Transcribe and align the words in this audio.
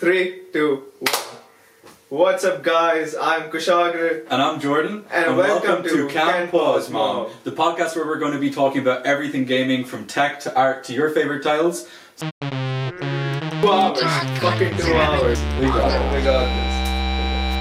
Three, 0.00 0.44
two, 0.50 0.84
one. 0.98 1.14
What's 2.08 2.42
up, 2.42 2.62
guys? 2.62 3.14
I'm 3.14 3.50
Kushagra. 3.50 4.22
And 4.30 4.40
I'm 4.40 4.58
Jordan. 4.58 5.04
And 5.10 5.36
welcome 5.36 5.82
to 5.82 6.08
Can't 6.08 6.10
Can't 6.10 6.50
Pause, 6.50 6.88
Mom, 6.88 7.16
Mom. 7.16 7.32
the 7.44 7.50
podcast 7.50 7.96
where 7.96 8.06
we're 8.06 8.18
going 8.18 8.32
to 8.32 8.38
be 8.38 8.48
talking 8.48 8.80
about 8.80 9.04
everything 9.04 9.44
gaming 9.44 9.84
from 9.84 10.06
tech 10.06 10.40
to 10.40 10.56
art 10.56 10.84
to 10.84 10.94
your 10.94 11.10
favorite 11.10 11.42
titles. 11.42 11.86
Two 12.16 12.30
hours. 13.68 14.00
Fucking 14.40 14.74
two 14.78 14.94
hours. 14.94 15.38
We 15.60 15.66
got 15.66 15.92
it. 15.92 16.16
We 16.16 16.24
got 16.24 17.60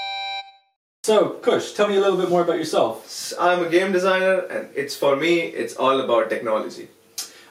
So, 1.03 1.31
Kush, 1.41 1.73
tell 1.73 1.89
me 1.89 1.97
a 1.97 1.99
little 1.99 2.15
bit 2.15 2.29
more 2.29 2.43
about 2.43 2.57
yourself. 2.57 3.33
I'm 3.37 3.65
a 3.65 3.69
game 3.69 3.91
designer, 3.91 4.45
and 4.45 4.69
it's 4.73 4.95
for 4.95 5.17
me, 5.17 5.39
it's 5.39 5.75
all 5.75 5.99
about 5.99 6.29
technology. 6.29 6.87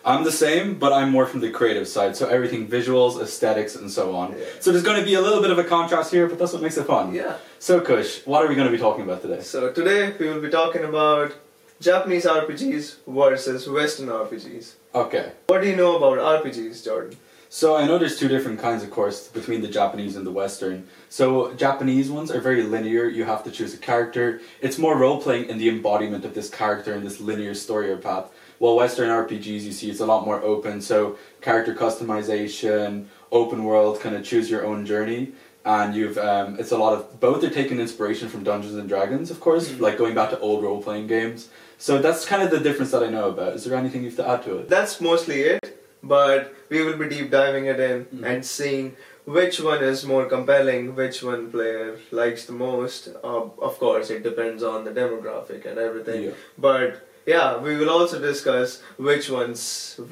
I'm 0.04 0.24
the 0.24 0.32
same, 0.32 0.78
but 0.78 0.92
I'm 0.92 1.10
more 1.10 1.26
from 1.26 1.40
the 1.40 1.50
creative 1.50 1.86
side, 1.86 2.16
so 2.16 2.28
everything 2.28 2.68
visuals, 2.68 3.20
aesthetics, 3.20 3.76
and 3.76 3.90
so 3.90 4.14
on. 4.14 4.32
Yeah. 4.32 4.44
So 4.60 4.72
there's 4.72 4.84
going 4.84 4.98
to 4.98 5.04
be 5.04 5.14
a 5.14 5.20
little 5.20 5.42
bit 5.42 5.50
of 5.50 5.58
a 5.58 5.64
contrast 5.64 6.10
here, 6.10 6.28
but 6.28 6.38
that's 6.38 6.52
what 6.52 6.62
makes 6.62 6.76
it 6.76 6.86
fun. 6.86 7.14
Yeah. 7.14 7.36
So, 7.58 7.80
Kush, 7.80 8.24
what 8.26 8.44
are 8.44 8.48
we 8.48 8.54
going 8.54 8.66
to 8.66 8.72
be 8.72 8.78
talking 8.78 9.04
about 9.04 9.22
today? 9.22 9.40
So 9.42 9.70
today 9.72 10.14
we 10.18 10.28
will 10.28 10.40
be 10.40 10.50
talking 10.50 10.84
about 10.84 11.34
Japanese 11.80 12.24
RPGs 12.24 12.96
versus 13.06 13.68
Western 13.68 14.08
RPGs. 14.08 14.74
Okay. 14.94 15.32
What 15.46 15.62
do 15.62 15.68
you 15.68 15.76
know 15.76 15.96
about 15.96 16.42
RPGs, 16.42 16.84
Jordan? 16.84 17.16
So 17.50 17.76
I 17.76 17.86
know 17.86 17.96
there's 17.96 18.18
two 18.18 18.28
different 18.28 18.60
kinds, 18.60 18.82
of 18.82 18.90
course, 18.90 19.28
between 19.28 19.62
the 19.62 19.68
Japanese 19.68 20.16
and 20.16 20.26
the 20.26 20.30
Western. 20.30 20.86
So 21.08 21.54
Japanese 21.54 22.10
ones 22.10 22.30
are 22.30 22.40
very 22.40 22.62
linear. 22.62 23.08
You 23.08 23.24
have 23.24 23.42
to 23.44 23.50
choose 23.50 23.72
a 23.72 23.78
character. 23.78 24.42
It's 24.60 24.76
more 24.76 24.98
role 24.98 25.20
playing 25.20 25.48
in 25.48 25.56
the 25.56 25.70
embodiment 25.70 26.26
of 26.26 26.34
this 26.34 26.50
character 26.50 26.92
and 26.92 27.06
this 27.06 27.20
linear 27.20 27.54
story 27.54 27.90
or 27.90 27.96
path. 27.96 28.30
While 28.58 28.76
Western 28.76 29.08
RPGs, 29.08 29.62
you 29.62 29.72
see, 29.72 29.90
it's 29.90 30.00
a 30.00 30.06
lot 30.06 30.24
more 30.24 30.40
open. 30.42 30.80
So 30.80 31.16
character 31.40 31.74
customization, 31.74 33.04
open 33.30 33.64
world, 33.64 34.00
kind 34.00 34.16
of 34.16 34.24
choose 34.24 34.50
your 34.50 34.64
own 34.66 34.84
journey. 34.84 35.32
And 35.64 35.94
you've, 35.94 36.16
um, 36.18 36.56
it's 36.58 36.72
a 36.72 36.78
lot 36.78 36.94
of 36.94 37.20
both. 37.20 37.44
Are 37.44 37.50
taking 37.50 37.78
inspiration 37.78 38.28
from 38.28 38.42
Dungeons 38.42 38.74
and 38.74 38.88
Dragons, 38.88 39.30
of 39.30 39.38
course, 39.40 39.68
Mhm. 39.68 39.80
like 39.80 39.98
going 39.98 40.14
back 40.14 40.30
to 40.30 40.38
old 40.40 40.62
role 40.64 40.82
playing 40.82 41.06
games. 41.08 41.48
So 41.78 41.98
that's 41.98 42.24
kind 42.24 42.42
of 42.42 42.50
the 42.50 42.58
difference 42.58 42.90
that 42.92 43.02
I 43.02 43.10
know 43.10 43.28
about. 43.28 43.54
Is 43.54 43.64
there 43.64 43.76
anything 43.78 44.02
you 44.02 44.08
have 44.08 44.16
to 44.16 44.28
add 44.28 44.42
to 44.44 44.58
it? 44.58 44.68
That's 44.68 45.00
mostly 45.00 45.42
it, 45.42 45.78
but 46.02 46.52
we 46.70 46.82
will 46.82 46.96
be 46.96 47.08
deep 47.08 47.30
diving 47.30 47.66
it 47.66 47.78
in 47.78 48.06
Mhm. 48.06 48.24
and 48.24 48.44
seeing 48.44 48.96
which 49.26 49.60
one 49.60 49.82
is 49.84 50.06
more 50.06 50.24
compelling, 50.24 50.96
which 50.96 51.22
one 51.22 51.50
player 51.50 51.98
likes 52.10 52.46
the 52.46 52.52
most. 52.52 53.10
Uh, 53.22 53.42
of 53.68 53.78
course, 53.78 54.08
it 54.10 54.22
depends 54.22 54.62
on 54.62 54.84
the 54.84 54.90
demographic 54.90 55.66
and 55.66 55.78
everything. 55.78 56.22
Yeah. 56.24 56.30
But 56.56 57.06
yeah, 57.34 57.48
we 57.66 57.76
will 57.78 57.90
also 57.98 58.16
discuss 58.30 58.68
which 59.08 59.26
ones 59.40 59.60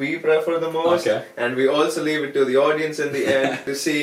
we 0.00 0.08
prefer 0.26 0.54
the 0.66 0.70
most, 0.80 1.06
Okay. 1.06 1.20
and 1.42 1.50
we 1.60 1.66
also 1.76 1.98
leave 2.08 2.22
it 2.26 2.32
to 2.38 2.44
the 2.50 2.56
audience 2.66 2.96
in 3.04 3.10
the 3.16 3.24
end 3.36 3.50
to 3.68 3.74
see 3.74 4.02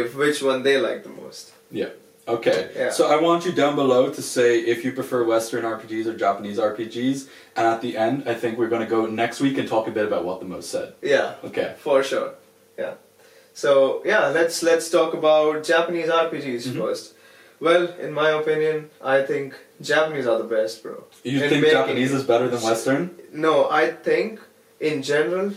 if 0.00 0.14
which 0.22 0.38
one 0.50 0.62
they 0.62 0.76
like 0.88 1.00
the 1.08 1.14
most. 1.22 1.44
Yeah. 1.82 1.90
Okay, 2.28 2.58
Yeah. 2.76 2.90
so 2.98 3.02
I 3.14 3.16
want 3.26 3.40
you 3.46 3.52
down 3.62 3.74
below 3.82 4.02
to 4.18 4.22
say 4.22 4.48
if 4.74 4.78
you 4.84 4.90
prefer 5.00 5.20
Western 5.34 5.64
RPGs 5.64 6.06
or 6.10 6.14
Japanese 6.26 6.58
RPGs, 6.58 7.18
and 7.56 7.64
at 7.74 7.80
the 7.80 7.92
end, 8.06 8.16
I 8.32 8.34
think 8.40 8.52
we're 8.58 8.68
going 8.74 8.86
to 8.88 8.92
go 8.98 9.02
next 9.22 9.40
week 9.40 9.56
and 9.58 9.66
talk 9.74 9.84
a 9.88 9.90
bit 9.98 10.04
about 10.10 10.22
what 10.28 10.38
the 10.42 10.46
most 10.54 10.68
said. 10.74 10.88
Yeah, 11.02 11.28
Okay. 11.48 11.68
for 11.86 11.98
sure. 12.10 12.30
Yeah. 12.82 12.94
So 13.62 13.70
yeah, 14.12 14.24
let's 14.38 14.56
let's 14.70 14.86
talk 14.98 15.10
about 15.22 15.64
Japanese 15.72 16.08
RPGs 16.24 16.64
Mhm. 16.68 16.78
first. 16.82 17.04
Well, 17.60 17.88
in 18.00 18.12
my 18.12 18.30
opinion, 18.30 18.90
I 19.02 19.22
think 19.22 19.54
Japanese 19.82 20.26
are 20.26 20.38
the 20.38 20.44
best, 20.44 20.82
bro. 20.82 21.04
You 21.22 21.42
In 21.42 21.48
think 21.50 21.62
making- 21.62 21.70
Japanese 21.78 22.12
is 22.12 22.22
better 22.24 22.48
than 22.48 22.62
Western? 22.62 23.10
No, 23.32 23.68
I 23.70 23.90
think 23.90 24.40
in 24.80 25.02
general, 25.02 25.52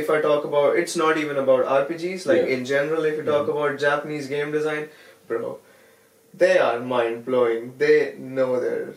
if 0.00 0.10
I 0.10 0.20
talk 0.20 0.44
about, 0.44 0.76
it's 0.76 0.94
not 0.94 1.16
even 1.16 1.36
about 1.38 1.64
RPGs. 1.64 2.26
Like 2.26 2.42
Yeah. 2.42 2.54
in 2.56 2.64
general, 2.66 3.04
if 3.04 3.16
you 3.16 3.22
talk 3.22 3.46
Mhm. 3.46 3.50
about 3.56 3.78
Japanese 3.78 4.26
game 4.26 4.52
design, 4.52 4.90
bro, 5.26 5.58
they 6.34 6.58
are 6.58 6.78
mind 6.80 7.24
blowing. 7.24 7.72
They 7.78 8.14
know 8.18 8.60
their 8.60 8.88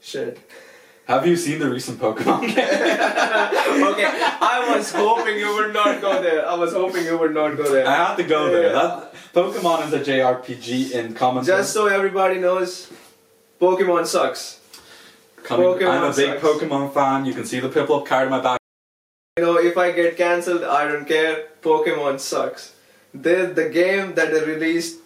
shit. 0.00 0.38
Have 1.12 1.26
you 1.26 1.36
seen 1.36 1.58
the 1.58 1.68
recent 1.68 2.00
Pokemon 2.00 2.40
game? 2.48 2.52
okay, 2.56 4.08
I 4.40 4.74
was 4.74 4.90
hoping 4.92 5.36
you 5.36 5.54
would 5.56 5.74
not 5.74 6.00
go 6.00 6.22
there. 6.22 6.48
I 6.48 6.54
was 6.54 6.72
hoping 6.72 7.04
you 7.04 7.18
would 7.18 7.34
not 7.34 7.54
go 7.54 7.70
there. 7.70 7.86
I 7.86 7.96
had 7.96 8.14
to 8.16 8.22
go 8.22 8.50
there. 8.50 8.72
That, 8.72 9.12
Pokemon 9.34 9.88
is 9.88 9.92
a 9.92 10.00
JRPG 10.00 10.92
in 10.92 11.12
common 11.12 11.44
Just 11.44 11.74
so 11.74 11.86
everybody 11.86 12.38
knows, 12.38 12.90
Pokemon 13.60 14.06
sucks. 14.06 14.60
Coming, 15.44 15.86
I'm 15.86 16.04
a 16.04 16.14
big 16.16 16.40
sucks. 16.40 16.42
Pokemon 16.42 16.94
fan. 16.94 17.26
You 17.26 17.34
can 17.34 17.44
see 17.44 17.60
the 17.60 17.68
Piplup 17.68 18.06
card 18.06 18.28
in 18.28 18.30
my 18.30 18.40
back. 18.40 18.58
You 19.36 19.44
know, 19.44 19.58
if 19.58 19.76
I 19.76 19.92
get 19.92 20.16
cancelled, 20.16 20.64
I 20.64 20.88
don't 20.88 21.04
care. 21.04 21.48
Pokemon 21.60 22.20
sucks. 22.20 22.74
The 23.12 23.52
the 23.54 23.68
game 23.68 24.14
that 24.14 24.32
they 24.32 24.42
released 24.42 25.01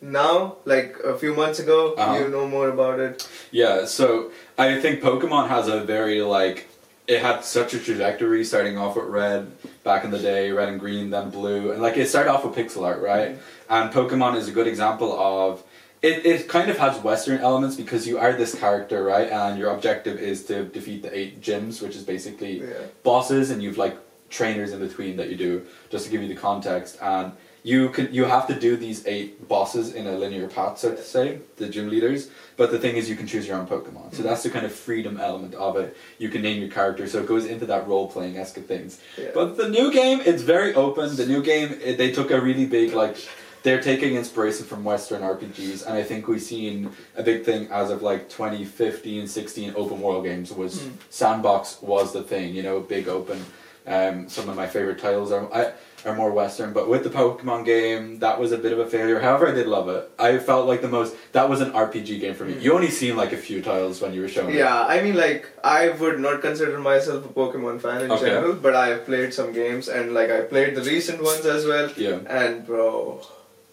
now, 0.00 0.56
like 0.64 0.96
a 1.04 1.16
few 1.18 1.34
months 1.34 1.58
ago, 1.58 1.94
Uh-huh. 1.96 2.18
you 2.18 2.28
know 2.28 2.46
more 2.46 2.68
about 2.68 3.00
it. 3.00 3.26
Yeah, 3.50 3.84
so 3.84 4.30
I 4.56 4.80
think 4.80 5.00
Pokemon 5.00 5.48
has 5.48 5.68
a 5.68 5.80
very 5.80 6.20
like 6.22 6.68
it 7.06 7.22
had 7.22 7.42
such 7.42 7.72
a 7.72 7.78
trajectory 7.78 8.44
starting 8.44 8.76
off 8.76 8.94
with 8.94 9.06
red 9.06 9.50
back 9.82 10.04
in 10.04 10.10
the 10.10 10.18
day, 10.18 10.50
red 10.52 10.68
and 10.68 10.78
green, 10.78 11.08
then 11.10 11.30
blue, 11.30 11.72
and 11.72 11.80
like 11.80 11.96
it 11.96 12.06
started 12.08 12.30
off 12.30 12.44
with 12.44 12.54
pixel 12.54 12.84
art, 12.84 13.00
right? 13.00 13.38
And 13.70 13.90
Pokemon 13.90 14.36
is 14.36 14.46
a 14.48 14.52
good 14.52 14.66
example 14.66 15.18
of 15.18 15.62
it, 16.00 16.24
it 16.24 16.48
kind 16.48 16.70
of 16.70 16.78
has 16.78 16.98
Western 17.02 17.40
elements 17.40 17.74
because 17.76 18.06
you 18.06 18.18
are 18.18 18.32
this 18.34 18.54
character, 18.54 19.02
right? 19.02 19.28
And 19.30 19.58
your 19.58 19.70
objective 19.70 20.16
is 20.20 20.44
to 20.44 20.64
defeat 20.64 21.02
the 21.02 21.16
eight 21.18 21.40
gyms, 21.40 21.82
which 21.82 21.96
is 21.96 22.02
basically 22.04 22.60
Yeah. 22.60 22.66
bosses, 23.02 23.50
and 23.50 23.62
you've 23.62 23.78
like 23.78 23.96
trainers 24.30 24.72
in 24.72 24.78
between 24.78 25.16
that 25.16 25.28
you 25.30 25.36
do, 25.36 25.62
just 25.90 26.04
to 26.04 26.10
give 26.10 26.22
you 26.22 26.28
the 26.28 26.36
context. 26.36 26.98
And 27.02 27.32
you 27.62 27.88
can 27.90 28.12
you 28.12 28.24
have 28.24 28.46
to 28.46 28.54
do 28.58 28.76
these 28.76 29.06
eight 29.06 29.46
bosses 29.48 29.92
in 29.94 30.06
a 30.06 30.12
linear 30.12 30.48
path, 30.48 30.78
so 30.78 30.94
to 30.94 31.02
say, 31.02 31.40
the 31.56 31.68
gym 31.68 31.88
leaders. 31.90 32.30
But 32.56 32.70
the 32.70 32.78
thing 32.78 32.96
is, 32.96 33.08
you 33.08 33.16
can 33.16 33.26
choose 33.26 33.46
your 33.46 33.56
own 33.58 33.66
Pokemon, 33.66 34.14
so 34.14 34.22
that's 34.22 34.42
the 34.42 34.50
kind 34.50 34.66
of 34.66 34.72
freedom 34.72 35.18
element 35.20 35.54
of 35.54 35.76
it. 35.76 35.96
You 36.18 36.28
can 36.28 36.42
name 36.42 36.60
your 36.60 36.70
character, 36.70 37.06
so 37.06 37.20
it 37.20 37.26
goes 37.26 37.46
into 37.46 37.66
that 37.66 37.86
role 37.86 38.08
playing 38.10 38.36
esque 38.36 38.56
of 38.56 38.66
things. 38.66 39.00
Yeah. 39.16 39.30
But 39.34 39.56
the 39.56 39.68
new 39.68 39.92
game, 39.92 40.20
it's 40.24 40.42
very 40.42 40.74
open. 40.74 41.14
The 41.16 41.26
new 41.26 41.42
game, 41.42 41.78
it, 41.82 41.98
they 41.98 42.10
took 42.12 42.30
a 42.30 42.40
really 42.40 42.66
big 42.66 42.94
like. 42.94 43.16
They're 43.64 43.82
taking 43.82 44.14
inspiration 44.14 44.64
from 44.66 44.84
Western 44.84 45.20
RPGs, 45.22 45.84
and 45.84 45.94
I 45.94 46.04
think 46.04 46.28
we've 46.28 46.40
seen 46.40 46.90
a 47.16 47.24
big 47.24 47.44
thing 47.44 47.66
as 47.72 47.90
of 47.90 48.02
like 48.02 48.28
2015, 48.28 49.26
16 49.26 49.72
open 49.76 50.00
world 50.00 50.24
games 50.24 50.52
was 50.52 50.78
Mm. 50.78 50.92
sandbox 51.10 51.82
was 51.82 52.12
the 52.12 52.22
thing, 52.22 52.54
you 52.54 52.62
know, 52.62 52.78
big 52.80 53.08
open. 53.08 53.44
Um, 53.88 54.28
some 54.28 54.48
of 54.48 54.56
my 54.56 54.66
favorite 54.66 54.98
titles 54.98 55.32
are 55.32 55.52
I, 55.52 55.72
are 56.06 56.14
more 56.14 56.30
Western, 56.30 56.72
but 56.72 56.88
with 56.88 57.02
the 57.02 57.10
Pokemon 57.10 57.64
game, 57.64 58.18
that 58.20 58.38
was 58.38 58.52
a 58.52 58.58
bit 58.58 58.72
of 58.72 58.78
a 58.78 58.86
failure. 58.86 59.18
However, 59.20 59.48
I 59.48 59.52
did 59.52 59.66
love 59.66 59.88
it. 59.88 60.08
I 60.18 60.38
felt 60.38 60.66
like 60.68 60.80
the 60.82 60.88
most 60.88 61.16
that 61.32 61.48
was 61.48 61.60
an 61.60 61.72
RPG 61.72 62.20
game 62.20 62.34
for 62.34 62.44
me. 62.44 62.54
Mm. 62.54 62.62
You 62.62 62.72
only 62.74 62.90
seen 62.90 63.16
like 63.16 63.32
a 63.32 63.36
few 63.36 63.60
titles 63.62 64.00
when 64.00 64.12
you 64.14 64.20
were 64.20 64.28
showing. 64.28 64.54
it. 64.54 64.58
Yeah, 64.58 64.86
I 64.94 65.02
mean, 65.02 65.16
like, 65.16 65.48
I 65.64 65.88
would 65.90 66.20
not 66.20 66.40
consider 66.40 66.78
myself 66.78 67.24
a 67.24 67.28
Pokemon 67.28 67.80
fan 67.80 68.02
in 68.02 68.10
Okay. 68.12 68.26
general, 68.26 68.52
but 68.54 68.74
I 68.74 68.88
have 68.88 69.04
played 69.06 69.34
some 69.34 69.52
games, 69.52 69.88
and 69.88 70.14
like, 70.14 70.30
I 70.30 70.42
played 70.42 70.74
the 70.76 70.82
recent 70.82 71.22
ones 71.22 71.44
as 71.46 71.66
well. 71.66 71.90
Yeah. 71.96 72.18
And 72.28 72.64
bro, 72.66 73.22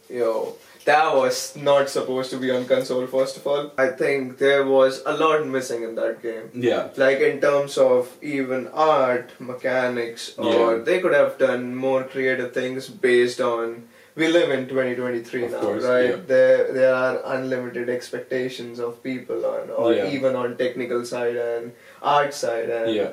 yo, 0.10 0.56
that 0.86 1.16
was 1.16 1.56
not 1.56 1.90
supposed 1.90 2.30
to 2.32 2.38
be 2.38 2.52
on 2.52 2.66
console. 2.66 3.08
First 3.08 3.38
of 3.38 3.48
all, 3.48 3.72
I 3.78 3.88
think 3.88 4.38
there 4.38 4.64
was 4.66 5.02
a 5.06 5.14
lot 5.18 5.46
missing 5.48 5.84
in 5.84 5.96
that 5.96 6.22
game. 6.22 6.50
Yeah. 6.54 6.90
Like 6.96 7.20
in 7.20 7.42
terms 7.42 7.78
of 7.78 8.16
even 8.22 8.68
art, 8.68 9.32
mechanics, 9.40 10.34
or 10.38 10.78
Yeah. 10.78 10.84
they 10.84 11.00
could 11.02 11.14
have 11.14 11.38
done 11.40 11.76
more 11.76 12.04
creative 12.04 12.54
things 12.54 12.88
based 12.88 13.42
on. 13.42 13.88
We 14.16 14.28
live 14.30 14.50
in 14.52 14.68
2023 14.68 15.46
Of 15.46 15.52
now, 15.52 15.60
course, 15.60 15.84
right? 15.84 16.10
yeah. 16.12 16.16
There, 16.28 16.72
there 16.72 16.94
are 16.96 17.20
unlimited 17.38 17.90
expectations 17.90 18.80
of 18.80 19.02
people 19.04 19.46
on, 19.46 19.70
or 19.72 19.94
Yeah. 19.94 20.08
even 20.18 20.36
on 20.38 20.56
technical 20.56 21.04
side 21.04 21.36
and 21.36 21.74
art 22.02 22.34
side, 22.34 22.70
and 22.70 22.94
Yeah. 22.96 23.10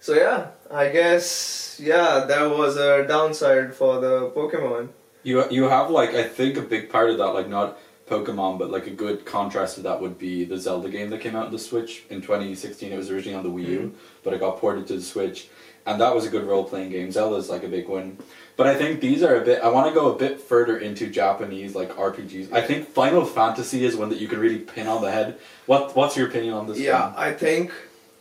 so 0.00 0.12
yeah, 0.14 0.48
I 0.70 0.88
guess 0.88 1.78
yeah, 1.80 2.24
that 2.32 2.50
was 2.50 2.76
a 2.76 3.06
downside 3.06 3.74
for 3.74 4.00
the 4.00 4.28
Pokemon. 4.40 4.88
You 5.22 5.48
you 5.50 5.64
have 5.64 5.90
like 5.90 6.14
I 6.14 6.24
think 6.24 6.56
a 6.56 6.62
big 6.62 6.90
part 6.90 7.10
of 7.10 7.18
that 7.18 7.28
like 7.28 7.48
not 7.48 7.78
Pokemon 8.06 8.58
but 8.58 8.70
like 8.70 8.86
a 8.86 8.90
good 8.90 9.24
contrast 9.24 9.76
to 9.76 9.82
that 9.82 10.00
would 10.00 10.18
be 10.18 10.44
the 10.44 10.58
Zelda 10.58 10.88
game 10.88 11.10
that 11.10 11.20
came 11.20 11.36
out 11.36 11.46
on 11.46 11.52
the 11.52 11.58
Switch 11.58 12.04
in 12.10 12.20
2016. 12.20 12.92
It 12.92 12.96
was 12.96 13.10
originally 13.10 13.36
on 13.36 13.44
the 13.44 13.50
Wii 13.50 13.68
U, 13.68 13.94
but 14.22 14.34
it 14.34 14.40
got 14.40 14.58
ported 14.58 14.86
to 14.88 14.94
the 14.94 15.02
Switch, 15.02 15.48
and 15.86 16.00
that 16.00 16.14
was 16.14 16.26
a 16.26 16.28
good 16.28 16.44
role 16.44 16.64
playing 16.64 16.90
game. 16.90 17.10
Zelda's 17.10 17.48
like 17.48 17.62
a 17.62 17.68
big 17.68 17.88
one, 17.88 18.18
but 18.56 18.66
I 18.66 18.74
think 18.74 19.00
these 19.00 19.22
are 19.22 19.36
a 19.36 19.44
bit. 19.44 19.62
I 19.62 19.68
want 19.68 19.88
to 19.88 19.94
go 19.94 20.12
a 20.12 20.18
bit 20.18 20.40
further 20.40 20.78
into 20.78 21.08
Japanese 21.08 21.74
like 21.74 21.90
RPGs. 21.96 22.52
I 22.52 22.60
think 22.60 22.88
Final 22.88 23.24
Fantasy 23.24 23.84
is 23.84 23.96
one 23.96 24.08
that 24.10 24.20
you 24.20 24.28
can 24.28 24.40
really 24.40 24.58
pin 24.58 24.88
on 24.88 25.02
the 25.02 25.10
head. 25.10 25.38
What 25.66 25.96
what's 25.96 26.16
your 26.16 26.28
opinion 26.28 26.54
on 26.54 26.66
this? 26.66 26.78
Yeah, 26.78 27.10
one? 27.10 27.14
I 27.16 27.32
think 27.32 27.72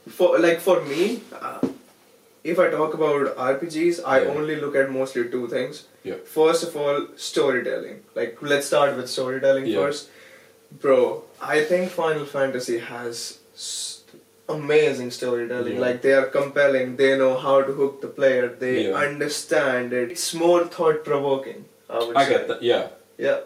for 0.07 0.39
like 0.39 0.59
for 0.59 0.81
me, 0.81 1.21
uh, 1.33 1.59
if 2.43 2.59
I 2.59 2.69
talk 2.69 2.93
about 2.93 3.35
RPGs, 3.38 3.99
I 4.05 4.21
Yeah. 4.21 4.29
only 4.35 4.55
look 4.61 4.75
at 4.75 4.89
mostly 4.91 5.25
two 5.35 5.47
things. 5.47 5.83
Yeah. 6.03 6.15
First 6.25 6.63
of 6.67 6.75
all, 6.75 7.07
storytelling. 7.15 7.99
Like 8.15 8.38
let's 8.41 8.67
start 8.67 8.95
with 8.97 9.09
storytelling 9.09 9.65
Yeah. 9.67 9.81
first, 9.81 10.09
bro. 10.85 11.23
I 11.41 11.63
think 11.63 11.91
Final 11.91 12.25
Fantasy 12.25 12.77
has 12.79 13.21
s- 13.55 14.01
amazing 14.49 15.11
storytelling. 15.11 15.75
Yeah. 15.75 15.81
Like 15.88 16.01
they 16.01 16.13
are 16.13 16.25
compelling. 16.39 16.95
They 17.03 17.11
know 17.17 17.35
how 17.38 17.61
to 17.61 17.73
hook 17.81 18.01
the 18.01 18.07
player. 18.07 18.47
They 18.65 18.91
understand 19.05 19.93
it. 19.93 20.11
It's 20.11 20.33
more 20.33 20.63
thought 20.65 21.03
provoking. 21.03 21.65
I 21.89 21.99
would 21.99 22.15
I 22.17 22.25
say. 22.25 22.29
get 22.33 22.47
that. 22.49 22.63
Yeah. 22.63 22.88
Yeah. 23.17 23.39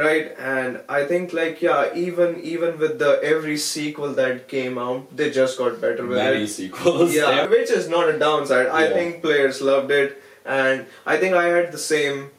Right, 0.00 0.26
and 0.38 0.80
I 0.88 1.04
think 1.10 1.32
like 1.38 1.60
yeah, 1.60 1.94
even 1.94 2.40
even 2.52 2.78
with 2.82 2.98
the 2.98 3.12
every 3.32 3.56
sequel 3.58 4.12
that 4.20 4.48
came 4.48 4.78
out, 4.78 5.14
they 5.16 5.30
just 5.30 5.58
got 5.58 5.80
better 5.80 6.06
with 6.06 6.16
Many 6.18 6.44
it. 6.44 6.48
sequels. 6.58 7.14
Yeah, 7.14 7.46
which 7.54 7.70
is 7.78 7.88
not 7.94 8.08
a 8.08 8.18
downside. 8.18 8.66
I 8.80 8.84
Yeah. 8.84 8.94
think 8.98 9.20
players 9.26 9.60
loved 9.70 9.90
it, 9.90 10.14
and 10.44 10.86
I 11.14 11.16
think 11.24 11.34
I 11.42 11.46
had 11.56 11.72
the 11.72 11.82
same 11.86 12.30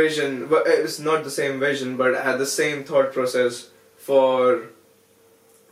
vision. 0.00 0.46
But 0.54 0.66
it's 0.66 0.98
not 1.10 1.22
the 1.28 1.34
same 1.40 1.60
vision, 1.60 1.96
but 2.02 2.14
I 2.14 2.22
had 2.30 2.38
the 2.46 2.50
same 2.54 2.82
thought 2.84 3.12
process 3.12 3.68
for 4.08 4.62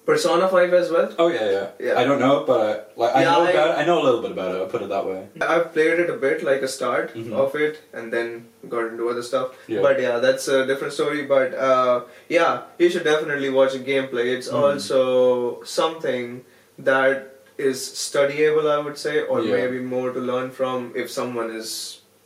Persona 0.07 0.49
Five 0.49 0.73
as 0.73 0.91
well. 0.91 1.13
Oh 1.19 1.27
yeah, 1.29 1.51
yeah. 1.51 1.67
Yeah. 1.81 1.99
I 2.01 2.05
don't 2.05 2.21
know, 2.21 2.45
but 2.47 2.61
I, 2.61 3.01
like 3.01 3.15
I 3.17 3.23
Yeah, 3.23 3.31
know 3.33 3.45
I- 3.45 3.51
about 3.51 3.71
it. 3.71 3.79
I 3.81 3.85
know 3.87 4.01
a 4.01 4.05
little 4.05 4.23
bit 4.23 4.31
about 4.31 4.55
it. 4.55 4.59
I'll 4.61 4.67
put 4.75 4.83
it 4.83 4.89
that 4.89 5.05
way. 5.05 5.27
I've 5.41 5.73
played 5.73 5.99
it 6.05 6.09
a 6.09 6.17
bit, 6.25 6.45
like 6.45 6.63
a 6.63 6.69
start 6.69 7.13
Mhm. 7.15 7.33
of 7.45 7.57
it, 7.57 7.81
and 7.93 8.13
then 8.13 8.47
got 8.75 8.87
into 8.93 9.09
other 9.13 9.23
stuff. 9.31 9.57
Yeah. 9.67 9.83
But 9.87 10.01
yeah, 10.01 10.19
that's 10.27 10.47
a 10.47 10.65
different 10.65 10.93
story. 10.99 11.23
But 11.35 11.55
uh, 11.55 12.03
yeah, 12.29 12.63
you 12.79 12.89
should 12.89 13.05
definitely 13.05 13.51
watch 13.51 13.75
a 13.75 13.81
gameplay. 13.93 14.27
It's 14.37 14.49
Mhm. 14.49 14.61
also 14.63 15.63
something 15.65 16.45
that 16.79 17.33
is 17.59 17.79
studyable, 18.05 18.71
I 18.71 18.79
would 18.79 18.99
say, 19.07 19.23
or 19.23 19.41
Yeah. 19.41 19.57
maybe 19.57 19.81
more 19.97 20.13
to 20.13 20.21
learn 20.21 20.51
from 20.61 20.93
if 20.95 21.11
someone 21.11 21.51
is 21.63 21.73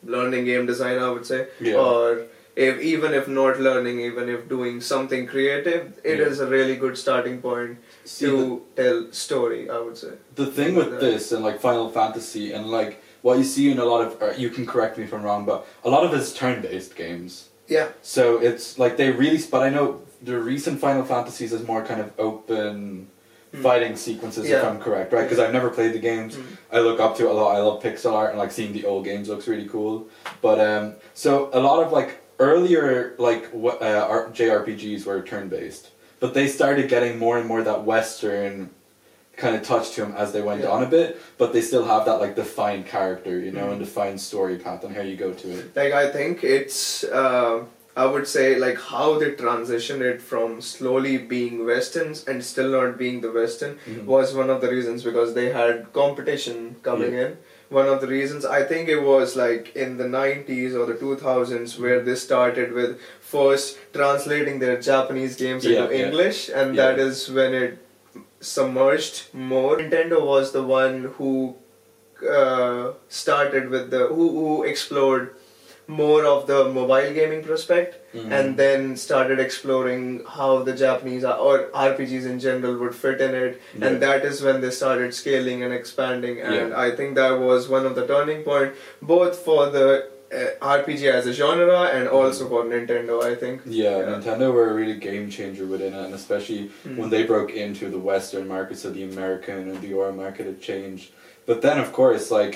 learning 0.05 0.45
game 0.45 0.67
design, 0.67 0.99
I 0.99 1.11
would 1.11 1.25
say, 1.33 1.41
Yeah. 1.61 1.77
or 1.77 2.23
if 2.57 2.81
even 2.81 3.15
if 3.15 3.29
not 3.29 3.61
learning, 3.61 4.01
even 4.01 4.29
if 4.29 4.49
doing 4.49 4.81
something 4.81 5.27
creative, 5.27 5.99
it 6.05 6.19
Yeah. 6.19 6.27
is 6.27 6.41
a 6.41 6.47
really 6.47 6.77
good 6.77 6.97
starting 6.99 7.41
point 7.41 7.79
See, 8.05 8.27
to 8.27 8.63
the, 8.75 8.83
tell 8.83 9.13
story. 9.13 9.71
I 9.71 9.79
would 9.79 9.97
say. 9.97 10.13
the 10.35 10.47
thing 10.47 10.75
with 10.75 10.93
Yeah. 10.93 10.99
this 10.99 11.33
and 11.33 11.45
like 11.45 11.61
Final 11.61 11.89
Fantasy 11.91 12.53
and 12.53 12.67
like 12.71 13.03
what 13.23 13.39
you 13.39 13.45
see 13.45 13.71
in 13.71 13.79
a 13.79 13.85
lot 13.85 14.01
of, 14.07 14.23
uh, 14.23 14.33
you 14.37 14.49
can 14.51 14.65
correct 14.67 14.97
me 14.99 15.05
if 15.05 15.13
I'm 15.13 15.23
wrong, 15.23 15.45
but 15.45 15.67
a 15.85 15.91
lot 15.91 16.05
of 16.05 16.15
it's 16.15 16.33
turn-based 16.33 16.97
games. 16.97 17.49
Yeah. 17.69 17.89
So 18.03 18.39
it's 18.39 18.79
like 18.79 18.97
they 18.97 19.11
really, 19.11 19.39
but 19.51 19.63
I 19.63 19.69
know 19.71 20.01
the 20.23 20.39
recent 20.39 20.81
Final 20.81 21.05
Fantasies 21.05 21.53
is 21.53 21.67
more 21.67 21.83
kind 21.85 22.01
of 22.01 22.11
open 22.19 23.09
Hmm. 23.53 23.63
fighting 23.63 23.97
sequences, 23.97 24.49
if 24.49 24.65
I'm 24.65 24.79
correct, 24.79 25.13
right? 25.13 25.25
Because 25.25 25.41
I've 25.41 25.53
never 25.53 25.71
played 25.71 25.93
the 25.93 25.99
games. 25.99 26.37
Mm. 26.37 26.43
I 26.71 26.79
look 26.81 27.01
up 27.01 27.17
to 27.17 27.25
it 27.27 27.31
a 27.31 27.33
lot. 27.33 27.57
I 27.57 27.59
love 27.61 27.83
pixel 27.83 28.13
art 28.13 28.31
and 28.31 28.39
like 28.39 28.53
seeing 28.53 28.73
the 28.73 28.85
old 28.87 29.05
games 29.05 29.29
looks 29.29 29.49
really 29.49 29.67
cool. 29.67 30.07
But 30.41 30.61
um, 30.61 30.95
so 31.15 31.51
a 31.53 31.59
lot 31.59 31.83
of 31.85 31.91
like 31.93 32.11
earlier 32.41 33.15
like 33.19 33.47
what 33.51 33.81
uh, 33.83 34.27
JRPGs 34.33 35.05
were 35.07 35.23
turn 35.23 35.49
based, 35.49 35.91
but 36.19 36.35
they 36.35 36.49
started 36.49 36.89
getting 36.89 37.19
more 37.19 37.39
and 37.39 37.47
more 37.47 37.63
that 37.63 37.85
Western 37.85 38.71
kind 39.37 39.55
of 39.57 39.63
touch 39.63 39.93
to 39.93 40.01
them 40.03 40.15
as 40.17 40.33
they 40.33 40.43
went 40.43 40.61
Yeah. 40.63 40.69
on 40.71 40.83
a 40.83 40.87
bit. 40.87 41.19
But 41.39 41.53
they 41.53 41.61
still 41.63 41.85
have 41.85 42.05
that 42.07 42.19
like 42.25 42.35
defined 42.37 42.87
character, 42.87 43.39
you 43.39 43.53
know, 43.53 43.67
Mhm. 43.67 43.73
and 43.73 43.79
defined 43.81 44.21
story 44.21 44.57
path 44.57 44.83
and 44.85 44.95
how 44.97 45.03
you 45.03 45.17
go 45.17 45.33
to 45.33 45.49
it. 45.59 45.65
like 45.77 45.93
i 45.93 46.07
think 46.17 46.43
it's 46.45 47.05
uh, 47.05 47.55
i 47.97 48.05
would 48.13 48.27
say 48.37 48.47
like 48.67 48.79
how 48.93 49.19
they 49.21 49.31
transitioned 49.47 50.03
it 50.13 50.19
from 50.31 50.61
slowly 50.61 51.17
being 51.35 51.55
westerns 51.71 52.19
and 52.29 52.45
still 52.53 52.71
not 52.79 52.99
being 53.05 53.17
the 53.27 53.33
western 53.41 53.73
Mhm. 53.89 54.05
was 54.15 54.35
one 54.43 54.51
of 54.55 54.59
the 54.65 54.71
reasons 54.77 55.03
because 55.09 55.31
they 55.39 55.49
had 55.61 55.75
competition 56.03 56.57
coming 56.89 57.15
in 57.25 57.31
one 57.77 57.89
of 57.93 58.01
the 58.03 58.07
reasons 58.11 58.45
i 58.45 58.63
think 58.71 58.89
it 58.89 59.03
was 59.09 59.35
like 59.41 59.69
in 59.85 59.97
the 59.99 60.05
90s 60.15 60.75
or 60.81 60.87
the 60.87 60.95
2000s 61.03 61.79
where 61.79 62.01
they 62.09 62.15
started 62.23 62.73
with 62.73 63.01
first 63.21 63.79
translating 63.99 64.59
their 64.65 64.81
japanese 64.81 65.37
games 65.37 65.65
Yeah, 65.65 65.83
into 65.85 65.97
yeah. 65.99 66.07
english 66.07 66.41
and 66.63 66.75
Yeah. 66.75 66.87
that 66.87 66.99
is 67.07 67.31
when 67.39 67.55
it 67.55 67.79
submerged 68.41 69.23
more 69.33 69.77
nintendo 69.79 70.21
was 70.33 70.53
the 70.53 70.63
one 70.63 70.99
who 71.19 71.33
uh, 72.39 72.93
started 73.09 73.71
with 73.71 73.91
the 73.91 74.07
who, 74.09 74.29
who 74.39 74.63
explored 74.65 75.35
more 75.87 76.25
of 76.25 76.47
the 76.47 76.65
mobile 76.69 77.13
gaming 77.19 77.43
prospect 77.45 77.97
Mhm. 78.15 78.33
and 78.33 78.57
then 78.57 78.97
started 78.97 79.39
exploring 79.39 80.23
how 80.37 80.63
the 80.69 80.73
Japanese 80.73 81.25
or 81.25 81.69
RPGs 81.73 82.27
in 82.27 82.39
general 82.41 82.77
would 82.79 82.95
fit 82.95 83.21
in 83.21 83.35
it 83.35 83.61
Yeah. 83.79 83.87
and 83.87 84.03
that 84.03 84.25
is 84.25 84.43
when 84.43 84.61
they 84.61 84.71
started 84.71 85.15
scaling 85.15 85.63
and 85.63 85.73
expanding 85.73 86.41
and 86.41 86.55
Yeah. 86.55 86.81
I 86.87 86.91
think 86.91 87.15
that 87.15 87.39
was 87.39 87.69
one 87.69 87.87
of 87.87 87.95
the 87.95 88.07
turning 88.07 88.43
point 88.43 88.73
both 89.01 89.39
for 89.39 89.67
the 89.77 89.87
uh, 90.33 90.39
RPG 90.79 91.09
as 91.11 91.27
a 91.27 91.33
genre 91.33 91.83
and 91.97 92.09
also 92.09 92.49
for 92.49 92.65
Nintendo 92.65 93.23
I 93.31 93.35
think 93.37 93.63
Yeah, 93.65 93.99
Yeah. 93.99 94.05
Nintendo 94.11 94.53
were 94.53 94.69
a 94.71 94.75
really 94.75 94.95
game 95.09 95.29
changer 95.31 95.67
within 95.67 95.93
it, 95.95 96.05
and 96.07 96.15
especially 96.15 96.71
Mm. 96.87 96.97
when 96.99 97.11
they 97.11 97.23
broke 97.25 97.51
into 97.65 97.89
the 97.91 97.99
Western 97.99 98.47
market, 98.49 98.77
so 98.79 98.91
the 98.91 99.05
American 99.13 99.59
and 99.71 99.81
the 99.83 99.89
Euro 99.89 100.13
market 100.13 100.47
had 100.47 100.61
changed. 100.61 101.07
But 101.47 101.63
then, 101.63 101.79
of 101.79 101.93
course, 101.93 102.31
like 102.31 102.55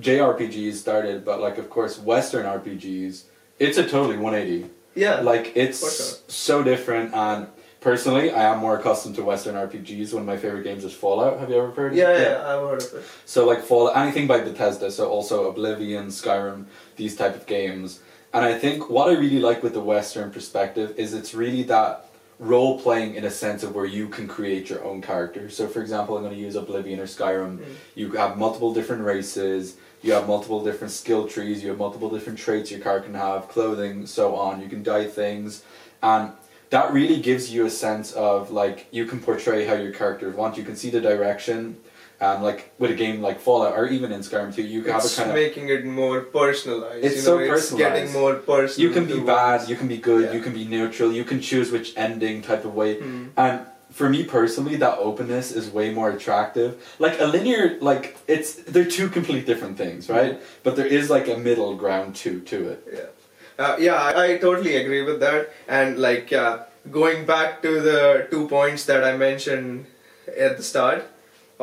JRPGs 0.00 0.74
started, 0.74 1.22
but 1.24 1.40
like 1.40 1.58
of 1.58 1.68
course 1.68 1.98
Western 1.98 2.46
RPGs, 2.46 3.24
it's 3.58 3.76
a 3.78 3.84
totally 3.84 4.16
180. 4.16 4.70
Yeah 4.94 5.20
Like 5.20 5.52
it's 5.56 5.80
sure. 5.80 6.18
so 6.28 6.62
different, 6.62 7.14
and 7.14 7.46
personally, 7.80 8.30
I 8.30 8.44
am 8.52 8.58
more 8.58 8.78
accustomed 8.78 9.16
to 9.16 9.22
Western 9.24 9.54
RPGs. 9.54 10.12
One 10.12 10.22
of 10.22 10.26
my 10.26 10.36
favorite 10.36 10.64
games 10.64 10.84
is 10.84 10.92
Fallout. 10.94 11.38
Have 11.40 11.50
you 11.50 11.56
ever 11.56 11.70
heard? 11.70 11.92
of 11.92 11.98
yeah, 11.98 12.10
it? 12.10 12.22
yeah 12.22 12.38
I've 12.54 12.60
heard 12.68 12.82
of 12.82 12.94
it 12.94 13.04
So 13.24 13.46
like 13.46 13.62
Fallout, 13.62 13.96
anything 13.96 14.26
by 14.26 14.40
Bethesda, 14.40 14.90
so 14.90 15.08
also 15.08 15.48
Oblivion, 15.50 16.06
Skyrim, 16.08 16.66
these 16.96 17.16
type 17.16 17.34
of 17.34 17.46
games. 17.46 18.00
And 18.34 18.44
I 18.44 18.58
think 18.58 18.88
what 18.88 19.08
I 19.10 19.12
really 19.14 19.40
like 19.40 19.62
with 19.62 19.74
the 19.74 19.80
Western 19.80 20.30
perspective 20.30 20.94
is 20.96 21.12
it's 21.12 21.34
really 21.34 21.64
that 21.64 22.06
role 22.38 22.80
playing 22.80 23.14
in 23.14 23.24
a 23.24 23.30
sense 23.30 23.62
of 23.62 23.74
where 23.74 23.84
you 23.84 24.08
can 24.08 24.26
create 24.26 24.70
your 24.70 24.82
own 24.84 25.00
character. 25.02 25.48
So 25.50 25.68
for 25.68 25.80
example, 25.82 26.16
I'm 26.16 26.22
going 26.24 26.34
to 26.34 26.40
use 26.40 26.56
Oblivion 26.56 26.98
or 26.98 27.06
Skyrim. 27.06 27.58
Mm. 27.58 27.64
You 27.94 28.10
have 28.12 28.38
multiple 28.38 28.72
different 28.72 29.02
races, 29.04 29.76
you 30.02 30.12
have 30.12 30.26
multiple 30.26 30.62
different 30.64 30.92
skill 30.92 31.26
trees, 31.28 31.62
you 31.62 31.68
have 31.70 31.78
multiple 31.78 32.10
different 32.10 32.38
traits 32.38 32.70
your 32.70 32.80
character 32.80 33.08
can 33.10 33.18
have, 33.18 33.48
clothing, 33.48 34.06
so 34.06 34.34
on. 34.36 34.60
You 34.60 34.68
can 34.68 34.82
dye 34.82 35.06
things, 35.06 35.62
and 36.02 36.32
that 36.70 36.92
really 36.92 37.20
gives 37.20 37.52
you 37.52 37.66
a 37.66 37.70
sense 37.70 38.12
of 38.12 38.50
like 38.50 38.86
you 38.90 39.04
can 39.06 39.20
portray 39.20 39.64
how 39.66 39.74
your 39.74 39.92
characters 39.92 40.34
want. 40.34 40.56
You 40.56 40.64
can 40.64 40.76
see 40.76 40.90
the 40.90 41.00
direction. 41.00 41.76
And 42.20 42.44
like 42.44 42.72
with 42.78 42.92
a 42.92 42.94
game 42.94 43.20
like 43.20 43.40
Fallout 43.40 43.76
or 43.76 43.88
even 43.88 44.12
in 44.12 44.20
Skyrim 44.20 44.54
2, 44.54 44.62
you 44.62 44.82
can 44.82 44.92
have 44.92 45.02
a 45.02 45.06
it's 45.06 45.16
kind 45.16 45.30
of 45.30 45.34
making 45.34 45.70
it 45.70 45.84
more 45.84 46.20
personalized 46.20 47.04
It's 47.04 47.16
you 47.16 47.20
so 47.22 47.36
know, 47.36 47.42
it's 47.42 47.50
personalized. 47.50 47.94
getting 47.96 48.12
more 48.12 48.34
personal 48.36 48.88
you 48.88 48.94
can 48.94 49.06
be 49.06 49.18
bad, 49.18 49.68
you 49.68 49.74
can 49.74 49.88
be 49.88 49.96
good, 49.98 50.26
Yeah. 50.26 50.32
you 50.34 50.40
can 50.40 50.54
be 50.54 50.64
neutral, 50.64 51.10
you 51.12 51.24
can 51.24 51.40
choose 51.40 51.72
which 51.72 51.92
ending 51.96 52.40
type 52.40 52.64
of 52.64 52.74
way. 52.76 53.00
Mm. 53.00 53.30
And 53.36 53.66
for 53.92 54.08
me 54.08 54.24
personally, 54.24 54.76
that 54.76 54.98
openness 54.98 55.52
is 55.52 55.70
way 55.70 55.92
more 55.92 56.10
attractive. 56.10 56.94
Like 56.98 57.20
a 57.20 57.26
linear, 57.26 57.78
like 57.80 58.16
it's 58.26 58.54
they're 58.54 58.84
two 58.84 59.08
complete 59.08 59.46
different 59.46 59.76
things, 59.76 60.08
right? 60.08 60.40
But 60.62 60.76
there 60.76 60.86
is 60.86 61.10
like 61.10 61.28
a 61.28 61.36
middle 61.36 61.76
ground 61.76 62.16
to 62.16 62.40
to 62.40 62.68
it. 62.70 62.88
Yeah, 62.92 63.64
uh, 63.64 63.76
yeah, 63.78 63.94
I, 63.94 64.32
I 64.32 64.38
totally 64.38 64.76
agree 64.76 65.02
with 65.02 65.20
that. 65.20 65.50
And 65.68 65.98
like, 65.98 66.30
yeah, 66.30 66.64
going 66.90 67.26
back 67.26 67.62
to 67.62 67.80
the 67.80 68.26
two 68.30 68.48
points 68.48 68.86
that 68.86 69.04
I 69.04 69.16
mentioned 69.16 69.86
at 70.26 70.56
the 70.56 70.62
start 70.62 71.11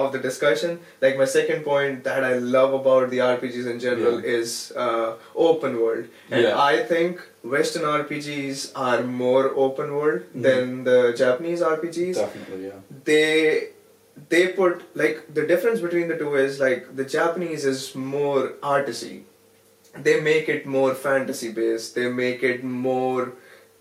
of 0.03 0.11
the 0.15 0.19
discussion, 0.25 0.79
like 1.05 1.17
my 1.21 1.25
second 1.33 1.63
point 1.69 2.03
that 2.09 2.23
I 2.29 2.33
love 2.57 2.73
about 2.79 3.09
the 3.13 3.21
RPGs 3.29 3.67
in 3.73 3.79
general 3.85 4.19
Yeah. 4.21 4.35
is 4.37 4.53
uh, 4.85 5.07
open 5.47 5.79
world, 5.81 6.05
and 6.31 6.43
Yeah. 6.43 6.61
I 6.67 6.83
think 6.91 7.25
Western 7.55 7.85
RPGs 7.95 8.63
are 8.89 9.01
more 9.23 9.43
open 9.65 9.95
world 9.99 10.21
Mhm. 10.27 10.43
than 10.47 10.83
the 10.91 10.99
Japanese 11.23 11.61
RPGs 11.71 12.21
Definitely, 12.23 12.61
yeah. 12.67 12.79
they 13.11 13.25
they 14.31 14.43
put 14.55 14.81
like 15.01 15.19
the 15.39 15.43
difference 15.49 15.79
between 15.87 16.07
the 16.13 16.17
two 16.21 16.31
is 16.45 16.59
like 16.67 16.87
the 17.01 17.05
Japanese 17.17 17.65
is 17.73 17.83
more 18.13 18.41
artsy. 18.71 19.13
They 20.07 20.15
make 20.25 20.49
it 20.55 20.65
more 20.77 20.89
fantasy 21.03 21.51
based. 21.59 21.95
They 21.99 22.07
make 22.23 22.43
it 22.49 22.63
more 22.87 23.21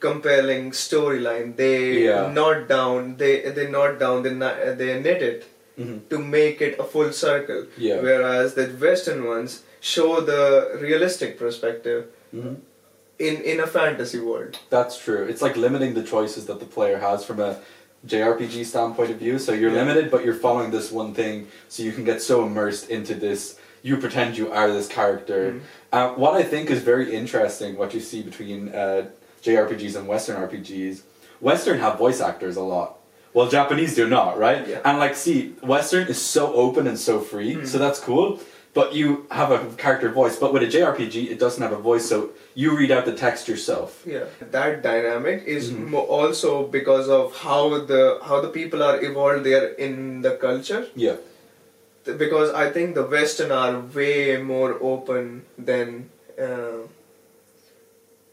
compelling 0.06 0.70
storyline. 0.80 1.48
They 1.56 1.78
Yeah. 2.04 2.30
knot 2.38 2.68
down. 2.68 3.08
They 3.22 3.32
they 3.58 3.66
knot 3.76 3.98
down. 4.04 4.22
They 4.26 4.34
they 4.82 4.90
knit 5.06 5.22
it 5.30 5.44
hmm 5.78 5.98
to 6.10 6.18
make 6.18 6.60
it 6.60 6.78
a 6.78 6.84
full 6.84 7.12
circle. 7.12 7.66
Yeah. 7.78 8.00
Whereas 8.02 8.54
the 8.54 8.66
Western 8.86 9.24
ones 9.26 9.62
show 9.80 10.20
the 10.20 10.78
realistic 10.86 11.38
perspective 11.38 12.06
hmm 12.30 12.54
in 13.18 13.36
in 13.52 13.60
a 13.60 13.66
fantasy 13.66 14.20
world. 14.20 14.58
That's 14.70 14.96
true. 15.06 15.24
It's 15.30 15.42
like 15.42 15.56
limiting 15.56 15.94
the 15.94 16.02
choices 16.14 16.46
that 16.46 16.58
the 16.60 16.66
player 16.76 16.98
has 16.98 17.24
from 17.24 17.40
a 17.40 17.56
JRPG 18.06 18.64
standpoint 18.64 19.10
of 19.10 19.18
view. 19.18 19.38
So 19.38 19.52
you're 19.52 19.72
Yeah. 19.72 19.82
limited, 19.82 20.10
but 20.10 20.24
you're 20.24 20.40
following 20.46 20.70
this 20.70 20.92
one 20.92 21.14
thing, 21.14 21.48
so 21.68 21.82
you 21.82 21.90
can 21.92 22.04
get 22.04 22.22
so 22.22 22.44
immersed 22.46 22.88
into 22.90 23.14
this. 23.14 23.56
You 23.82 23.96
pretend 23.96 24.38
you 24.38 24.52
are 24.52 24.70
this 24.72 24.86
character. 24.88 25.40
Mhm. 25.52 25.60
Uh, 25.92 26.08
what 26.22 26.34
I 26.34 26.44
think 26.52 26.70
is 26.70 26.80
very 26.92 27.12
interesting, 27.20 27.76
what 27.76 27.94
you 27.94 28.00
see 28.00 28.22
between 28.22 28.60
uh, 28.82 29.06
JRPGs 29.42 29.96
and 29.96 30.06
Western 30.06 30.36
RPGs, 30.36 31.02
Western 31.40 31.78
have 31.80 31.98
voice 31.98 32.20
actors 32.20 32.56
a 32.56 32.62
lot. 32.62 32.97
Well, 33.34 33.48
Japanese 33.48 33.94
do 33.94 34.08
not, 34.08 34.38
right? 34.38 34.66
Yeah. 34.66 34.80
And 34.84 34.98
like, 34.98 35.14
see, 35.14 35.54
Western 35.62 36.08
is 36.08 36.20
so 36.20 36.52
open 36.54 36.86
and 36.86 36.98
so 36.98 37.20
free, 37.20 37.54
Mhm. 37.54 37.66
so 37.66 37.78
that's 37.78 38.00
cool. 38.00 38.40
but 38.74 38.94
you 38.94 39.26
have 39.30 39.50
a 39.50 39.58
character 39.76 40.08
voice. 40.08 40.36
But 40.36 40.52
with 40.52 40.62
a 40.62 40.66
JRPG, 40.74 41.30
it 41.32 41.38
doesn't 41.40 41.60
have 41.66 41.72
a 41.72 41.82
voice, 41.90 42.04
so 42.12 42.30
you 42.54 42.76
read 42.76 42.90
out 42.92 43.06
the 43.06 43.14
text 43.26 43.48
yourself. 43.48 44.02
Yeah, 44.06 44.26
that 44.56 44.82
dynamic 44.82 45.42
is 45.46 45.70
Mhm. 45.72 45.88
mo- 45.92 46.06
also 46.18 46.50
because 46.78 47.08
of 47.08 47.34
how 47.46 47.62
the 47.92 48.02
how 48.28 48.38
the 48.40 48.52
people 48.58 48.80
are 48.88 48.96
evolved 49.08 49.42
there 49.50 49.66
in 49.86 50.22
the 50.22 50.32
culture. 50.46 50.82
Yeah. 50.94 51.16
Because 52.24 52.48
I 52.64 52.70
think 52.70 52.94
the 52.94 53.06
Western 53.16 53.50
are 53.50 53.74
way 53.98 54.36
more 54.54 54.72
open 54.92 55.24
than 55.70 56.10
uh, 56.46 56.80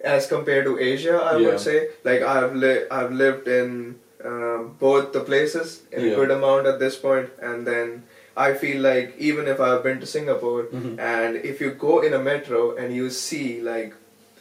as 0.04 0.28
compared 0.28 0.66
to 0.66 0.78
Asia. 0.78 1.16
I 1.32 1.38
Yeah. 1.38 1.48
would 1.48 1.60
say, 1.60 1.78
like 2.04 2.22
I've 2.22 2.54
li- 2.56 2.86
I've 2.92 3.12
lived 3.24 3.48
in 3.48 3.96
um, 4.25 4.75
both 4.79 5.13
the 5.13 5.22
places 5.32 5.82
in 5.91 6.05
Yeah. 6.05 6.12
a 6.12 6.15
good 6.20 6.32
amount 6.32 6.67
at 6.74 6.79
this 6.79 6.96
point, 7.08 7.29
and 7.41 7.65
then. 7.74 8.03
I 8.44 8.53
feel 8.62 8.79
like 8.86 9.13
even 9.17 9.48
if 9.51 9.60
I've 9.65 9.82
been 9.84 10.00
to 10.01 10.08
Singapore 10.13 10.63
Mhm. 10.77 10.96
and 11.10 11.38
if 11.50 11.62
you 11.63 11.70
go 11.84 11.91
in 12.08 12.15
a 12.15 12.20
metro 12.24 12.63
and 12.79 12.94
you 12.96 13.05
see 13.17 13.62
like 13.67 13.94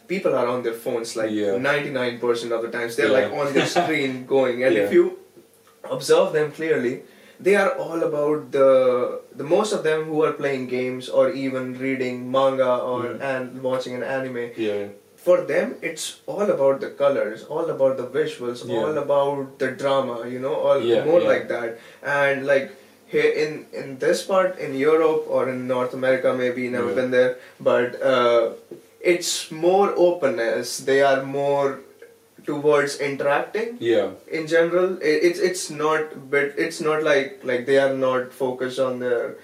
people 0.09 0.35
are 0.39 0.49
on 0.55 0.65
their 0.65 0.75
phones 0.87 1.13
like 1.21 1.31
Yeah. 1.31 1.53
99% 1.67 2.51
of 2.57 2.65
the 2.65 2.71
times 2.77 2.97
they're 2.97 3.13
Yeah. 3.13 3.19
like 3.21 3.31
on 3.43 3.53
their 3.59 3.69
screen 3.77 4.17
going 4.33 4.65
and 4.65 4.75
if 4.81 4.93
you 4.97 5.05
observe 5.99 6.33
them 6.39 6.51
clearly 6.59 6.93
they 7.39 7.55
are 7.63 7.71
all 7.85 8.03
about 8.09 8.51
the 8.57 8.69
the 9.43 9.47
most 9.55 9.73
of 9.79 9.85
them 9.87 10.05
who 10.11 10.25
are 10.27 10.33
playing 10.43 10.67
games 10.75 11.09
or 11.21 11.31
even 11.45 11.71
reading 11.87 12.19
manga 12.37 12.73
or 12.91 13.01
Mm. 13.05 13.25
and 13.31 13.63
watching 13.71 13.95
an 14.01 14.05
anime 14.19 14.45
Yeah. 14.57 14.85
For 15.27 15.37
them 15.51 15.75
it's 15.91 16.07
all 16.27 16.49
about 16.55 16.81
the 16.85 16.91
colors 17.03 17.45
all 17.57 17.71
about 17.75 17.97
the 18.03 18.07
visuals 18.17 18.65
Yeah. 18.71 18.79
all 18.81 18.99
about 19.03 19.59
the 19.63 19.71
drama 19.83 20.17
you 20.35 20.41
know 20.47 20.55
all 20.55 20.81
Yeah, 20.93 21.05
more 21.11 21.21
yeah. 21.21 21.29
like 21.35 21.47
that 21.49 21.79
and 22.17 22.47
like 22.53 22.73
here 23.15 23.31
in 23.45 23.57
in 23.83 23.97
this 24.05 24.23
part 24.33 24.59
in 24.67 24.75
Europe 24.83 25.25
or 25.39 25.43
in 25.55 25.67
North 25.73 25.95
America 26.01 26.35
maybe 26.43 26.69
never 26.77 26.93
been 27.01 27.11
there 27.17 27.33
but 27.71 28.01
uh, 28.13 28.43
it's 29.15 29.33
more 29.67 29.89
openness 30.11 30.79
they 30.91 31.01
are 31.11 31.23
more 31.23 31.81
towards 32.47 32.97
interacting 33.01 33.77
Yeah. 33.81 34.11
in 34.39 34.47
general 34.47 34.97
it, 35.11 35.19
it's 35.29 35.39
it's 35.51 35.71
not 35.71 36.31
but 36.31 36.59
it's 36.67 36.81
not 36.89 37.03
like 37.11 37.41
like 37.51 37.65
they 37.71 37.79
are 37.85 37.95
not 37.95 38.33
focused 38.41 38.79
on 38.87 38.99
their 39.05 39.37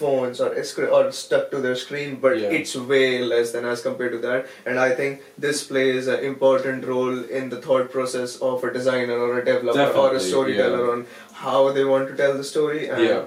phones 0.00 0.40
or 0.40 0.50
or 0.96 1.02
stuck 1.12 1.50
to 1.52 1.58
their 1.66 1.76
screen 1.84 2.16
but 2.24 2.38
Yeah. 2.38 2.56
it's 2.58 2.74
way 2.92 3.06
less 3.32 3.52
than 3.56 3.64
as 3.72 3.82
compared 3.86 4.12
to 4.16 4.20
that 4.26 4.46
and 4.66 4.80
i 4.86 4.90
think 5.00 5.22
this 5.46 5.62
plays 5.72 6.08
an 6.14 6.24
important 6.30 6.86
role 6.92 7.22
in 7.40 7.48
the 7.54 7.60
thought 7.66 7.90
process 7.96 8.36
of 8.50 8.64
a 8.64 8.72
designer 8.78 9.18
or 9.26 9.38
a 9.38 9.44
developer 9.44 9.98
or 10.04 10.10
a 10.16 10.20
storyteller 10.20 10.82
yeah. 10.86 10.92
on 10.94 11.06
how 11.44 11.60
they 11.78 11.84
want 11.92 12.08
to 12.12 12.16
tell 12.22 12.36
the 12.42 12.48
story 12.52 12.88
and 12.88 13.04
Yeah. 13.04 13.24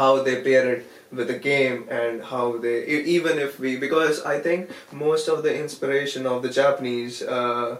how 0.00 0.22
they 0.28 0.36
pair 0.42 0.64
it 0.74 0.86
with 1.12 1.28
the 1.28 1.38
game 1.38 1.86
and 1.88 2.24
how 2.30 2.44
they 2.66 2.76
even 3.18 3.38
if 3.46 3.58
we 3.64 3.76
because 3.86 4.22
i 4.34 4.36
think 4.46 4.70
most 5.06 5.28
of 5.34 5.42
the 5.48 5.52
inspiration 5.64 6.26
of 6.26 6.42
the 6.46 6.52
japanese 6.60 7.22
uh, 7.22 7.76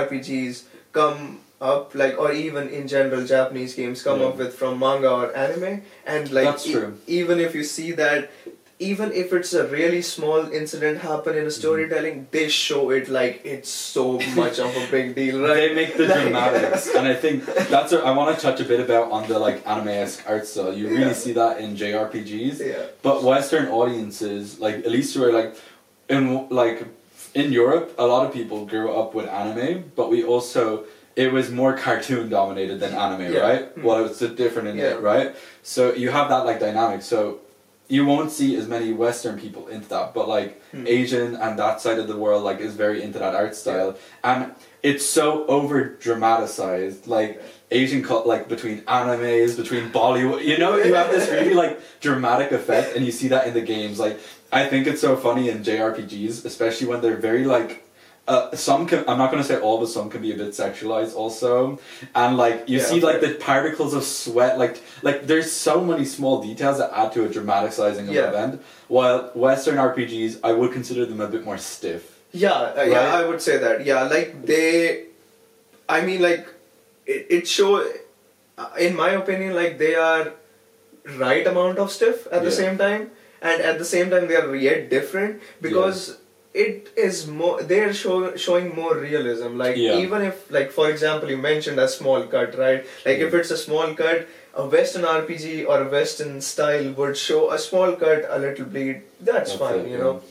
rpgs 0.00 0.64
come 0.92 1.38
up 1.60 1.94
like 1.94 2.18
or 2.18 2.32
even 2.32 2.68
in 2.68 2.86
general 2.86 3.24
japanese 3.24 3.74
games 3.74 4.02
come 4.02 4.20
Yeah. 4.20 4.26
up 4.26 4.36
with 4.36 4.52
from 4.54 4.78
manga 4.78 5.10
or 5.10 5.34
anime 5.34 5.82
and 6.04 6.30
like 6.30 6.44
That's 6.44 6.66
e- 6.66 6.76
even 7.06 7.40
if 7.40 7.54
you 7.54 7.64
see 7.64 7.92
that 7.92 8.30
even 8.78 9.10
if 9.12 9.32
it's 9.32 9.54
a 9.54 9.66
really 9.68 10.02
small 10.02 10.52
incident 10.52 10.98
happen 11.00 11.32
in 11.32 11.44
a 11.44 11.46
Mm-hmm. 11.46 11.60
storytelling 11.62 12.26
they 12.30 12.48
show 12.50 12.90
it 12.90 13.08
like 13.08 13.40
it's 13.42 13.70
so 13.70 14.20
much 14.34 14.58
of 14.58 14.76
a 14.76 14.86
big 14.96 15.14
deal 15.14 15.40
right 15.40 15.54
They 15.54 15.74
make 15.74 15.96
the 15.96 16.06
Like- 16.08 16.20
dramatics, 16.24 16.88
and 16.96 17.08
I 17.08 17.14
think 17.14 17.46
that's 17.72 17.92
what 17.92 18.04
I 18.04 18.10
want 18.18 18.36
to 18.36 18.42
touch 18.46 18.60
a 18.60 18.64
bit 18.64 18.80
about 18.80 19.10
on 19.10 19.26
the 19.26 19.38
like 19.38 19.66
anime-esque 19.66 20.20
art 20.28 20.46
style. 20.46 20.74
You 20.76 20.88
really 20.88 21.04
Yeah. 21.16 21.22
see 21.24 21.32
that 21.32 21.54
in 21.64 21.74
JRPGs, 21.74 22.56
yeah 22.60 22.84
but 23.02 23.22
Western 23.22 23.68
audiences, 23.68 24.60
like 24.60 24.76
at 24.84 24.90
least 24.96 25.14
who 25.14 25.24
are 25.24 25.32
like 25.32 25.56
in 26.10 26.46
like 26.50 26.84
in 27.40 27.50
Europe, 27.52 27.94
a 27.98 28.06
lot 28.06 28.26
of 28.26 28.30
people 28.38 28.58
grew 28.66 28.88
up 29.00 29.14
with 29.14 29.26
anime, 29.28 29.84
but 29.98 30.06
we 30.10 30.20
also 30.22 30.84
it 31.16 31.32
was 31.32 31.50
more 31.50 31.72
cartoon 31.76 32.28
dominated 32.28 32.78
than 32.80 32.92
anime, 32.94 33.32
Yeah. 33.32 33.40
right? 33.40 33.76
Mm. 33.76 33.82
Well, 33.82 34.04
it's 34.04 34.20
a 34.22 34.28
different 34.28 34.68
in 34.68 34.76
Yeah. 34.76 34.90
it, 34.92 35.00
right? 35.00 35.34
So 35.62 35.92
you 35.94 36.10
have 36.10 36.28
that 36.28 36.44
like 36.44 36.60
dynamic. 36.60 37.02
So 37.02 37.38
you 37.88 38.04
won't 38.04 38.30
see 38.32 38.56
as 38.56 38.66
many 38.68 38.92
Western 38.92 39.38
people 39.38 39.66
into 39.68 39.88
that, 39.88 40.12
but 40.12 40.28
like 40.28 40.60
Hmm. 40.72 40.86
Asian 40.86 41.34
and 41.36 41.58
that 41.58 41.80
side 41.80 41.98
of 41.98 42.06
the 42.08 42.16
world 42.16 42.42
like 42.44 42.60
is 42.60 42.74
very 42.74 43.02
into 43.02 43.18
that 43.18 43.34
art 43.34 43.54
style, 43.54 43.94
and 44.22 44.52
it's 44.82 45.04
so 45.06 45.46
over 45.46 45.82
dramatized, 45.84 47.06
like. 47.06 47.42
Asian 47.72 48.00
cult 48.00 48.28
like 48.28 48.46
between 48.48 48.82
animes, 48.82 49.56
between 49.56 49.90
Bollywood, 49.90 50.44
you 50.44 50.56
know, 50.56 50.76
you 50.76 50.94
have 50.94 51.10
this 51.10 51.28
really 51.28 51.52
like 51.52 51.80
dramatic 52.00 52.52
effect, 52.52 52.94
and 52.94 53.04
you 53.04 53.10
see 53.10 53.26
that 53.26 53.48
in 53.48 53.54
the 53.54 53.60
games. 53.60 53.98
Like, 53.98 54.20
I 54.52 54.66
think 54.66 54.86
it's 54.86 55.00
so 55.00 55.16
funny 55.16 55.48
in 55.48 55.64
JRPGs, 55.64 56.44
especially 56.44 56.86
when 56.86 57.00
they're 57.00 57.16
very 57.16 57.44
like. 57.44 57.82
Uh, 58.28 58.54
some 58.56 58.86
can, 58.88 59.04
I'm 59.06 59.18
not 59.18 59.30
gonna 59.30 59.44
say 59.44 59.56
all, 59.60 59.78
but 59.78 59.88
some 59.88 60.10
can 60.10 60.20
be 60.20 60.32
a 60.32 60.36
bit 60.36 60.48
sexualized 60.50 61.14
also, 61.14 61.78
and 62.14 62.36
like 62.36 62.68
you 62.68 62.78
Yeah, 62.78 62.84
see 62.84 63.00
like 63.00 63.20
the 63.20 63.34
particles 63.34 63.94
of 63.94 64.02
sweat, 64.02 64.58
like 64.58 64.80
like 65.02 65.26
there's 65.28 65.52
so 65.52 65.84
many 65.84 66.04
small 66.04 66.42
details 66.42 66.78
that 66.78 66.90
add 66.92 67.12
to 67.12 67.24
a 67.24 67.28
dramaticizing 67.28 68.08
of 68.08 68.14
Yeah. 68.14 68.24
an 68.24 68.34
event. 68.34 68.62
While 68.88 69.30
Western 69.34 69.76
RPGs, 69.76 70.40
I 70.42 70.52
would 70.52 70.72
consider 70.72 71.06
them 71.06 71.20
a 71.20 71.28
bit 71.28 71.44
more 71.44 71.56
stiff. 71.58 72.02
Yeah, 72.32 72.50
uh, 72.52 72.74
Right? 72.76 72.90
yeah, 72.90 73.14
I 73.14 73.24
would 73.28 73.40
say 73.40 73.58
that. 73.58 73.86
Yeah, 73.86 74.02
like 74.02 74.44
they, 74.44 75.04
I 75.88 76.00
mean, 76.00 76.20
like 76.20 76.48
it, 77.06 77.26
it 77.30 77.46
show, 77.46 77.86
uh, 78.58 78.70
in 78.78 78.96
my 78.96 79.10
opinion, 79.10 79.54
like 79.54 79.78
they 79.78 79.94
are 79.94 80.32
right 81.16 81.46
amount 81.46 81.78
of 81.78 81.92
stiff 81.92 82.26
at 82.32 82.42
the 82.42 82.50
same 82.50 82.76
time, 82.76 83.10
and 83.40 83.62
at 83.62 83.78
the 83.78 83.84
same 83.84 84.10
time 84.10 84.26
they 84.26 84.34
are 84.34 84.52
yet 84.56 84.90
different 84.90 85.40
because 85.60 86.18
it 86.64 86.88
is 86.96 87.26
more. 87.26 87.62
They 87.62 87.80
are 87.84 87.92
show, 87.92 88.34
showing 88.36 88.74
more 88.74 88.96
realism. 88.96 89.56
Like 89.58 89.76
Yeah. 89.76 89.98
even 89.98 90.22
if, 90.22 90.50
like 90.50 90.70
for 90.72 90.88
example, 90.90 91.30
you 91.30 91.36
mentioned 91.38 91.78
a 91.78 91.88
small 91.88 92.22
cut, 92.24 92.56
right? 92.58 92.84
Like 93.04 93.18
if 93.18 93.34
it's 93.34 93.50
a 93.50 93.56
small 93.68 93.94
cut. 93.94 94.26
A 94.58 94.66
Western 94.66 95.02
RPG 95.04 95.66
or 95.68 95.82
a 95.82 95.88
Western 95.94 96.40
style 96.40 96.86
would 96.92 97.14
show 97.22 97.40
a 97.56 97.58
small 97.58 97.90
cut, 98.02 98.24
a 98.36 98.38
little 98.38 98.64
bleed. 98.64 99.02
That's, 99.20 99.50
That's 99.50 99.60
fine, 99.62 99.80
it, 99.80 99.88
you 99.88 99.96
yeah. 99.98 100.04
know. 100.04 100.22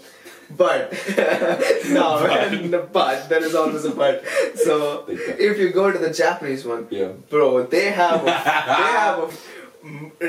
But 0.50 0.92
no, 1.90 2.08
But. 2.72 2.92
but 2.98 3.30
there 3.30 3.44
is 3.44 3.54
always 3.54 3.86
a 3.86 3.92
but. 3.92 4.24
So 4.56 5.06
if 5.08 5.60
you 5.60 5.70
go 5.70 5.92
to 5.92 6.00
the 6.00 6.10
Japanese 6.12 6.66
one, 6.66 6.88
Yeah. 6.90 7.12
bro, 7.30 7.68
they 7.68 7.92
have 7.92 8.22
a, 8.22 8.26
they 8.26 8.32
have 8.32 9.20
mm, 9.20 9.30
a 9.30 9.36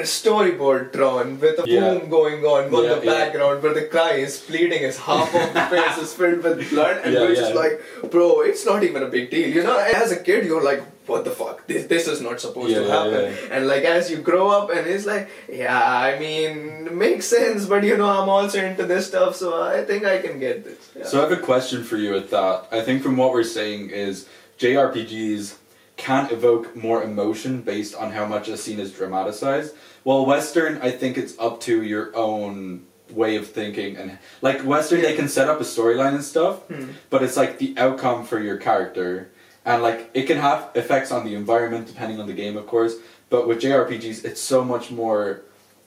storyboard 0.02 0.92
drawn 0.92 1.38
with 1.40 1.58
a 1.60 1.64
Yeah. 1.66 1.80
boom 1.94 2.10
going 2.10 2.44
on 2.44 2.74
on 2.74 2.84
Yeah, 2.84 2.94
the 2.94 3.06
yeah. 3.06 3.12
background 3.12 3.62
where 3.62 3.74
the 3.74 3.82
cry 3.82 4.12
is 4.12 4.38
bleeding, 4.40 4.82
is 4.82 4.98
half 4.98 5.34
of 5.34 5.54
the 5.54 5.62
face 5.74 5.98
is 5.98 6.12
filled 6.14 6.42
with 6.42 6.68
blood, 6.70 7.00
and 7.04 7.12
Yeah, 7.14 7.20
you're 7.20 7.32
yeah. 7.34 7.40
just 7.40 7.54
like, 7.54 7.80
bro, 8.10 8.40
it's 8.42 8.64
not 8.66 8.82
even 8.84 9.02
a 9.02 9.06
big 9.08 9.30
deal, 9.30 9.48
you 9.48 9.62
know. 9.62 9.78
As 9.78 10.12
a 10.12 10.16
kid, 10.22 10.44
you're 10.46 10.62
like. 10.62 10.82
What 11.06 11.22
the 11.24 11.30
fuck? 11.30 11.64
This 11.68 11.86
this 11.86 12.08
is 12.08 12.20
not 12.20 12.40
supposed 12.40 12.70
Yeah, 12.74 12.80
to 12.80 12.90
happen. 12.90 13.20
yeah. 13.26 13.52
And 13.54 13.68
like 13.68 13.84
as 13.84 14.10
you 14.10 14.16
grow 14.16 14.48
up, 14.50 14.70
and 14.76 14.84
it's 14.88 15.06
like, 15.06 15.28
yeah, 15.48 15.80
I 16.08 16.18
mean, 16.18 16.88
makes 16.98 17.26
sense, 17.26 17.64
but 17.66 17.84
you 17.84 17.96
know, 17.96 18.08
I'm 18.08 18.28
also 18.28 18.58
into 18.58 18.82
this 18.92 19.06
stuff, 19.06 19.36
so 19.36 19.62
I 19.62 19.84
think 19.84 20.04
I 20.04 20.18
can 20.18 20.40
get 20.40 20.64
this. 20.64 20.80
Yeah. 20.96 21.04
So 21.04 21.18
I 21.18 21.20
have 21.28 21.30
a 21.30 21.36
question 21.52 21.84
for 21.84 21.96
you 21.96 22.16
at 22.16 22.30
that. 22.30 22.66
I 22.72 22.80
think 22.80 23.04
from 23.04 23.16
what 23.16 23.30
we're 23.32 23.44
saying 23.60 23.90
is 23.90 24.26
JRPGs 24.58 25.54
can 25.96 26.30
evoke 26.30 26.76
more 26.76 27.02
emotion 27.02 27.62
based 27.62 27.94
on 27.94 28.12
how 28.12 28.26
much 28.26 28.48
a 28.48 28.56
scene 28.56 28.78
is 28.78 28.92
dramatized. 28.92 29.74
While 30.02 30.26
Western, 30.26 30.78
I 30.82 30.90
think 30.90 31.16
it's 31.16 31.38
up 31.38 31.60
to 31.62 31.82
your 31.82 32.14
own 32.16 32.84
way 33.10 33.36
of 33.36 33.46
thinking 33.46 33.96
and 33.96 34.18
like 34.42 34.60
Western 34.62 35.00
they 35.00 35.14
can 35.14 35.28
set 35.28 35.48
up 35.48 35.60
a 35.60 35.64
storyline 35.64 36.14
and 36.14 36.24
stuff, 36.24 36.62
Hmm. 36.66 36.90
but 37.08 37.22
it's 37.22 37.36
like 37.36 37.58
the 37.58 37.72
outcome 37.76 38.24
for 38.24 38.40
your 38.40 38.56
character. 38.56 39.30
And 39.64 39.82
like 39.82 40.10
it 40.12 40.24
can 40.26 40.38
have 40.38 40.70
effects 40.74 41.12
on 41.12 41.24
the 41.24 41.34
environment 41.34 41.86
depending 41.86 42.18
on 42.20 42.26
the 42.26 42.32
game 42.34 42.56
of 42.56 42.66
course, 42.66 42.96
but 43.30 43.46
with 43.48 43.60
JRPGs 43.60 44.24
it's 44.24 44.40
so 44.40 44.64
much 44.64 44.90
more 44.90 45.42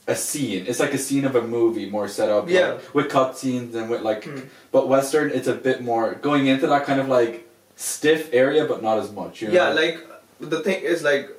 a 0.08 0.16
scene. 0.16 0.66
It's 0.68 0.80
like 0.80 0.94
a 0.94 0.98
scene 0.98 1.24
of 1.25 1.36
a 1.36 1.42
movie 1.42 1.88
more 1.89 2.08
set 2.08 2.30
up. 2.30 2.46
like, 2.46 2.54
Yeah. 2.54 2.78
with 2.94 3.10
cutscenes 3.10 3.75
and 3.75 3.89
with 3.89 4.01
like 4.01 4.24
Hmm. 4.24 4.39
but 4.72 4.88
Western, 4.88 5.30
it's 5.30 5.48
a 5.48 5.54
bit 5.54 5.82
more 5.84 6.16
going 6.16 6.48
into 6.48 6.68
that 6.68 6.86
kind 6.86 7.00
of 7.01 7.10
like 7.10 7.49
stiff 7.88 8.29
area, 8.33 8.65
but 8.65 8.81
not 8.83 8.98
as 9.00 9.12
much. 9.12 9.41
You 9.41 9.48
know? 9.50 9.53
Yeah, 9.53 9.69
like 9.81 10.00
the 10.39 10.59
thing 10.69 10.81
is 10.93 11.03
like 11.03 11.29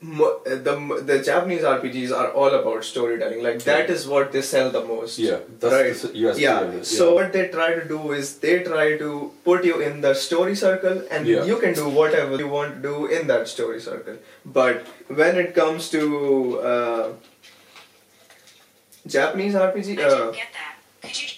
mo- 0.00 0.40
the 0.44 0.74
the 1.10 1.18
Japanese 1.28 1.62
RPGs 1.70 2.12
are 2.20 2.30
all 2.32 2.54
about 2.58 2.84
storytelling. 2.90 3.42
Like 3.46 3.62
that 3.64 3.90
is 3.94 4.06
what 4.12 4.32
they 4.32 4.42
sell 4.50 4.70
the 4.76 4.82
most. 4.90 5.18
yeah, 5.18 5.38
that's 5.60 5.74
right. 5.74 5.94
the 5.94 6.30
s- 6.30 6.36
USP 6.36 6.40
Yeah. 6.46 6.82
So 6.82 7.14
what 7.18 7.32
they 7.38 7.48
try 7.56 7.68
to 7.80 7.84
do 7.94 8.12
is 8.12 8.30
they 8.46 8.54
try 8.68 8.86
to 9.04 9.10
put 9.48 9.64
you 9.70 9.80
in 9.88 10.00
the 10.06 10.14
story 10.26 10.56
circle, 10.64 11.02
and 11.10 11.26
Yeah. 11.32 11.44
you 11.52 11.58
can 11.66 11.74
do 11.80 11.88
whatever 12.00 12.38
you 12.44 12.48
want 12.56 12.76
to 12.76 12.88
do 12.88 13.06
in 13.18 13.26
that 13.34 13.48
story 13.56 13.80
circle. 13.88 14.16
But 14.60 14.86
when 15.22 15.36
it 15.44 15.54
comes 15.60 15.90
to 15.98 16.60
uh, 16.74 17.08
Japanese 19.06 19.54
RPG, 19.54 19.98
I 19.98 20.02
uh, 20.04 20.08
didn't 20.10 20.32
get 20.32 20.48
that. 20.58 20.76
Could 21.02 21.22
you 21.22 21.28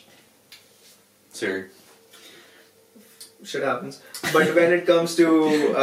Siri. 1.32 1.64
Shit 3.50 3.62
happens. 3.70 4.00
But 4.32 4.54
when 4.58 4.72
it 4.78 4.86
comes 4.86 5.14
to 5.20 5.28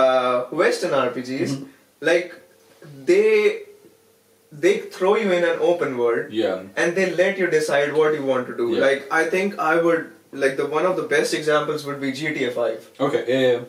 uh, 0.02 0.46
Western 0.64 0.92
RPGs, 1.04 1.56
Mhm. 1.56 1.66
like 2.12 2.34
they 3.12 3.64
they 4.66 4.76
throw 4.98 5.16
you 5.22 5.32
in 5.38 5.44
an 5.44 5.58
open 5.70 5.98
world 6.02 6.32
Yeah. 6.32 6.60
and 6.82 6.96
they 6.98 7.08
let 7.22 7.38
you 7.38 7.48
decide 7.54 7.94
what 8.02 8.14
you 8.18 8.24
want 8.34 8.48
to 8.52 8.56
do. 8.60 8.68
Yeah. 8.76 8.82
Like 8.90 9.08
I 9.22 9.24
think 9.34 9.58
I 9.72 9.74
would 9.88 10.06
like 10.44 10.56
the 10.60 10.68
one 10.76 10.86
of 10.92 10.96
the 11.00 11.04
best 11.16 11.34
examples 11.40 11.86
would 11.88 12.00
be 12.06 12.12
GTA 12.20 12.52
5. 12.60 12.88
Okay. 13.08 13.24
Yeah. 13.28 13.42
yeah. 13.48 13.60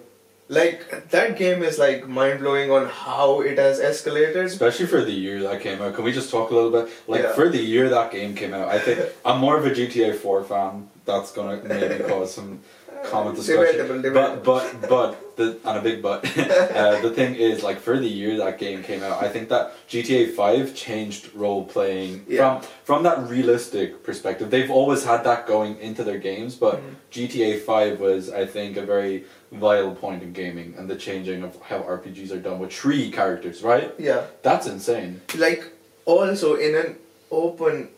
Like 0.58 1.10
that 1.14 1.36
game 1.40 1.62
is 1.70 1.78
like 1.78 2.06
mind 2.18 2.38
blowing 2.44 2.70
on 2.76 2.86
how 3.00 3.40
it 3.48 3.58
has 3.64 3.80
escalated. 3.88 4.44
Especially 4.44 4.86
for 4.86 5.02
the 5.08 5.16
year 5.24 5.42
that 5.48 5.60
came 5.66 5.82
out. 5.82 5.94
Can 5.96 6.04
we 6.04 6.12
just 6.20 6.30
talk 6.30 6.50
a 6.52 6.54
little 6.58 6.70
bit? 6.76 6.88
Like 7.14 7.22
Yeah. 7.24 7.32
for 7.40 7.48
the 7.56 7.62
year 7.72 7.88
that 7.96 8.12
game 8.12 8.34
came 8.42 8.54
out, 8.60 8.68
I 8.76 8.78
think 8.78 9.00
I'm 9.24 9.38
more 9.46 9.58
of 9.58 9.66
a 9.66 9.72
GTA 9.80 10.14
4 10.14 10.44
fan. 10.44 10.88
That's 11.10 11.32
gonna 11.32 11.60
maybe 11.74 12.02
cause 12.12 12.32
some 12.38 12.60
common 13.04 13.34
discussion. 13.34 13.76
Debatable, 13.76 14.02
debatable. 14.02 14.42
But 14.42 14.80
but 14.80 14.88
but 14.88 15.36
the 15.36 15.58
and 15.64 15.78
a 15.78 15.82
big 15.82 16.02
but. 16.02 16.24
uh, 16.38 17.00
the 17.00 17.10
thing 17.10 17.34
is, 17.36 17.62
like 17.62 17.78
for 17.80 17.98
the 17.98 18.08
year 18.08 18.36
that 18.38 18.58
game 18.58 18.82
came 18.82 19.02
out, 19.02 19.22
I 19.22 19.28
think 19.28 19.48
that 19.50 19.72
GTA 19.88 20.34
Five 20.34 20.74
changed 20.74 21.34
role 21.34 21.64
playing 21.64 22.24
Yeah. 22.28 22.60
from 22.60 22.68
from 22.84 23.02
that 23.04 23.28
realistic 23.28 24.02
perspective. 24.02 24.50
They've 24.50 24.70
always 24.70 25.04
had 25.04 25.22
that 25.24 25.46
going 25.46 25.78
into 25.80 26.02
their 26.04 26.18
games, 26.18 26.54
but 26.56 26.76
Mhm. 26.76 26.94
GTA 27.12 27.58
Five 27.60 28.00
was, 28.00 28.30
I 28.30 28.44
think, 28.46 28.76
a 28.76 28.82
very 28.82 29.24
vital 29.52 29.94
point 29.94 30.22
in 30.22 30.32
gaming 30.32 30.74
and 30.76 30.90
the 30.90 30.96
changing 30.96 31.42
of 31.42 31.52
how 31.62 31.78
RPGs 31.82 32.30
are 32.32 32.38
done 32.48 32.58
with 32.58 32.72
three 32.72 33.10
characters. 33.10 33.62
Right? 33.62 33.94
Yeah. 33.98 34.22
That's 34.42 34.66
insane. 34.66 35.20
Like 35.36 35.62
also 36.04 36.56
in 36.56 36.74
an 36.74 36.96
open 37.30 37.88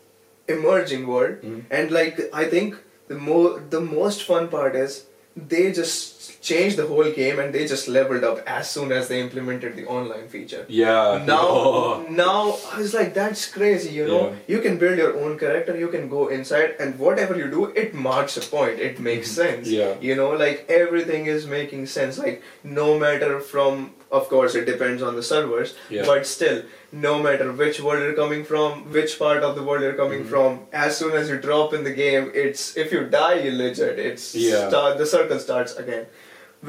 emerging 0.49 1.07
world 1.07 1.37
Mhm. 1.43 1.63
and 1.71 1.91
like 1.91 2.17
I 2.33 2.45
think 2.45 2.75
the 3.11 3.19
more 3.29 3.47
the 3.77 3.81
most 3.93 4.23
fun 4.33 4.49
part 4.57 4.75
is 4.87 5.05
they 5.53 5.65
just 5.79 6.43
changed 6.49 6.77
the 6.81 6.87
whole 6.91 7.11
game 7.17 7.39
and 7.43 7.55
they 7.55 7.65
just 7.73 7.87
leveled 7.97 8.25
up 8.31 8.39
as 8.59 8.71
soon 8.77 8.91
as 8.99 9.09
they 9.11 9.19
implemented 9.21 9.77
the 9.77 9.85
online 9.97 10.27
feature. 10.35 10.63
Yeah. 10.69 11.23
now 11.33 11.45
Oh. 11.59 12.07
now 12.23 12.39
I 12.73 12.79
was 12.83 12.95
like 12.99 13.13
that's 13.21 13.45
crazy 13.59 13.91
you 13.99 14.07
know 14.11 14.23
Yeah. 14.29 14.55
you 14.55 14.59
can 14.67 14.79
build 14.83 14.99
your 15.05 15.13
own 15.23 15.39
character 15.45 15.77
you 15.85 15.89
can 15.95 16.09
go 16.17 16.23
inside 16.39 16.75
and 16.81 16.99
whatever 17.07 17.37
you 17.43 17.49
do 17.59 17.63
it 17.85 17.95
marks 18.09 18.37
a 18.43 18.45
point 18.57 18.81
it 18.91 18.99
makes 19.11 19.31
sense 19.43 19.69
Mm-hmm. 19.69 19.81
Yeah. 19.81 19.95
you 20.09 20.17
know 20.21 20.31
like 20.45 20.65
everything 20.81 21.27
is 21.37 21.47
making 21.57 21.87
sense 21.97 22.19
like 22.27 22.43
no 22.81 22.89
matter 23.07 23.33
from 23.55 23.91
of 24.19 24.29
course 24.29 24.55
it 24.59 24.65
depends 24.69 25.03
on 25.09 25.15
the 25.17 25.23
servers 25.23 25.75
Yeah. 25.97 26.05
but 26.11 26.27
still 26.27 26.63
no 26.93 27.13
matter 27.27 27.47
which 27.61 27.81
world 27.81 28.03
you're 28.07 28.17
coming 28.21 28.43
from 28.51 28.81
which 28.97 29.13
part 29.19 29.43
of 29.49 29.55
the 29.59 29.63
world 29.69 29.83
you're 29.87 29.99
coming 30.03 30.25
Mhm. 30.25 30.31
from 30.33 30.59
as 30.73 30.97
soon 31.01 31.13
as 31.21 31.29
you 31.33 31.37
drop 31.49 31.73
in 31.79 31.85
the 31.89 31.93
game 32.03 32.31
it's 32.45 32.65
if 32.85 32.93
you 32.97 33.03
die 33.17 33.35
you're 33.45 33.59
legit 33.65 33.99
it's 34.11 34.35
Yeah. 34.35 34.69
start, 34.69 34.99
the 35.03 35.07
circle 35.17 35.39
starts 35.49 35.77
again 35.85 36.07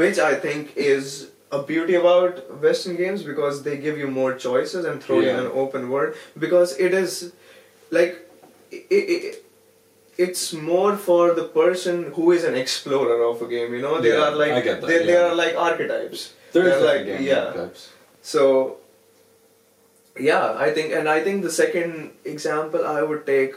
which 0.02 0.20
i 0.32 0.34
think 0.48 0.74
is 0.90 1.08
a 1.60 1.62
beauty 1.70 1.96
about 2.02 2.42
western 2.66 2.96
games 3.04 3.24
because 3.30 3.64
they 3.64 3.78
give 3.86 3.98
you 4.02 4.08
more 4.18 4.34
choices 4.48 4.86
and 4.92 5.04
throw 5.04 5.20
you 5.24 5.30
in 5.30 5.40
an 5.46 5.52
open 5.64 5.90
world 5.96 6.14
because 6.48 6.76
it 6.90 6.94
is 7.04 7.16
like 8.00 8.14
it, 8.72 8.86
it, 9.16 9.44
it's 10.18 10.44
more 10.54 10.96
for 11.08 11.34
the 11.40 11.44
person 11.58 11.98
who 12.16 12.32
is 12.32 12.44
an 12.52 12.56
explorer 12.56 13.18
of 13.32 13.42
a 13.42 13.48
game 13.56 13.74
you 13.74 13.82
know 13.82 13.96
there 14.06 14.18
Yeah, 14.20 14.28
are 14.28 14.36
like 14.44 14.64
that, 14.70 14.82
there, 14.82 15.06
there 15.10 15.20
yeah. 15.22 15.32
are 15.32 15.36
like 15.36 15.56
archetypes 15.58 16.24
They're 16.52 16.80
like, 16.82 17.06
game 17.06 17.22
yeah. 17.24 17.46
archetypes. 17.46 17.90
so 18.22 18.78
yeah, 20.20 20.54
I 20.58 20.72
think 20.72 20.94
and 20.94 21.08
I 21.08 21.22
think 21.24 21.44
the 21.44 21.52
second 21.52 22.12
example 22.26 22.86
I 22.86 23.02
would 23.02 23.26
take 23.26 23.54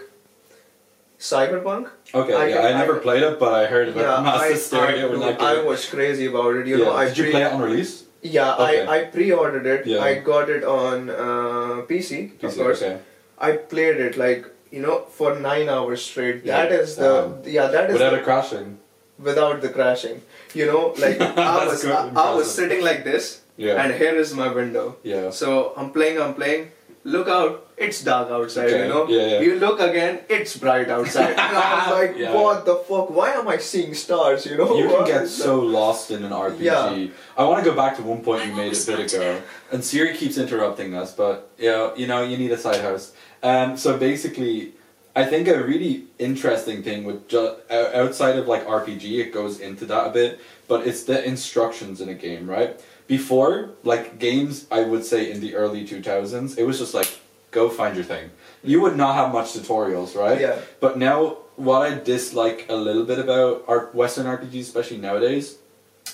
Cyberpunk. 1.18 1.88
Okay, 2.14 2.34
I 2.34 2.46
yeah, 2.48 2.60
I 2.68 2.72
never 2.72 2.96
I- 2.98 3.02
played 3.02 3.22
it, 3.22 3.38
but 3.38 3.52
I 3.54 3.66
heard 3.66 3.88
about 3.88 4.24
Yeah, 4.24 4.32
I, 4.42 4.48
hysteria 4.50 5.08
when 5.10 5.22
I, 5.22 5.32
that 5.32 5.40
I 5.40 5.62
was 5.62 5.88
crazy 5.88 6.26
about 6.26 6.56
it. 6.56 6.66
You 6.66 6.78
yeah. 6.78 6.84
know, 6.84 6.92
I 6.92 7.04
Did 7.08 7.18
you 7.18 7.24
pre- 7.24 7.32
play 7.32 7.42
it 7.42 7.52
on 7.52 7.60
release? 7.62 8.04
Yeah, 8.22 8.54
Okay. 8.54 8.86
I, 8.86 8.98
I 9.00 9.04
pre-ordered 9.04 9.66
it. 9.66 9.86
Yeah. 9.86 10.00
I 10.02 10.14
got 10.20 10.48
it 10.48 10.64
on 10.64 11.10
uh, 11.10 11.82
PC, 11.88 12.32
of 12.42 12.50
PC, 12.52 12.56
course. 12.56 12.82
okay. 12.82 13.00
I 13.38 13.52
played 13.52 13.96
it 14.00 14.16
like 14.16 14.46
you 14.70 14.80
know 14.80 15.00
for 15.18 15.38
nine 15.38 15.68
hours 15.68 16.02
straight. 16.04 16.44
Yeah, 16.44 16.62
That 16.64 16.72
is 16.72 16.96
the 16.96 17.12
wow. 17.28 17.42
yeah 17.44 17.66
that 17.68 17.90
is 17.90 17.94
Without 17.94 18.12
the, 18.12 18.20
crashing. 18.20 18.78
Without 19.24 19.60
the 19.62 19.68
crashing. 19.70 20.22
You 20.54 20.66
know, 20.66 20.94
like 20.98 21.20
I 21.38 21.66
was 21.66 21.84
I, 21.84 22.08
I 22.14 22.34
was 22.34 22.54
sitting 22.54 22.84
like 22.84 23.02
this, 23.04 23.40
Yeah. 23.56 23.82
and 23.82 23.94
here 23.94 24.14
is 24.24 24.34
my 24.34 24.48
window. 24.60 24.96
yeah. 25.02 25.30
So 25.30 25.72
I'm 25.76 25.90
playing, 25.90 26.20
I'm 26.20 26.34
playing. 26.34 26.70
Look 27.14 27.28
out, 27.28 27.66
it's 27.76 27.98
dark 28.02 28.30
outside, 28.30 28.68
Okay, 28.68 28.82
you 28.84 28.88
know? 28.92 29.06
yeah, 29.14 29.26
yeah. 29.32 29.40
You 29.46 29.56
look 29.64 29.78
again, 29.78 30.20
it's 30.36 30.56
bright 30.56 30.88
outside. 30.88 31.32
and 31.46 31.56
I 31.62 31.74
was 31.76 31.88
like, 31.98 32.16
Yeah. 32.16 32.32
what 32.34 32.64
the 32.64 32.76
fuck? 32.76 33.10
Why 33.18 33.28
am 33.40 33.46
I 33.46 33.58
seeing 33.58 33.92
stars, 33.92 34.46
you 34.46 34.56
know? 34.56 34.70
You 34.78 34.88
can 34.88 35.04
get 35.14 35.28
so 35.28 35.58
lost 35.60 36.10
in 36.10 36.24
an 36.24 36.32
RPG. 36.32 36.60
Yeah. 36.60 37.08
I 37.36 37.44
want 37.44 37.62
to 37.62 37.70
go 37.70 37.76
back 37.76 37.96
to 37.98 38.02
one 38.02 38.22
point 38.28 38.46
you 38.46 38.54
made 38.62 38.72
a 38.72 38.86
bit 38.86 39.12
ago, 39.14 39.42
and 39.70 39.84
Siri 39.84 40.16
keeps 40.16 40.38
interrupting 40.38 40.94
us, 41.02 41.12
but 41.14 41.50
yeah, 41.58 41.90
you 41.94 42.06
know, 42.06 42.22
you 42.24 42.38
need 42.38 42.52
a 42.52 42.58
side 42.66 42.80
house. 42.80 43.12
Um, 43.42 43.76
so 43.76 43.98
basically, 43.98 44.72
I 45.16 45.24
think 45.24 45.46
a 45.46 45.62
really 45.62 46.04
interesting 46.18 46.82
thing 46.82 47.04
with 47.04 47.28
ju- 47.28 47.56
outside 47.70 48.36
of 48.36 48.48
like 48.48 48.66
RPG, 48.66 49.20
it 49.20 49.32
goes 49.32 49.60
into 49.60 49.86
that 49.86 50.08
a 50.08 50.10
bit, 50.10 50.40
but 50.66 50.86
it's 50.86 51.04
the 51.04 51.24
instructions 51.24 52.00
in 52.00 52.08
a 52.08 52.14
game, 52.14 52.50
right? 52.50 52.80
Before, 53.06 53.70
like 53.84 54.18
games, 54.18 54.66
I 54.72 54.82
would 54.82 55.04
say 55.04 55.30
in 55.30 55.40
the 55.40 55.54
early 55.54 55.86
two 55.86 56.02
thousands, 56.02 56.58
it 56.58 56.64
was 56.64 56.78
just 56.78 56.94
like 56.94 57.20
go 57.52 57.68
find 57.68 57.94
your 57.94 58.04
thing. 58.04 58.30
You 58.64 58.80
would 58.80 58.96
not 58.96 59.14
have 59.14 59.32
much 59.32 59.52
tutorials, 59.52 60.16
right? 60.16 60.40
Yeah. 60.40 60.58
But 60.80 60.98
now, 60.98 61.38
what 61.56 61.82
I 61.82 61.94
dislike 61.94 62.66
a 62.68 62.74
little 62.74 63.04
bit 63.04 63.20
about 63.20 63.64
our 63.68 63.86
Western 63.92 64.26
RPGs, 64.26 64.62
especially 64.62 64.98
nowadays, 64.98 65.58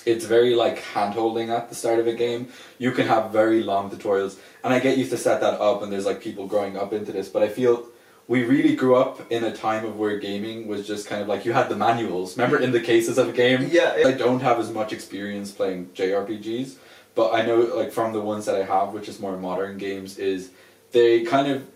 it's 0.05 0.25
very 0.25 0.53
like 0.53 0.79
hand 0.79 1.15
holding 1.15 1.49
at 1.49 1.69
the 1.69 1.75
start 1.75 1.99
of 1.99 2.05
a 2.05 2.13
game. 2.13 2.49
You 2.77 2.91
can 2.91 3.07
have 3.07 3.31
very 3.31 3.63
long 3.63 3.89
tutorials, 3.89 4.37
and 4.63 4.73
I 4.73 4.79
get 4.79 4.97
used 4.97 5.11
to 5.11 5.17
set 5.17 5.41
that 5.41 5.59
up, 5.59 5.81
and 5.81 5.91
there's 5.91 6.05
like 6.05 6.21
people 6.21 6.45
growing 6.45 6.77
up 6.77 6.93
into 6.93 7.11
this, 7.11 7.29
but 7.29 7.41
I 7.41 7.47
feel 7.47 7.87
we 8.31 8.45
really 8.45 8.75
grew 8.77 8.95
up 8.95 9.29
in 9.29 9.43
a 9.43 9.53
time 9.53 9.83
of 9.83 9.97
where 9.99 10.17
gaming 10.17 10.65
was 10.65 10.87
just 10.87 11.05
kind 11.05 11.21
of 11.21 11.27
like 11.27 11.43
you 11.43 11.51
had 11.51 11.67
the 11.67 11.75
manuals. 11.75 12.37
Remember 12.37 12.57
in 12.57 12.71
the 12.71 12.79
cases 12.79 13.17
of 13.17 13.27
a 13.27 13.33
game? 13.33 13.67
Yeah, 13.69 14.03
I 14.05 14.13
don't 14.13 14.39
have 14.39 14.57
as 14.57 14.71
much 14.71 14.93
experience 14.93 15.51
playing 15.51 15.89
JRPGs, 15.93 16.75
but 17.13 17.33
I 17.33 17.41
know 17.45 17.57
like 17.81 17.91
from 17.91 18.13
the 18.13 18.21
ones 18.21 18.45
that 18.45 18.55
I 18.55 18.63
have, 18.63 18.93
which 18.93 19.09
is 19.09 19.19
more 19.19 19.35
modern 19.35 19.77
games, 19.77 20.17
is 20.17 20.51
they 20.93 21.23
kind 21.25 21.51
of 21.51 21.67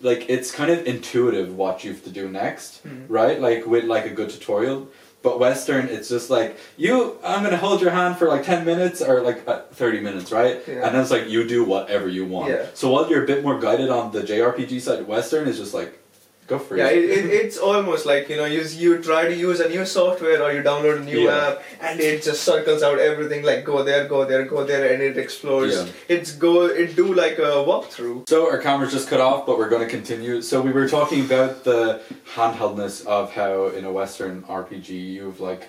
like 0.00 0.30
it's 0.30 0.52
kind 0.52 0.70
of 0.70 0.86
intuitive 0.86 1.56
what 1.56 1.82
you 1.82 1.90
have 1.92 2.04
to 2.04 2.10
do 2.10 2.28
next, 2.28 2.86
Mhm. 2.86 3.06
right? 3.08 3.40
Like 3.40 3.66
with 3.66 3.84
like 3.86 4.06
a 4.06 4.10
good 4.18 4.30
tutorial. 4.30 4.86
But 5.22 5.40
Western, 5.40 5.88
it's 5.88 6.08
just 6.08 6.30
like 6.30 6.56
you. 6.76 7.18
I'm 7.24 7.42
gonna 7.42 7.56
hold 7.56 7.80
your 7.80 7.90
hand 7.90 8.16
for 8.16 8.28
like 8.28 8.44
ten 8.44 8.64
minutes 8.64 9.02
or 9.02 9.22
like 9.22 9.46
uh, 9.48 9.62
thirty 9.72 10.00
minutes, 10.00 10.30
right? 10.30 10.62
Yeah. 10.68 10.86
And 10.86 10.94
then 10.94 11.02
it's 11.02 11.10
like 11.10 11.28
you 11.28 11.46
do 11.48 11.64
whatever 11.64 12.08
you 12.08 12.24
want. 12.24 12.50
Yeah. 12.50 12.66
So 12.74 12.90
while 12.90 13.10
you're 13.10 13.24
a 13.24 13.26
bit 13.26 13.42
more 13.42 13.58
guided 13.58 13.90
on 13.90 14.12
the 14.12 14.22
JRPG 14.22 14.80
side, 14.80 15.06
Western 15.08 15.48
is 15.48 15.58
just 15.58 15.74
like 15.74 15.98
go 16.46 16.58
for 16.58 16.76
Yeah, 16.76 16.88
it. 16.88 17.04
it, 17.04 17.10
it, 17.18 17.26
it's 17.26 17.58
almost 17.58 18.06
like 18.06 18.28
you 18.28 18.36
know 18.36 18.44
you 18.44 18.62
you 18.62 19.02
try 19.02 19.26
to 19.26 19.34
use 19.34 19.60
a 19.60 19.68
new 19.68 19.84
software 19.84 20.42
or 20.42 20.52
you 20.52 20.62
download 20.62 20.98
a 21.02 21.04
new 21.04 21.20
Yeah. 21.20 21.48
app 21.48 21.62
and 21.80 22.00
it 22.00 22.22
just 22.22 22.44
circles 22.44 22.82
out 22.82 22.98
everything 22.98 23.44
like 23.44 23.64
go 23.64 23.82
there, 23.82 24.06
go 24.08 24.24
there, 24.24 24.44
go 24.44 24.64
there, 24.64 24.92
and 24.92 25.02
it 25.02 25.16
explores. 25.18 25.74
Yeah. 25.74 25.86
It's 26.16 26.32
go 26.32 26.66
it 26.66 26.96
do 26.96 27.12
like 27.14 27.38
a 27.38 27.52
walkthrough. 27.70 28.28
So 28.28 28.48
our 28.50 28.58
camera's 28.58 28.92
just 28.92 29.08
cut 29.08 29.20
off, 29.20 29.46
but 29.46 29.58
we're 29.58 29.68
going 29.68 29.82
to 29.82 29.88
continue. 29.98 30.40
So 30.42 30.60
we 30.60 30.72
were 30.72 30.88
talking 30.88 31.24
about 31.24 31.64
the 31.64 32.00
handheldness 32.34 33.06
of 33.06 33.32
how 33.32 33.66
in 33.68 33.84
a 33.84 33.92
Western 33.92 34.42
RPG 34.42 34.88
you've 34.90 35.40
like 35.40 35.68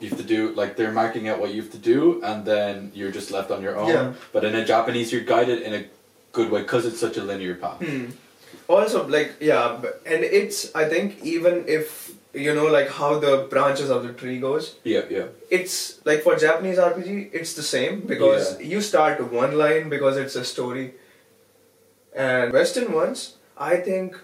you 0.00 0.08
have 0.08 0.18
to 0.18 0.24
do 0.24 0.52
like 0.54 0.76
they're 0.76 0.92
marking 0.92 1.28
out 1.28 1.38
what 1.40 1.52
you 1.54 1.60
have 1.62 1.70
to 1.72 1.78
do, 1.78 2.22
and 2.24 2.44
then 2.44 2.90
you're 2.94 3.12
just 3.12 3.30
left 3.30 3.50
on 3.50 3.62
your 3.62 3.76
own. 3.76 3.88
Yeah. 3.88 4.12
But 4.32 4.44
in 4.44 4.54
a 4.54 4.64
Japanese, 4.64 5.12
you're 5.12 5.20
guided 5.36 5.62
in 5.62 5.74
a 5.74 5.84
good 6.32 6.50
way 6.50 6.62
because 6.62 6.86
it's 6.86 6.98
such 6.98 7.16
a 7.18 7.22
linear 7.22 7.54
path. 7.54 7.80
Hmm. 7.84 8.06
Also, 8.70 9.06
like 9.08 9.32
yeah, 9.40 9.80
and 10.06 10.22
it's 10.40 10.72
I 10.76 10.84
think 10.88 11.16
even 11.24 11.64
if 11.66 12.12
you 12.32 12.54
know 12.54 12.66
like 12.74 12.88
how 12.88 13.18
the 13.18 13.48
branches 13.50 13.90
of 13.90 14.04
the 14.04 14.12
tree 14.12 14.38
goes, 14.38 14.76
Yeah, 14.84 15.02
yeah, 15.10 15.26
it's 15.50 15.76
like 16.04 16.22
for 16.22 16.36
Japanese 16.36 16.78
RPG, 16.78 17.30
it's 17.32 17.54
the 17.54 17.64
same 17.64 18.00
because 18.12 18.60
you 18.60 18.80
start 18.80 19.20
one 19.32 19.58
line 19.58 19.88
because 19.88 20.16
it's 20.16 20.36
a 20.36 20.44
story, 20.44 20.94
and 22.14 22.52
Western 22.52 22.92
ones, 22.92 23.34
I 23.58 23.76
think 23.76 24.16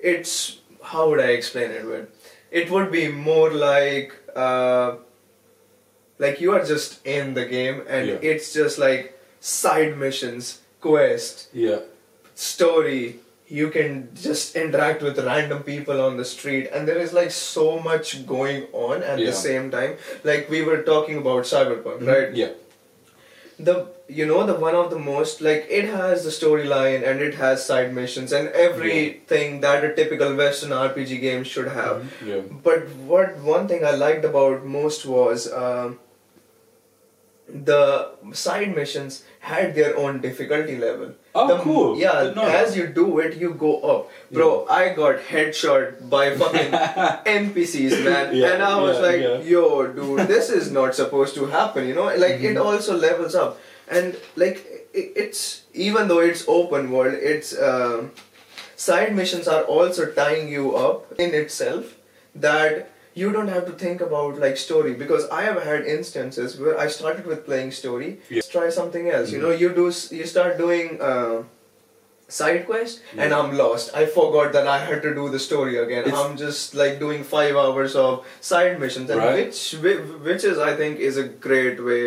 it's 0.00 0.58
how 0.82 1.08
would 1.10 1.20
I 1.20 1.30
explain 1.38 1.70
it? 1.70 1.86
With 1.86 2.08
it 2.50 2.70
would 2.72 2.90
be 2.90 3.06
more 3.08 3.50
like 3.52 4.12
uh, 4.34 4.96
like 6.18 6.40
you 6.40 6.52
are 6.52 6.64
just 6.64 7.06
in 7.06 7.34
the 7.34 7.46
game 7.46 7.82
and 7.88 8.08
Yeah. 8.08 8.18
it's 8.34 8.52
just 8.52 8.78
like 8.78 9.18
side 9.40 9.96
missions, 9.96 10.60
quest, 10.80 11.48
yeah. 11.52 11.80
story 12.34 13.20
you 13.58 13.68
can 13.76 13.94
just 14.26 14.56
interact 14.60 15.02
with 15.06 15.18
random 15.28 15.62
people 15.62 16.00
on 16.02 16.16
the 16.20 16.24
street 16.32 16.68
and 16.72 16.88
there 16.88 16.98
is 17.06 17.12
like 17.20 17.30
so 17.38 17.64
much 17.90 18.12
going 18.34 18.62
on 18.72 19.02
at 19.02 19.18
Yeah. 19.18 19.26
the 19.30 19.32
same 19.40 19.70
time. 19.74 19.96
Like 20.30 20.48
we 20.56 20.62
were 20.68 20.82
talking 20.90 21.18
about 21.22 21.44
cyberpunk 21.54 22.06
right? 22.12 22.34
Yeah, 22.42 22.52
the 23.58 23.74
you 24.08 24.26
know 24.26 24.44
the 24.46 24.54
one 24.54 24.74
of 24.74 24.90
the 24.90 24.98
most 24.98 25.40
like 25.40 25.66
it 25.70 25.84
has 25.88 26.24
the 26.24 26.30
storyline 26.30 27.06
and 27.08 27.20
it 27.26 27.34
has 27.42 27.64
side 27.64 27.92
missions 27.94 28.32
and 28.32 28.48
everything 28.48 29.60
that 29.60 29.84
a 29.84 29.94
typical 29.94 30.34
western 30.40 30.70
rpg 30.70 31.20
game 31.20 31.44
should 31.44 31.68
have. 31.68 32.12
Yeah. 32.26 32.40
but 32.70 32.88
what 33.12 33.36
one 33.38 33.68
thing 33.68 33.84
I 33.84 33.92
liked 33.92 34.24
about 34.24 34.64
most 34.64 35.06
was 35.06 35.50
um, 35.52 35.98
the 37.52 38.10
side 38.32 38.74
missions 38.74 39.24
had 39.40 39.74
their 39.74 39.96
own 39.96 40.20
difficulty 40.20 40.76
level. 40.78 41.12
Oh, 41.34 41.48
The- 41.48 41.62
cool. 41.62 41.98
Yeah, 41.98 42.24
Didn't 42.24 42.38
as 42.38 42.74
that. 42.74 42.76
you 42.80 42.86
do 42.88 43.18
it, 43.18 43.36
you 43.36 43.54
go 43.54 43.80
up. 43.80 44.10
Bro, 44.30 44.66
I 44.68 44.90
got 44.90 45.18
headshot 45.20 46.08
by 46.08 46.34
fucking 46.36 46.70
NPCs, 47.26 48.04
man. 48.04 48.34
Yeah, 48.36 48.52
and 48.54 48.62
I 48.62 48.80
was 48.80 48.96
yeah, 48.98 49.02
like, 49.06 49.20
yeah. 49.20 49.38
yo, 49.40 49.86
dude, 49.86 50.28
this 50.28 50.50
is 50.50 50.70
not 50.70 50.94
supposed 50.94 51.34
to 51.36 51.46
happen, 51.46 51.86
you 51.88 51.94
know? 51.94 52.04
Like, 52.04 52.40
it 52.40 52.56
Mhm. 52.56 52.64
also 52.64 52.96
levels 52.96 53.34
up. 53.34 53.58
And, 53.88 54.16
like, 54.36 54.58
i 54.94 55.10
it's, 55.16 55.62
even 55.72 56.08
though 56.08 56.20
it's 56.20 56.44
open 56.46 56.90
world, 56.90 57.14
it's, 57.14 57.58
um 57.58 58.12
side 58.76 59.14
missions 59.14 59.46
are 59.48 59.62
also 59.62 60.06
tying 60.12 60.48
you 60.48 60.74
up 60.76 61.12
in 61.18 61.34
itself 61.34 61.94
that 62.34 62.90
you 63.14 63.30
don't 63.32 63.48
have 63.48 63.64
to 63.66 63.72
think 63.72 64.00
about 64.00 64.38
like 64.38 64.56
story 64.56 64.92
because 64.94 65.28
i 65.38 65.42
have 65.42 65.62
had 65.62 65.86
instances 65.94 66.58
where 66.60 66.78
i 66.78 66.86
started 66.98 67.26
with 67.26 67.44
playing 67.48 67.70
story 67.78 68.10
Yeah. 68.28 68.36
let's 68.36 68.48
try 68.48 68.68
something 68.70 69.08
else 69.16 69.30
you 69.32 69.38
Mhm. 69.38 69.42
know 69.46 69.50
you 69.62 69.68
do 69.80 69.86
you 70.20 70.26
start 70.34 70.56
doing 70.58 71.00
uh, 71.00 71.42
side 72.28 72.64
quest 72.66 73.00
and 73.18 73.34
i'm 73.38 73.56
lost 73.56 73.90
i 73.94 74.04
forgot 74.06 74.52
that 74.52 74.66
i 74.66 74.78
had 74.90 75.02
to 75.06 75.14
do 75.14 75.28
the 75.28 75.38
story 75.38 75.76
again 75.84 76.04
It's- 76.06 76.20
i'm 76.24 76.36
just 76.42 76.74
like 76.82 76.98
doing 76.98 77.24
five 77.32 77.56
hours 77.62 77.94
of 77.94 78.24
side 78.40 78.78
missions 78.84 79.10
and 79.10 79.20
Right. 79.20 79.34
which 79.40 79.60
which 80.28 80.44
is 80.52 80.58
i 80.68 80.74
think 80.76 80.98
is 81.10 81.18
a 81.18 81.24
great 81.48 81.82
way 81.90 82.04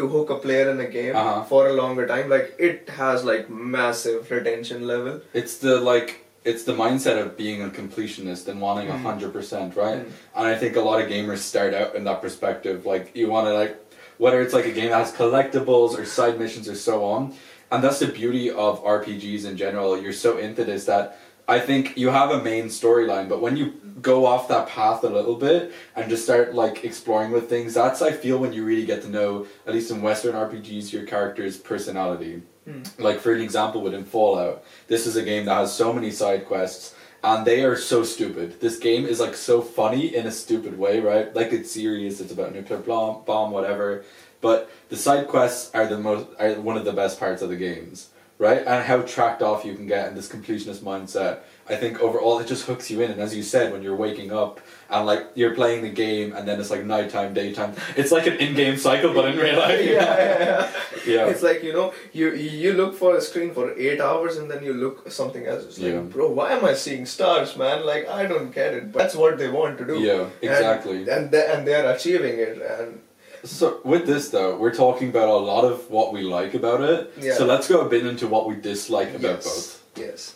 to 0.00 0.08
hook 0.08 0.30
a 0.30 0.38
player 0.46 0.68
in 0.70 0.80
a 0.80 0.88
game 0.96 1.14
Uh-huh. 1.14 1.44
for 1.52 1.68
a 1.68 1.72
longer 1.82 2.06
time 2.08 2.28
like 2.34 2.52
it 2.70 2.90
has 2.98 3.24
like 3.30 3.48
massive 3.76 4.30
retention 4.38 4.86
level 4.88 5.20
It's 5.44 5.56
the 5.58 5.78
like 5.92 6.12
it's 6.44 6.64
the 6.64 6.72
mindset 6.72 7.20
of 7.20 7.36
being 7.36 7.62
a 7.62 7.68
completionist 7.68 8.48
and 8.48 8.60
wanting 8.60 8.88
a 8.88 8.92
Mm. 8.94 9.02
hundred 9.02 9.32
percent, 9.32 9.76
right? 9.76 10.00
Mm. 10.06 10.10
And 10.36 10.46
I 10.46 10.56
think 10.56 10.76
a 10.76 10.80
lot 10.80 11.00
of 11.02 11.08
gamers 11.08 11.38
start 11.38 11.74
out 11.74 11.94
in 11.94 12.04
that 12.04 12.22
perspective. 12.22 12.86
Like 12.86 13.10
you 13.14 13.28
want 13.28 13.46
to 13.46 13.54
like 13.54 13.76
whether 14.18 14.40
it's 14.42 14.52
like 14.52 14.66
a 14.66 14.72
game 14.72 14.90
that 14.90 14.98
has 14.98 15.12
collectibles 15.12 15.98
or 15.98 16.04
side 16.04 16.38
missions 16.38 16.68
or 16.68 16.74
so 16.74 17.04
on. 17.04 17.34
And 17.72 17.82
that's 17.84 18.00
the 18.00 18.06
beauty 18.06 18.50
of 18.50 18.82
RPGs 18.84 19.44
in 19.46 19.56
general. 19.56 20.00
You're 20.00 20.12
so 20.12 20.36
into 20.38 20.64
this 20.64 20.84
that 20.86 21.18
I 21.48 21.58
think 21.58 21.96
you 21.96 22.10
have 22.10 22.30
a 22.30 22.42
main 22.42 22.66
storyline, 22.66 23.28
but 23.28 23.40
when 23.40 23.56
you 23.56 23.72
go 24.02 24.26
off 24.26 24.46
that 24.48 24.68
path 24.68 25.02
a 25.04 25.08
little 25.08 25.36
bit 25.36 25.72
and 25.96 26.08
just 26.10 26.24
start 26.24 26.54
like 26.54 26.84
exploring 26.84 27.32
with 27.32 27.48
things, 27.48 27.74
that's 27.74 28.02
I 28.02 28.12
feel 28.12 28.38
when 28.38 28.52
you 28.52 28.62
really 28.64 28.84
get 28.86 29.02
to 29.02 29.08
know, 29.08 29.46
at 29.66 29.72
least 29.74 29.90
in 29.90 30.00
Western 30.02 30.34
RPGs, 30.34 30.92
your 30.92 31.04
character's 31.06 31.56
personality. 31.56 32.42
Hmm. 32.70 33.02
Like 33.02 33.20
for 33.20 33.32
an 33.32 33.40
example, 33.40 33.80
within 33.80 34.04
Fallout, 34.04 34.64
this 34.86 35.06
is 35.06 35.16
a 35.16 35.22
game 35.22 35.46
that 35.46 35.54
has 35.54 35.74
so 35.74 35.92
many 35.92 36.10
side 36.10 36.46
quests, 36.46 36.94
and 37.22 37.46
they 37.46 37.64
are 37.64 37.76
so 37.76 38.02
stupid. 38.04 38.60
This 38.60 38.78
game 38.78 39.06
is 39.06 39.20
like 39.20 39.34
so 39.34 39.60
funny 39.60 40.14
in 40.14 40.26
a 40.26 40.30
stupid 40.30 40.78
way, 40.78 41.00
right? 41.00 41.34
Like 41.34 41.52
it's 41.52 41.70
serious, 41.70 42.20
it's 42.20 42.32
about 42.32 42.54
nuclear 42.54 42.78
bomb, 42.78 43.24
bomb, 43.24 43.50
whatever. 43.50 44.04
But 44.40 44.70
the 44.88 44.96
side 44.96 45.28
quests 45.28 45.70
are 45.74 45.86
the 45.86 45.98
most 45.98 46.28
are 46.38 46.54
one 46.54 46.76
of 46.76 46.84
the 46.84 46.92
best 46.92 47.18
parts 47.18 47.42
of 47.42 47.50
the 47.50 47.56
games, 47.56 48.08
right? 48.40 48.62
And 48.66 48.82
how 48.90 49.02
tracked 49.02 49.42
off 49.42 49.64
you 49.64 49.74
can 49.74 49.86
get 49.86 50.08
in 50.08 50.14
this 50.16 50.28
completionist 50.28 50.80
mindset. 50.80 51.40
I 51.68 51.76
think 51.76 52.00
overall 52.00 52.40
it 52.40 52.48
just 52.48 52.64
hooks 52.66 52.90
you 52.90 53.00
in, 53.02 53.12
and 53.12 53.20
as 53.20 53.32
you 53.36 53.44
said, 53.44 53.70
when 53.72 53.80
you're 53.84 53.94
waking 54.06 54.32
up 54.32 54.58
and 54.88 55.06
like 55.06 55.22
you're 55.36 55.54
playing 55.54 55.82
the 55.82 55.88
game, 56.04 56.32
and 56.36 56.42
then 56.48 56.58
it's 56.58 56.70
like 56.74 56.84
nighttime, 56.84 57.32
daytime. 57.32 57.74
It's 57.96 58.10
like 58.10 58.26
an 58.26 58.38
in-game 58.38 58.76
cycle, 58.76 59.14
but 59.14 59.26
in 59.30 59.38
real 59.38 59.56
life. 59.56 59.78
yeah, 59.84 59.92
yeah, 59.92 60.38
yeah. 60.48 60.70
Yeah. 61.06 61.26
It's 61.32 61.42
like 61.42 61.62
you 61.62 61.72
know, 61.72 61.94
you 62.12 62.26
you 62.34 62.72
look 62.80 62.92
for 63.02 63.10
a 63.16 63.20
screen 63.28 63.54
for 63.54 63.66
eight 63.78 64.00
hours 64.00 64.36
and 64.38 64.50
then 64.50 64.64
you 64.64 64.72
look 64.84 64.96
something 65.20 65.46
else. 65.46 65.62
It's 65.68 65.78
like, 65.78 65.92
Yeah. 65.92 66.00
bro, 66.14 66.30
why 66.38 66.48
am 66.56 66.64
I 66.64 66.74
seeing 66.74 67.06
stars, 67.06 67.56
man? 67.56 67.86
Like 67.86 68.08
I 68.08 68.26
don't 68.26 68.50
get 68.60 68.74
it. 68.74 68.90
But 68.92 68.98
that's 69.00 69.14
what 69.22 69.38
they 69.38 69.48
want 69.60 69.78
to 69.78 69.86
do. 69.92 69.96
Yeah, 70.00 70.22
And- 70.24 70.32
exactly. 70.50 70.98
And 71.08 71.30
they, 71.30 71.44
and 71.52 71.66
they 71.66 71.74
are 71.74 71.92
achieving 71.94 72.36
it. 72.48 72.56
And 72.74 73.00
So 73.44 73.80
with 73.84 74.06
this 74.06 74.28
though, 74.30 74.56
we're 74.56 74.74
talking 74.74 75.08
about 75.08 75.28
a 75.28 75.36
lot 75.52 75.64
of 75.64 75.90
what 75.90 76.12
we 76.12 76.22
like 76.22 76.54
about 76.54 76.80
it. 76.82 77.12
Yeah. 77.20 77.34
So 77.34 77.46
let's 77.46 77.68
go 77.68 77.80
a 77.80 77.88
bit 77.88 78.04
into 78.06 78.26
what 78.26 78.48
we 78.48 78.56
dislike 78.56 79.10
about 79.14 79.22
yes, 79.22 79.44
both. 79.44 79.82
yes. 79.96 80.34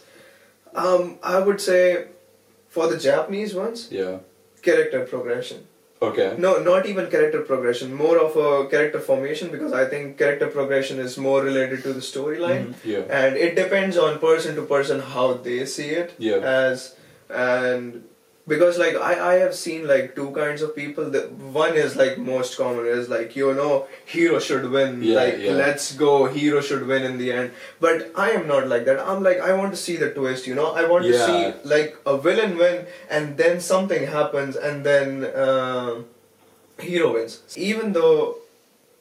Um, 0.74 1.18
I 1.22 1.38
would 1.40 1.60
say 1.60 2.06
for 2.68 2.88
the 2.88 2.98
Japanese 2.98 3.54
ones, 3.54 3.88
Yeah. 3.90 4.18
character 4.62 5.04
progression. 5.04 5.66
Okay. 6.02 6.34
No, 6.38 6.58
not 6.62 6.86
even 6.86 7.10
character 7.10 7.40
progression. 7.42 7.94
More 7.94 8.18
of 8.18 8.36
a 8.36 8.68
character 8.68 9.00
formation 9.00 9.50
because 9.50 9.72
I 9.72 9.84
think 9.86 10.18
character 10.18 10.48
progression 10.48 10.98
is 10.98 11.16
more 11.16 11.42
related 11.42 11.82
to 11.84 11.92
the 11.92 12.00
storyline. 12.00 12.66
Mhm. 12.72 12.74
Yeah. 12.84 13.04
and 13.20 13.36
it 13.36 13.54
depends 13.54 13.96
on 13.96 14.18
person 14.18 14.56
to 14.56 14.62
person 14.62 15.00
how 15.00 15.34
they 15.34 15.64
see 15.66 15.90
it 15.90 16.12
Yeah. 16.18 16.38
as 16.38 16.94
and 17.30 18.04
because 18.46 18.78
like 18.78 18.94
I, 18.94 19.32
I 19.32 19.34
have 19.36 19.54
seen 19.54 19.86
like 19.86 20.14
two 20.14 20.30
kinds 20.32 20.60
of 20.60 20.76
people 20.76 21.10
that 21.10 21.32
one 21.32 21.74
is 21.74 21.96
like 21.96 22.18
most 22.18 22.56
common 22.58 22.86
is 22.86 23.08
like 23.08 23.34
you 23.36 23.54
know 23.54 23.86
hero 24.04 24.38
should 24.38 24.70
win. 24.70 25.02
Yeah, 25.02 25.16
like 25.16 25.38
yeah. 25.38 25.52
let's 25.52 25.94
go 25.94 26.26
hero 26.26 26.60
should 26.60 26.86
win 26.86 27.04
in 27.04 27.18
the 27.18 27.32
end. 27.32 27.52
But 27.80 28.10
i 28.14 28.30
am 28.30 28.46
not 28.46 28.68
like 28.68 28.84
that. 28.84 29.00
I'm 29.00 29.22
like 29.22 29.40
i 29.40 29.52
want 29.52 29.72
to 29.72 29.76
see 29.76 29.96
the 29.96 30.10
twist 30.10 30.46
you 30.46 30.54
know? 30.54 30.72
I 30.72 30.86
want 30.86 31.04
Yeah. 31.06 31.12
to 31.12 31.26
see 31.26 31.68
like 31.68 31.96
a 32.04 32.18
villain 32.18 32.58
win 32.58 32.86
and 33.08 33.36
then 33.36 33.60
something 33.60 34.06
happens 34.06 34.56
and 34.56 34.84
then 34.84 35.24
um 35.34 36.06
hero 36.78 37.14
wins. 37.14 37.40
Even 37.56 37.92
though 37.92 38.36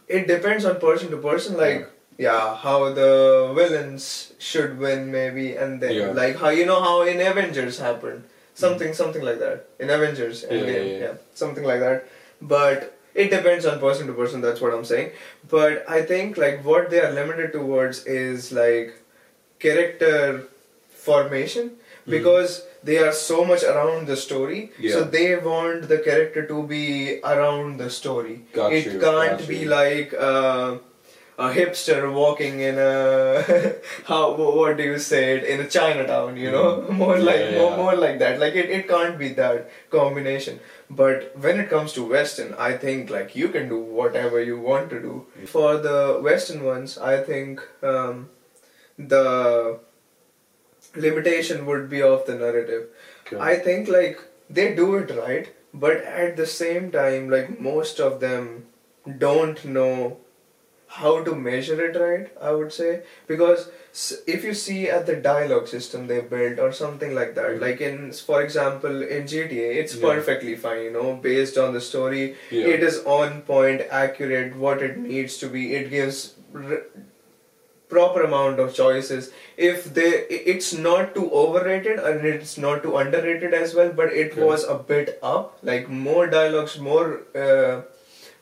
it 0.08 0.28
depends 0.28 0.64
on 0.64 0.80
person 0.80 1.10
to 1.12 1.18
person 1.18 1.58
like 1.58 1.90
yeah. 2.18 2.56
how 2.56 2.94
the 2.94 3.52
villains 3.56 4.34
should 4.38 4.78
win 4.78 5.12
maybe 5.12 5.56
and 5.56 5.82
then 5.82 6.16
like 6.16 6.38
how 6.38 6.50
you 6.50 6.66
know 6.66 6.80
how 6.80 7.02
in 7.02 7.20
avengers 7.20 7.80
happened 7.80 8.24
something 8.54 8.94
something 8.94 9.24
like 9.24 9.40
that 9.40 9.66
in 9.80 9.90
avengers 9.90 10.44
Yeah, 10.44 10.58
Endgame, 10.58 10.90
yeah, 10.92 11.00
yeah. 11.06 11.14
something 11.34 11.64
like 11.64 11.80
that 11.80 12.08
but 12.42 12.98
it 13.16 13.30
depends 13.30 13.66
on 13.66 13.80
person 13.80 14.08
to 14.08 14.14
person 14.14 14.42
that's 14.42 14.62
what 14.62 14.74
i'm 14.74 14.86
saying 14.86 15.12
but 15.50 15.84
i 15.88 16.02
think 16.12 16.38
like 16.38 16.64
what 16.66 16.90
they 16.90 17.00
are 17.02 17.12
limited 17.12 17.52
towards 17.54 18.06
is 18.06 18.52
like 18.52 18.94
character 19.60 20.44
formation 21.08 21.72
Mhm. 21.72 22.12
because 22.16 22.64
they 22.84 22.98
are 22.98 23.12
so 23.14 23.44
much 23.46 23.64
around 23.64 24.08
the 24.08 24.18
story 24.18 24.62
so 24.94 25.04
they 25.16 25.36
want 25.50 25.88
the 25.92 26.00
character 26.08 26.46
to 26.48 26.64
be 26.72 27.20
around 27.34 27.78
the 27.84 27.90
story 27.90 28.36
Got 28.54 28.74
it 28.74 28.86
you, 28.86 29.00
can't 29.00 29.40
got 29.40 29.48
be 29.48 29.60
you. 29.60 29.70
like 29.70 30.14
uh, 30.30 30.78
a 31.38 31.50
hipster 31.50 32.14
walking 32.14 32.60
in 32.60 32.78
a 32.78 33.76
how 34.06 34.36
what 34.36 34.78
do 34.78 34.84
you 34.84 35.00
say 35.00 35.38
it 35.38 35.44
in 35.44 35.60
a 35.62 35.68
Chinatown 35.68 36.38
you 36.38 36.52
know? 36.52 36.82
More 36.90 37.18
Yeah, 37.18 37.24
like 37.24 37.40
yeah. 37.40 37.58
More, 37.58 37.78
more 37.78 37.96
like 37.96 38.20
that. 38.20 38.40
Like 38.40 38.56
it, 38.56 38.70
it 38.70 38.88
can't 38.88 39.18
be 39.18 39.30
that 39.30 39.72
combination. 39.90 40.60
But 40.90 41.36
when 41.38 41.60
it 41.60 41.70
comes 41.70 41.94
to 41.94 42.04
western 42.04 42.54
I 42.54 42.74
think 42.78 43.10
like 43.10 43.36
you 43.36 43.50
can 43.50 43.68
do 43.70 43.80
whatever 43.80 44.42
you 44.42 44.60
want 44.60 44.90
to 44.92 45.02
do. 45.02 45.26
For 45.46 45.78
the 45.78 46.20
western 46.22 46.64
ones 46.64 46.98
I 46.98 47.18
think 47.22 47.62
um, 47.82 48.30
the 48.98 49.80
limitation 50.96 51.66
would 51.66 51.90
be 51.90 52.02
of 52.02 52.26
the 52.26 52.36
narrative. 52.36 52.88
Okay. 53.26 53.38
I 53.40 53.56
think 53.58 53.88
like 53.88 54.20
they 54.50 54.76
do 54.76 54.96
it 54.96 55.10
right, 55.16 55.54
but 55.74 55.98
at 55.98 56.38
the 56.38 56.46
same 56.46 56.92
time, 56.92 57.30
like 57.30 57.60
most 57.60 58.00
of 58.00 58.20
them 58.20 58.68
don't 59.18 59.64
know 59.66 60.18
how 60.96 61.12
to 61.24 61.34
measure 61.36 61.78
it 61.86 61.96
right. 62.00 62.28
I 62.50 62.52
would 62.52 62.72
say 62.72 62.90
because 63.28 63.70
if 64.36 64.44
you 64.44 64.54
see 64.54 64.90
at 64.90 65.06
the 65.08 65.16
dialogue 65.28 65.68
system 65.68 66.08
they 66.08 66.20
built 66.34 66.60
or 66.60 66.72
something 66.80 67.16
like 67.20 67.34
that, 67.40 67.50
Mhm. 67.54 67.62
like 67.66 67.82
in 67.90 68.12
for 68.30 68.42
example 68.44 69.02
in 69.18 69.26
GTA, 69.34 69.72
it's 69.84 69.96
Yeah. 69.96 70.06
perfectly 70.10 70.56
fine. 70.68 70.84
You 70.84 70.92
know, 70.98 71.14
based 71.30 71.58
on 71.66 71.74
the 71.80 71.82
story, 71.88 72.24
Yeah. 72.60 72.68
it 72.76 72.84
is 72.92 73.00
on 73.18 73.42
point, 73.54 73.88
accurate, 74.04 74.56
what 74.68 74.84
it 74.90 74.98
needs 75.08 75.38
to 75.46 75.48
be. 75.58 75.66
It 75.82 75.90
gives. 75.98 76.24
R- 76.56 76.84
proper 77.90 78.22
amount 78.24 78.60
of 78.60 78.74
choices 78.74 79.26
if 79.56 79.84
they 79.94 80.08
it's 80.54 80.70
not 80.86 81.14
too 81.16 81.26
overrated 81.42 82.00
and 82.00 82.26
it's 82.26 82.58
not 82.58 82.82
too 82.86 82.94
underrated 83.02 83.54
as 83.54 83.76
well 83.80 83.92
but 84.00 84.12
it 84.22 84.32
Okay. 84.32 84.42
was 84.52 84.64
a 84.64 84.78
bit 84.92 85.12
up 85.22 85.60
like 85.72 85.88
more 85.90 86.26
dialogues 86.26 86.80
more 86.80 87.22
uh, 87.44 87.82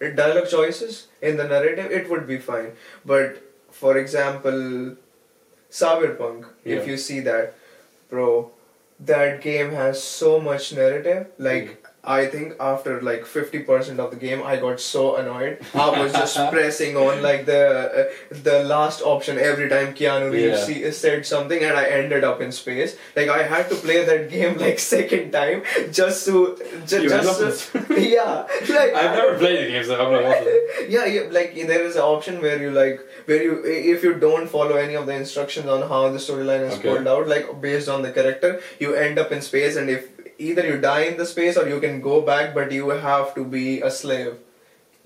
dialogue 0.09 0.49
choices 0.49 1.07
in 1.21 1.37
the 1.37 1.47
narrative 1.47 1.91
it 1.91 2.09
would 2.09 2.27
be 2.27 2.37
fine 2.37 2.71
but 3.05 3.41
for 3.71 3.97
example 3.97 4.95
cyberpunk 5.71 6.45
Yeah. 6.65 6.77
if 6.77 6.87
you 6.87 6.97
see 6.97 7.19
that 7.21 7.53
bro 8.09 8.51
that 8.99 9.41
game 9.41 9.71
has 9.71 10.01
so 10.03 10.39
much 10.39 10.73
narrative 10.73 11.27
like 11.37 11.69
hmm. 11.69 11.80
I 12.03 12.25
think 12.25 12.53
after 12.59 12.99
like 13.01 13.25
50% 13.25 13.99
of 13.99 14.09
the 14.09 14.17
game 14.17 14.41
I 14.43 14.55
got 14.57 14.79
so 14.79 15.17
annoyed 15.17 15.59
I 15.75 16.01
was 16.01 16.11
just 16.11 16.35
pressing 16.51 16.97
on 16.97 17.21
like 17.21 17.45
the 17.45 17.61
uh, 17.99 18.37
the 18.49 18.63
last 18.63 19.01
option 19.03 19.37
every 19.37 19.69
time 19.69 19.93
Keanu 19.93 20.31
Reeves 20.31 20.67
Yeah. 20.69 20.89
said 20.91 21.25
something 21.27 21.61
and 21.63 21.77
I 21.77 21.85
ended 21.85 22.23
up 22.23 22.41
in 22.41 22.51
space 22.51 22.97
like 23.15 23.29
I 23.29 23.43
had 23.43 23.69
to 23.69 23.75
play 23.75 24.03
that 24.05 24.31
game 24.31 24.57
like 24.57 24.79
second 24.95 25.31
time 25.31 25.61
just 25.91 26.25
to 26.25 26.57
ju- 26.87 27.07
just 27.07 27.71
to- 27.73 28.01
yeah 28.15 28.47
like 28.79 28.93
I've 29.01 29.15
never 29.19 29.37
played 29.37 29.59
the 29.65 29.71
games. 29.71 29.87
so 29.87 30.01
I'm 30.03 30.11
not 30.11 30.43
yeah, 30.89 31.05
yeah, 31.05 31.27
like 31.29 31.53
there 31.55 31.83
is 31.83 31.95
an 31.95 32.01
option 32.01 32.41
where 32.41 32.59
you 32.61 32.71
like 32.71 32.99
where 33.25 33.43
you 33.43 33.61
if 33.65 34.03
you 34.03 34.15
don't 34.15 34.47
follow 34.47 34.75
any 34.75 34.95
of 34.95 35.05
the 35.05 35.13
instructions 35.15 35.67
on 35.67 35.87
how 35.87 36.09
the 36.09 36.17
storyline 36.17 36.63
is 36.67 36.73
Okay. 36.79 36.89
pulled 36.89 37.07
out, 37.07 37.27
like 37.27 37.45
based 37.61 37.87
on 37.89 38.01
the 38.01 38.11
character, 38.11 38.59
you 38.79 38.95
end 38.95 39.19
up 39.19 39.31
in 39.31 39.41
space, 39.41 39.75
and 39.75 39.89
if 39.89 40.07
either 40.49 40.65
you 40.71 40.77
die 40.85 41.01
in 41.11 41.17
the 41.17 41.25
space 41.25 41.57
or 41.57 41.67
you 41.67 41.79
can 41.79 42.01
go 42.01 42.21
back, 42.21 42.53
but 42.59 42.71
you 42.71 42.89
have 42.89 43.33
to 43.35 43.45
be 43.45 43.81
a 43.81 43.91
slave, 43.91 44.35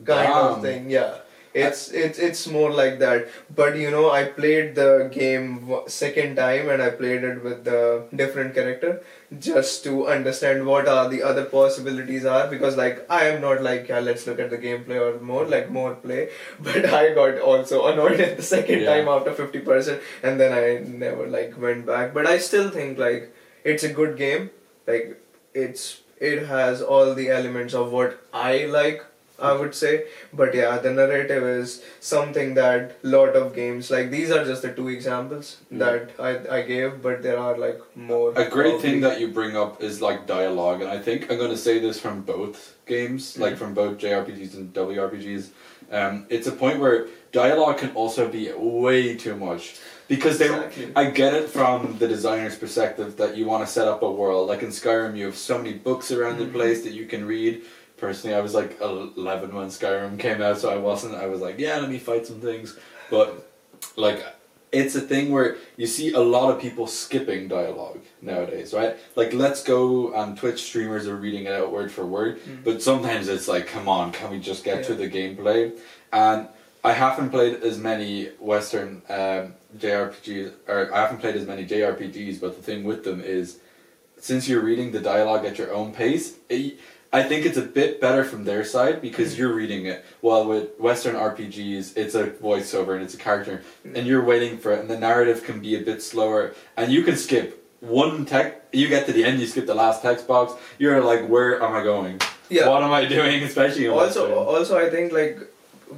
kind 0.06 0.28
Damn. 0.30 0.45
of 0.54 0.62
thing. 0.62 0.89
Yeah, 0.89 1.13
It's 1.63 1.82
it's 2.00 2.19
it's 2.28 2.39
more 2.54 2.69
like 2.78 2.95
that. 3.02 3.28
But 3.60 3.76
you 3.82 3.89
know, 3.91 4.12
I 4.15 4.24
played 4.38 4.71
the 4.80 4.88
game 5.12 5.43
second 5.98 6.36
time 6.39 6.71
and 6.74 6.84
I 6.88 6.89
played 7.02 7.24
it 7.30 7.43
with 7.45 7.62
the 7.67 7.78
different 8.21 8.54
character 8.58 8.89
just 9.45 9.86
to 9.86 9.93
understand 10.15 10.65
what 10.71 10.89
are 10.95 11.06
the 11.13 11.21
other 11.30 11.45
possibilities 11.54 12.26
are 12.34 12.41
because 12.56 12.76
like 12.82 13.00
I 13.19 13.21
am 13.30 13.39
not 13.45 13.63
like 13.69 13.88
yeah 13.93 14.02
let's 14.10 14.28
look 14.28 14.41
at 14.45 14.50
the 14.56 14.60
gameplay 14.65 15.00
or 15.06 15.19
more 15.32 15.45
like 15.56 15.71
more 15.80 15.93
play 15.95 16.19
but 16.67 16.86
I 17.00 17.13
got 17.21 17.39
also 17.54 17.80
annoyed 17.93 18.19
at 18.28 18.36
the 18.41 18.48
second 18.52 18.82
Yeah. 18.82 18.93
time 18.95 19.08
after 19.15 19.32
50% 19.32 20.02
and 20.24 20.39
then 20.45 20.52
I 20.62 20.67
never 21.06 21.26
like 21.39 21.58
went 21.67 21.86
back 21.86 22.13
but 22.19 22.28
I 22.34 22.38
still 22.50 22.69
think 22.80 22.98
like 23.08 23.34
it's 23.63 23.84
a 23.91 23.93
good 24.02 24.17
game 24.17 24.50
like 24.88 25.21
it's 25.56 26.02
it 26.20 26.46
has 26.48 26.82
all 26.82 27.13
the 27.15 27.30
elements 27.30 27.74
of 27.74 27.91
what 27.91 28.20
I 28.34 28.65
like 28.65 29.04
I 29.38 29.52
would 29.62 29.76
say 29.76 29.94
but 30.41 30.54
yeah 30.56 30.78
the 30.84 30.91
narrative 30.98 31.44
is 31.44 31.72
something 32.00 32.54
that 32.60 32.94
lot 33.04 33.36
of 33.39 33.54
games 33.56 33.89
like 33.96 34.10
these 34.10 34.32
are 34.36 34.46
just 34.50 34.62
the 34.68 34.72
two 34.78 34.88
examples 34.88 35.50
Yeah. 35.70 35.80
that 35.80 36.12
I, 36.28 36.60
I 36.60 36.62
gave 36.70 37.02
but 37.08 37.22
there 37.22 37.38
are 37.48 37.58
like 37.58 37.82
more 37.96 38.32
A 38.44 38.46
great 38.50 38.80
thing 38.86 39.02
that 39.02 39.20
you 39.20 39.28
bring 39.39 39.58
up 39.63 39.84
is 39.84 40.02
like 40.02 40.26
dialogue, 40.26 40.82
and 40.82 40.89
I 40.89 41.00
think 41.00 41.30
I'm 41.30 41.38
going 41.38 41.52
to 41.58 41.63
say 41.68 41.80
this 41.80 42.00
from 42.06 42.22
both 42.22 42.63
games, 42.94 43.38
like 43.38 43.56
Mhm. 43.56 43.58
from 43.63 43.74
both 43.82 43.98
JRPGs 44.06 44.54
and 44.60 44.74
WRPGs. 44.74 45.50
Um, 45.91 46.26
it's 46.30 46.48
a 46.48 46.56
point 46.63 46.80
where 46.80 47.08
dialogue 47.34 47.78
can 47.84 47.91
also 48.04 48.30
be 48.38 48.44
way 48.56 49.15
too 49.26 49.36
much 49.36 49.63
because 50.08 50.38
they. 50.38 50.46
Exactly. 50.46 50.91
I 50.96 51.06
get 51.12 51.34
it 51.34 51.50
from 51.50 51.98
the 52.00 52.08
designer's 52.08 52.56
perspective 52.58 53.18
that 53.18 53.36
you 53.38 53.46
want 53.46 53.65
to 53.65 53.72
set 53.72 53.88
up 53.88 54.02
a 54.04 54.12
world. 54.12 54.48
Like 54.48 54.62
in 54.63 54.70
Skyrim, 54.70 55.18
you 55.18 55.26
have 55.26 55.38
so 55.38 55.58
many 55.58 55.74
books 55.74 56.12
around 56.12 56.38
the 56.39 56.46
Mhm. 56.46 56.54
place 56.54 56.84
that 56.84 56.94
you 56.94 57.06
can 57.06 57.26
read. 57.26 57.63
Personally, 57.98 58.36
I 58.36 58.41
was 58.41 58.54
like 58.54 58.80
11 58.82 59.56
when 59.56 59.68
Skyrim 59.68 60.20
came 60.20 60.41
out, 60.41 60.60
so 60.60 60.70
I 60.70 60.78
wasn't. 60.78 61.15
I 61.15 61.28
was 61.28 61.39
like, 61.41 61.60
yeah, 61.60 61.80
let 61.80 61.89
me 61.89 61.98
fight 61.98 62.28
some 62.28 62.41
things. 62.41 62.78
But 63.10 63.48
like 63.96 64.24
it's 64.72 64.94
a 64.96 65.00
thing 65.00 65.32
where 65.32 65.56
you 65.78 65.88
see 65.88 66.12
a 66.12 66.20
lot 66.20 66.54
of 66.54 66.60
people 66.60 66.86
skipping 66.86 67.48
dialogue 67.48 68.00
nowadays, 68.22 68.74
right? 68.74 68.98
Like 69.15 69.32
Let's 69.34 69.63
Go 69.63 70.12
and 70.13 70.38
Twitch 70.38 70.62
streamers 70.63 71.08
are 71.08 71.15
reading 71.15 71.46
it 71.46 71.54
out 71.54 71.72
word 71.72 71.89
for 71.94 72.06
word, 72.06 72.39
Mm. 72.44 72.63
but 72.65 72.82
sometimes 72.82 73.30
it's 73.30 73.48
like, 73.48 73.68
come 73.68 73.88
on, 73.88 74.12
can 74.12 74.30
we 74.32 74.39
just 74.39 74.65
get 74.65 74.84
to 74.86 74.94
the 74.94 75.08
gameplay? 75.08 75.78
And 76.12 76.48
I 76.86 76.93
haven't 76.93 77.32
played 77.32 77.63
as 77.63 77.80
many 77.80 78.28
Western 78.39 79.02
um, 79.10 79.56
JRPGs, 79.78 80.52
or 80.67 80.93
I 80.93 81.02
haven't 81.02 81.17
played 81.17 81.36
as 81.36 81.48
many 81.48 81.65
JRPGs, 81.65 82.39
but 82.39 82.56
the 82.56 82.62
thing 82.62 82.84
with 82.84 83.04
them 83.04 83.21
is, 83.21 83.60
since 84.19 84.48
you're 84.48 84.62
reading 84.62 84.91
the 84.91 85.00
dialogue 85.00 85.45
at 85.45 85.58
your 85.58 85.74
own 85.74 85.93
pace, 85.93 86.36
it, 86.48 86.80
I 87.12 87.24
think 87.24 87.45
it's 87.45 87.58
a 87.58 87.63
bit 87.63 88.00
better 88.00 88.24
from 88.24 88.43
their 88.43 88.63
side 88.63 89.02
because 89.02 89.36
you're 89.38 89.54
reading 89.54 89.88
it. 89.88 90.06
While 90.21 90.45
with 90.48 90.80
Western 90.80 91.15
RPGs, 91.15 91.98
it's 91.98 92.13
a 92.13 92.28
voiceover 92.28 92.93
and 92.93 93.04
it's 93.04 93.15
a 93.15 93.17
character, 93.17 93.63
and 93.84 94.06
you're 94.06 94.24
waiting 94.24 94.60
for 94.60 94.71
it, 94.71 94.80
and 94.80 94.89
the 94.89 95.00
narrative 95.00 95.43
can 95.43 95.60
be 95.62 95.76
a 95.76 95.82
bit 95.82 96.04
slower, 96.04 96.54
and 96.78 96.91
you 96.91 97.02
can 97.02 97.17
skip 97.17 97.65
one 97.80 98.26
text. 98.26 98.60
You 98.74 98.89
get 98.89 99.08
to 99.08 99.13
the 99.13 99.24
end, 99.24 99.39
you 99.39 99.48
skip 99.48 99.65
the 99.65 99.74
last 99.76 100.04
text 100.04 100.28
box. 100.28 100.54
You're 100.78 101.04
like, 101.04 101.28
where 101.28 101.62
am 101.63 101.74
I 101.74 101.84
going? 101.84 102.21
yeah 102.50 102.69
What 102.69 102.84
am 102.84 102.91
I 102.91 103.06
doing? 103.06 103.41
Especially 103.41 103.86
in 103.86 103.91
also 103.91 104.28
Western. 104.28 104.56
also 104.56 104.78
i 104.78 104.88
think 104.89 105.12
like 105.12 105.39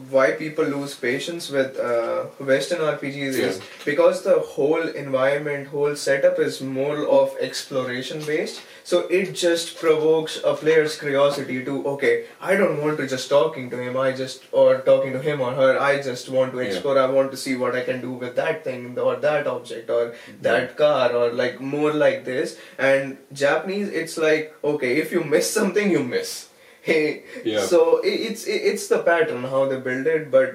why 0.09 0.31
people 0.31 0.65
lose 0.65 0.93
patience 0.95 1.49
with 1.49 1.77
uh, 1.79 2.23
western 2.39 2.79
rpgs 2.79 3.37
is 3.49 3.61
because 3.85 4.23
the 4.23 4.39
whole 4.39 4.81
environment 5.03 5.67
whole 5.67 5.95
setup 5.95 6.39
is 6.39 6.61
more 6.61 7.07
of 7.07 7.35
exploration 7.39 8.23
based. 8.25 8.61
So 8.83 8.99
it 9.07 9.33
just 9.33 9.77
provokes 9.77 10.39
a 10.45 10.53
player's 10.55 10.97
curiosity 10.99 11.63
to 11.65 11.85
okay 11.93 12.25
i 12.41 12.55
don't 12.55 12.81
want 12.81 12.97
to 12.97 13.07
just 13.07 13.29
talking 13.29 13.69
to 13.69 13.77
him. 13.81 13.97
I 13.97 14.11
just 14.13 14.43
or 14.51 14.79
talking 14.79 15.13
to 15.13 15.21
him 15.21 15.41
or 15.41 15.51
her. 15.53 15.79
I 15.79 16.01
just 16.01 16.29
want 16.29 16.53
to 16.53 16.59
Yeah. 16.59 16.67
explore. 16.71 16.97
I 16.99 17.07
want 17.07 17.31
to 17.31 17.37
see 17.37 17.55
what 17.55 17.75
i 17.75 17.83
can 17.89 18.01
do 18.01 18.11
with 18.11 18.35
that 18.35 18.63
thing 18.63 18.97
or 18.97 19.15
that 19.27 19.47
object 19.47 19.89
or 19.89 20.13
that 20.41 20.75
car 20.77 21.11
or 21.13 21.31
like 21.31 21.59
more 21.59 21.93
like 21.93 22.23
this. 22.25 22.57
And 22.77 23.17
japanese 23.33 23.89
it's 23.89 24.17
like 24.17 24.53
okay 24.63 24.97
if 24.97 25.11
you 25.11 25.23
miss 25.23 25.49
something 25.59 25.91
you 25.91 26.03
miss 26.03 26.47
hey 26.87 27.23
Yeah. 27.51 27.65
so 27.71 27.79
it's 28.03 28.43
it's 28.47 28.85
the 28.93 28.99
pattern 29.09 29.43
how 29.53 29.61
they 29.71 29.79
build 29.87 30.07
it 30.15 30.23
but 30.37 30.49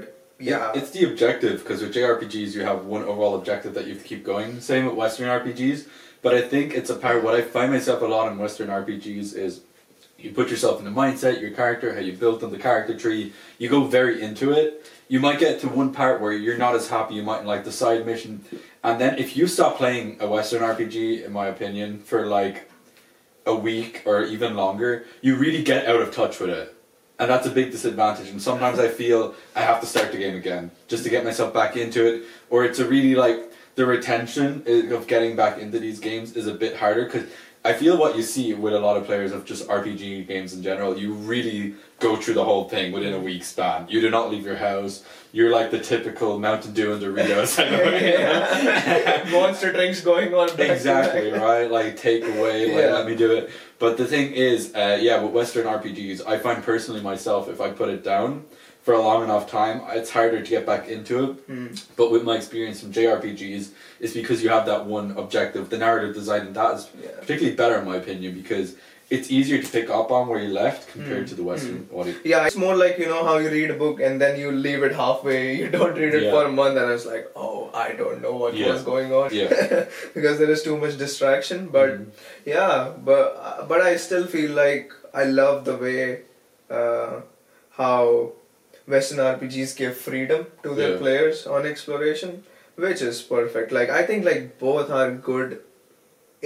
yeah 0.50 0.72
It's 0.78 0.90
the 0.96 1.02
objective 1.10 1.56
because 1.62 1.80
with 1.82 1.94
JRPGs 1.98 2.50
you 2.56 2.62
have 2.70 2.80
one 2.94 3.02
overall 3.10 3.34
objective 3.40 3.72
that 3.76 3.84
you 3.86 3.92
have 3.94 4.02
to 4.02 4.08
keep 4.12 4.24
going. 4.32 4.48
Same 4.70 4.82
with 4.86 4.96
Western 5.04 5.28
RPGs, 5.40 5.78
but 6.24 6.32
I 6.40 6.42
think 6.52 6.66
it's 6.78 6.90
a 6.96 6.98
part. 7.04 7.22
What 7.26 7.34
I 7.40 7.42
find 7.56 7.68
myself 7.76 7.98
a 8.02 8.06
lot 8.16 8.24
in 8.30 8.38
Western 8.44 8.68
RPGs 8.80 9.28
is 9.46 9.52
you 10.22 10.30
put 10.40 10.48
yourself 10.52 10.74
in 10.80 10.84
the 10.90 10.96
mindset, 11.02 11.34
your 11.44 11.52
character, 11.60 11.94
how 11.96 12.00
you 12.08 12.12
built 12.24 12.42
on 12.46 12.50
the 12.56 12.58
character 12.68 12.94
tree. 13.04 13.22
You 13.60 13.68
go 13.76 13.80
very 13.98 14.16
into 14.26 14.46
it. 14.60 14.66
You 15.12 15.20
might 15.26 15.38
get 15.46 15.60
to 15.62 15.68
one 15.82 15.90
part 16.00 16.20
where 16.22 16.32
you're 16.44 16.58
not 16.66 16.74
as 16.80 16.86
happy. 16.96 17.14
You 17.18 17.24
might 17.32 17.44
like 17.52 17.62
the 17.70 17.74
side 17.82 18.02
mission, 18.10 18.32
and 18.88 18.94
then 19.00 19.12
if 19.24 19.36
you 19.36 19.44
stop 19.46 19.72
playing 19.82 20.06
a 20.24 20.26
Western 20.36 20.62
RPG, 20.72 21.24
in 21.26 21.32
my 21.40 21.46
opinion, 21.54 21.88
for 22.10 22.20
like 22.38 22.56
a 23.46 23.54
week 23.54 24.02
or 24.06 24.24
even 24.24 24.54
longer, 24.54 25.04
you 25.20 25.36
really 25.36 25.62
get 25.62 25.86
out 25.86 26.00
of 26.00 26.14
touch 26.14 26.40
with 26.40 26.50
it. 26.50 26.74
And 27.18 27.30
that's 27.30 27.46
a 27.46 27.50
big 27.50 27.70
disadvantage. 27.70 28.28
And 28.28 28.40
sometimes 28.40 28.78
I 28.78 28.88
feel 28.88 29.34
I 29.54 29.60
have 29.60 29.80
to 29.80 29.86
start 29.86 30.12
the 30.12 30.18
game 30.18 30.34
again 30.34 30.70
just 30.88 31.04
to 31.04 31.10
get 31.10 31.24
myself 31.24 31.52
back 31.54 31.76
into 31.76 32.04
it. 32.06 32.24
Or 32.50 32.64
it's 32.64 32.78
a 32.78 32.86
really 32.86 33.14
like 33.14 33.52
the 33.74 33.86
retention 33.86 34.64
of 34.92 35.06
getting 35.06 35.36
back 35.36 35.58
into 35.58 35.78
these 35.78 36.00
games 36.00 36.36
is 36.36 36.46
a 36.46 36.54
bit 36.54 36.76
harder 36.76 37.04
because 37.04 37.26
I 37.64 37.74
feel 37.74 37.96
what 37.96 38.16
you 38.16 38.22
see 38.22 38.54
with 38.54 38.74
a 38.74 38.80
lot 38.80 38.96
of 38.96 39.06
players 39.06 39.30
of 39.30 39.44
just 39.44 39.68
RPG 39.68 40.26
games 40.26 40.52
in 40.52 40.62
general, 40.62 40.98
you 40.98 41.14
really 41.14 41.74
go 42.02 42.16
through 42.16 42.34
the 42.34 42.44
whole 42.44 42.68
thing 42.68 42.92
within 42.92 43.14
a 43.14 43.18
week 43.18 43.44
span. 43.44 43.86
You 43.88 44.00
do 44.00 44.10
not 44.10 44.30
leave 44.30 44.44
your 44.44 44.56
house. 44.56 45.02
You're 45.32 45.50
like 45.50 45.70
the 45.70 45.78
typical 45.78 46.38
Mountain 46.38 46.74
Dew 46.74 46.92
and 46.92 47.00
Doritos. 47.02 47.56
monster 49.32 49.72
drinks 49.72 50.00
going 50.02 50.34
on 50.34 50.48
exactly 50.60 51.30
right 51.46 51.70
like 51.70 51.96
take 51.96 52.24
away 52.24 52.66
like 52.66 52.84
Yeah. 52.84 52.92
let 52.92 53.06
me 53.06 53.14
do 53.14 53.32
it 53.32 53.50
but 53.78 53.96
the 53.96 54.04
thing 54.06 54.32
is 54.32 54.74
uh, 54.74 54.98
yeah 55.00 55.20
with 55.22 55.32
western 55.32 55.66
rpgs 55.66 56.20
i 56.26 56.38
find 56.38 56.62
personally 56.62 57.00
myself 57.00 57.48
if 57.48 57.60
i 57.60 57.70
put 57.70 57.88
it 57.88 58.04
down 58.04 58.44
for 58.82 58.94
a 58.94 59.00
long 59.00 59.22
enough 59.24 59.48
time 59.50 59.80
it's 59.90 60.10
harder 60.10 60.42
to 60.42 60.50
get 60.50 60.66
back 60.66 60.88
into 60.88 61.24
it 61.24 61.48
Mm. 61.48 61.82
but 61.96 62.10
with 62.10 62.22
my 62.24 62.36
experience 62.36 62.80
from 62.80 62.92
jrpgs 62.92 63.70
it's 64.00 64.12
because 64.12 64.42
you 64.42 64.48
have 64.50 64.66
that 64.66 64.86
one 64.86 65.12
objective 65.16 65.70
the 65.70 65.78
narrative 65.78 66.14
design 66.14 66.42
and 66.48 66.56
that 66.56 66.74
is 66.76 66.88
Yeah. 67.02 67.08
particularly 67.20 67.56
better 67.56 67.76
in 67.78 67.84
my 67.86 67.96
opinion 67.96 68.34
because 68.34 68.74
it's 69.16 69.30
easier 69.36 69.60
to 69.62 69.68
pick 69.76 69.90
up 69.96 70.10
on 70.16 70.28
where 70.28 70.40
you 70.42 70.50
left 70.58 70.84
compared 70.92 71.24
Mm. 71.24 71.30
to 71.30 71.34
the 71.40 71.46
western 71.48 71.80
audio 72.00 72.14
Yeah, 72.32 72.46
it's 72.46 72.56
more 72.64 72.76
like 72.82 72.98
you 73.02 73.08
know 73.12 73.22
how 73.28 73.34
you 73.44 73.50
read 73.54 73.70
a 73.74 73.78
book 73.82 74.00
and 74.06 74.20
then 74.24 74.38
you 74.42 74.50
leave 74.66 74.82
it 74.88 74.94
halfway. 75.00 75.40
You 75.62 75.68
don't 75.74 75.98
read 76.02 76.14
it 76.18 76.22
Yeah. 76.26 76.34
for 76.34 76.44
a 76.50 76.52
month, 76.60 76.78
and 76.82 76.90
it's 76.96 77.06
like, 77.14 77.26
oh, 77.46 77.58
I 77.86 77.88
don't 78.02 78.22
know 78.26 78.32
what 78.42 78.54
Yeah. 78.60 78.70
was 78.72 78.82
going 78.90 79.12
on. 79.20 79.34
Yeah. 79.40 79.52
because 80.16 80.38
there 80.42 80.52
is 80.56 80.62
too 80.68 80.76
much 80.84 80.96
distraction. 81.04 81.66
But 81.78 81.90
Mhm. 81.96 82.06
yeah, 82.54 82.76
but 83.10 83.26
uh, 83.50 83.66
but 83.72 83.80
I 83.90 83.92
still 84.06 84.26
feel 84.36 84.52
like 84.60 84.96
I 85.22 85.24
love 85.40 85.58
the 85.70 85.76
way 85.84 86.04
uh, 86.80 87.12
how 87.82 87.98
Western 88.96 89.20
RPGs 89.26 89.76
give 89.82 89.94
freedom 90.08 90.46
to 90.62 90.74
their 90.80 90.92
Yeah. 90.92 91.02
players 91.04 91.44
on 91.58 91.66
exploration, 91.74 92.32
which 92.86 93.02
is 93.10 93.20
perfect. 93.36 93.76
Like 93.80 93.90
I 94.00 94.02
think 94.10 94.24
like 94.32 94.48
both 94.66 94.88
are 95.02 95.10
good 95.32 95.58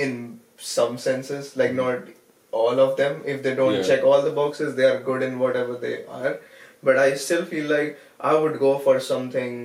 in 0.07 0.17
some 0.75 0.99
senses, 1.09 1.57
like 1.65 1.75
not 1.85 2.15
all 2.61 2.81
of 2.87 2.97
them. 3.01 3.23
If 3.35 3.43
they 3.47 3.55
don't 3.63 3.75
Yeah. 3.79 3.83
check 3.91 4.05
all 4.13 4.23
the 4.29 4.35
boxes, 4.43 4.75
they 4.81 4.85
are 4.93 5.01
good 5.11 5.23
in 5.31 5.39
whatever 5.45 5.75
they 5.87 5.97
are. 6.21 6.39
But 6.83 6.99
I 7.05 7.09
still 7.27 7.45
feel 7.53 7.69
like 7.77 7.99
I 8.21 8.35
would 8.45 8.59
go 8.69 8.79
for 8.87 8.97
something 9.11 9.61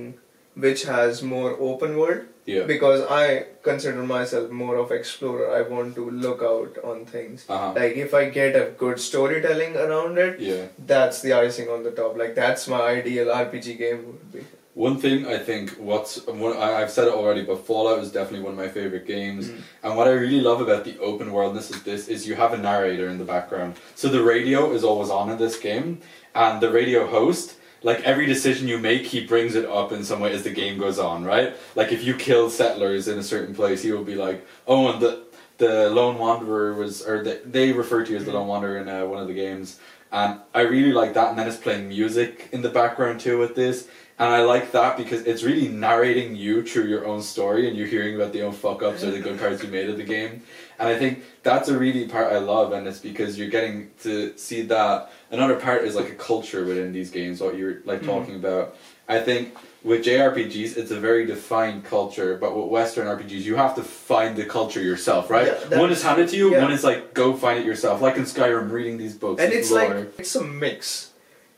which 0.64 0.82
has 0.84 1.22
more 1.22 1.50
open 1.66 1.92
world 1.98 2.24
yeah 2.52 2.64
because 2.70 3.02
I 3.16 3.26
consider 3.66 4.02
myself 4.08 4.50
more 4.62 4.74
of 4.80 4.90
explorer. 4.96 5.46
I 5.58 5.60
want 5.74 5.94
to 5.98 6.04
look 6.24 6.42
out 6.48 6.80
on 6.92 7.04
things. 7.12 7.44
uh-huh. 7.48 7.72
Like 7.76 7.94
if 8.06 8.12
I 8.20 8.24
get 8.38 8.56
a 8.62 8.64
good 8.82 9.00
storytelling 9.04 9.76
around 9.84 10.18
it, 10.24 10.40
yeah 10.48 10.64
that's 10.94 11.22
the 11.26 11.32
icing 11.38 11.70
on 11.76 11.86
the 11.88 11.92
top. 12.00 12.18
Like 12.24 12.34
that's 12.40 12.66
my 12.74 12.82
ideal 12.90 13.32
RPG 13.38 13.78
game 13.84 14.02
would 14.08 14.26
be. 14.32 14.44
One 14.74 14.96
thing 14.96 15.26
I 15.26 15.36
think 15.36 15.72
what's 15.72 16.26
one, 16.26 16.56
I've 16.56 16.90
said 16.90 17.08
it 17.08 17.12
already, 17.12 17.42
but 17.42 17.66
Fallout 17.66 17.98
is 17.98 18.10
definitely 18.10 18.40
one 18.40 18.52
of 18.52 18.58
my 18.58 18.68
favorite 18.68 19.06
games. 19.06 19.48
Mm. 19.48 19.60
And 19.82 19.96
what 19.96 20.08
I 20.08 20.12
really 20.12 20.40
love 20.40 20.62
about 20.62 20.84
the 20.84 20.98
open 20.98 21.30
worldness 21.30 21.70
of 21.70 21.84
this 21.84 22.08
is 22.08 22.26
you 22.26 22.36
have 22.36 22.54
a 22.54 22.56
narrator 22.56 23.08
in 23.08 23.18
the 23.18 23.24
background. 23.24 23.76
So 23.96 24.08
the 24.08 24.22
radio 24.22 24.72
is 24.72 24.82
always 24.82 25.10
on 25.10 25.28
in 25.28 25.36
this 25.36 25.58
game, 25.58 26.00
and 26.34 26.62
the 26.62 26.72
radio 26.72 27.06
host, 27.06 27.56
like 27.82 28.00
every 28.04 28.24
decision 28.24 28.66
you 28.66 28.78
make, 28.78 29.02
he 29.02 29.26
brings 29.26 29.56
it 29.56 29.66
up 29.66 29.92
in 29.92 30.04
some 30.04 30.20
way 30.20 30.32
as 30.32 30.42
the 30.42 30.50
game 30.50 30.78
goes 30.78 30.98
on, 30.98 31.22
right? 31.22 31.54
Like 31.74 31.92
if 31.92 32.02
you 32.02 32.14
kill 32.14 32.48
settlers 32.48 33.08
in 33.08 33.18
a 33.18 33.22
certain 33.22 33.54
place, 33.54 33.82
he 33.82 33.92
will 33.92 34.04
be 34.04 34.14
like, 34.14 34.46
"Oh, 34.66 34.90
and 34.90 35.02
the 35.02 35.24
the 35.58 35.90
lone 35.90 36.18
wanderer 36.18 36.72
was, 36.74 37.02
or 37.02 37.22
the, 37.22 37.42
they 37.44 37.72
refer 37.72 38.04
to 38.04 38.10
you 38.10 38.16
as 38.16 38.24
the 38.24 38.32
lone 38.32 38.48
wanderer 38.48 38.78
in 38.78 38.88
uh, 38.88 39.04
one 39.04 39.20
of 39.20 39.28
the 39.28 39.34
games." 39.34 39.78
And 40.12 40.40
I 40.54 40.60
really 40.60 40.92
like 40.92 41.14
that, 41.14 41.30
and 41.30 41.38
then 41.38 41.48
it's 41.48 41.56
playing 41.56 41.88
music 41.88 42.48
in 42.52 42.60
the 42.60 42.68
background 42.68 43.20
too 43.20 43.38
with 43.38 43.54
this. 43.54 43.88
And 44.22 44.30
I 44.32 44.42
like 44.42 44.70
that 44.70 44.96
because 44.96 45.22
it's 45.22 45.42
really 45.42 45.66
narrating 45.66 46.36
you 46.36 46.62
through 46.64 46.84
your 46.84 47.04
own 47.06 47.22
story 47.22 47.66
and 47.66 47.76
you're 47.76 47.88
hearing 47.88 48.14
about 48.14 48.32
the 48.32 48.42
own 48.42 48.52
fuck 48.52 48.80
ups 48.80 49.02
or 49.02 49.10
the 49.10 49.18
good 49.18 49.36
cards 49.40 49.60
you 49.64 49.68
made 49.68 49.90
of 49.90 49.96
the 49.96 50.04
game. 50.04 50.42
And 50.78 50.88
I 50.88 50.96
think 50.96 51.24
that's 51.42 51.68
a 51.68 51.76
really 51.76 52.06
part 52.06 52.32
I 52.32 52.38
love 52.38 52.72
and 52.72 52.86
it's 52.86 53.00
because 53.00 53.36
you're 53.36 53.48
getting 53.50 53.90
to 54.04 54.32
see 54.38 54.62
that 54.62 55.10
another 55.32 55.56
part 55.56 55.82
is 55.82 55.96
like 55.96 56.08
a 56.10 56.14
culture 56.14 56.64
within 56.64 56.92
these 56.92 57.10
games, 57.10 57.40
what 57.40 57.56
you're 57.56 57.78
like 57.84 58.02
Mhm. 58.02 58.06
talking 58.06 58.36
about. 58.36 58.76
I 59.08 59.18
think 59.18 59.56
with 59.82 60.04
JRPGs 60.04 60.76
it's 60.76 60.92
a 60.92 61.00
very 61.00 61.26
defined 61.26 61.84
culture, 61.84 62.38
but 62.40 62.56
with 62.56 62.66
Western 62.66 63.08
RPGs 63.08 63.42
you 63.42 63.56
have 63.56 63.74
to 63.74 63.82
find 63.82 64.36
the 64.36 64.44
culture 64.44 64.80
yourself, 64.80 65.30
right? 65.30 65.48
Yeah, 65.68 65.78
one 65.80 65.90
is 65.90 66.04
handed 66.04 66.28
to 66.28 66.36
you, 66.36 66.52
yeah. 66.52 66.62
one 66.62 66.70
is 66.70 66.84
like 66.84 67.12
go 67.12 67.34
find 67.34 67.58
it 67.58 67.66
yourself. 67.66 68.00
Like 68.00 68.16
in 68.16 68.22
Skyrim 68.22 68.70
reading 68.70 68.98
these 68.98 69.14
books. 69.14 69.42
and 69.42 69.52
it's 69.52 69.72
lore. 69.72 69.88
like 69.88 70.18
it's 70.20 70.36
a 70.36 70.44
mix 70.44 71.08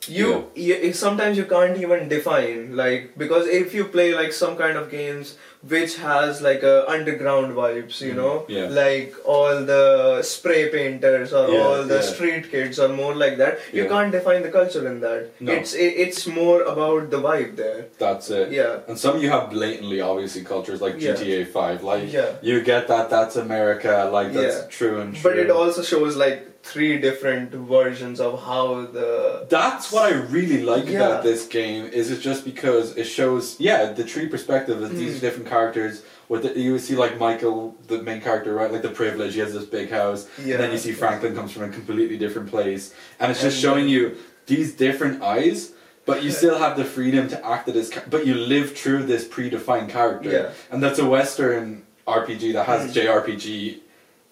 you, 0.09 0.51
you 0.55 0.93
sometimes 0.93 1.37
you 1.39 1.45
can't 1.45 1.77
even 1.79 2.09
define 2.09 2.77
like 2.77 3.17
because 3.17 3.47
if 3.47 3.75
you 3.75 3.85
play 3.85 4.15
like 4.15 4.33
some 4.33 4.57
kind 4.57 4.77
of 4.77 4.91
games 4.91 5.37
which 5.73 5.97
has 5.97 6.43
like 6.43 6.63
a 6.63 6.89
underground 6.91 7.55
vibes 7.55 8.01
you 8.01 8.13
Mhm, 8.13 8.17
know 8.17 8.45
yeah. 8.49 8.67
like 8.69 9.15
all 9.25 9.65
the 9.65 10.21
spray 10.23 10.69
painters 10.69 11.33
or 11.33 11.49
Yeah, 11.51 11.61
all 11.61 11.83
the 11.85 12.03
street 12.03 12.51
kids 12.51 12.79
or 12.79 12.89
more 12.89 13.15
like 13.15 13.39
that 13.39 13.59
you 13.73 13.87
can't 13.89 14.13
define 14.13 14.43
the 14.43 14.51
culture 14.51 14.87
in 14.93 15.01
that 15.01 15.31
No. 15.41 15.53
it's 15.53 15.73
it, 15.75 15.95
it's 16.05 16.27
more 16.27 16.61
about 16.75 17.11
the 17.11 17.21
vibe 17.29 17.57
there 17.57 17.87
That's 17.99 18.29
it. 18.31 18.53
yeah 18.53 18.81
And 18.89 18.99
some 18.99 19.19
you 19.21 19.31
have 19.31 19.51
blatantly 19.51 20.01
obviously 20.01 20.43
cultures 20.45 20.81
like. 20.81 20.97
GTA 21.05 21.45
Five, 21.47 21.83
like 21.83 22.13
Yeah. 22.13 22.31
you 22.43 22.61
get 22.63 22.89
that 22.89 23.09
that's 23.11 23.37
America, 23.37 24.09
like 24.13 24.33
that's 24.33 24.67
true 24.77 25.01
and 25.01 25.15
true. 25.15 25.23
but 25.31 25.39
it 25.39 25.51
also 25.51 25.83
shows 25.83 26.17
like 26.17 26.41
three 26.65 26.99
different 26.99 27.51
versions 27.53 28.19
of 28.21 28.33
how 28.43 28.87
the 28.87 29.47
That's 29.51 29.93
what 29.93 30.05
I 30.11 30.15
really 30.37 30.63
like 30.63 30.87
Yeah. 30.87 30.97
about 31.07 31.23
this 31.23 31.47
game. 31.47 31.83
Is 32.01 32.11
it 32.11 32.21
just 32.21 32.43
because 32.53 32.97
it 32.97 33.05
shows, 33.05 33.57
yeah, 33.59 33.93
the 33.93 34.03
tree 34.13 34.29
perspective 34.35 34.83
of 34.83 34.97
these 34.97 35.17
Mm. 35.17 35.21
different 35.21 35.49
characters. 35.49 35.95
With 36.31 36.43
the, 36.45 36.59
you 36.59 36.79
see 36.79 36.97
like 37.05 37.15
Michael, 37.21 37.77
the 37.87 37.99
main 38.09 38.21
character, 38.23 38.55
right? 38.55 38.73
Like 38.73 38.81
the 38.91 38.97
privilege, 39.03 39.35
he 39.35 39.41
has 39.41 39.53
this 39.53 39.67
big 39.79 39.91
house, 39.91 40.21
yeah 40.43 40.55
and 40.55 40.61
then 40.65 40.71
you 40.73 40.79
see 40.87 40.93
Franklin 40.93 41.33
comes 41.39 41.53
from 41.53 41.65
a 41.65 41.69
completely 41.79 42.17
different 42.25 42.49
place, 42.57 42.85
and 43.21 43.27
it's 43.31 43.43
just 43.43 43.57
And 43.57 43.63
showing 43.67 43.87
you 43.95 44.03
these 44.47 44.73
different 44.87 45.23
eyes. 45.23 45.73
But 46.07 46.23
you 46.25 46.31
still 46.31 46.59
have 46.65 46.75
the 46.77 46.85
freedom 46.97 47.29
to 47.29 47.39
act 47.55 47.67
as, 47.69 47.91
but 48.15 48.27
you 48.27 48.35
live 48.55 48.69
through 48.81 49.03
this 49.13 49.25
predefined 49.35 49.89
character, 49.99 50.31
Yeah. 50.31 50.49
and 50.71 50.83
that's 50.83 50.99
a 50.99 51.09
Western 51.17 51.83
RPG 52.07 52.53
that 52.57 52.65
has 52.73 52.81
Mm. 52.91 52.93
JRPG 52.97 53.81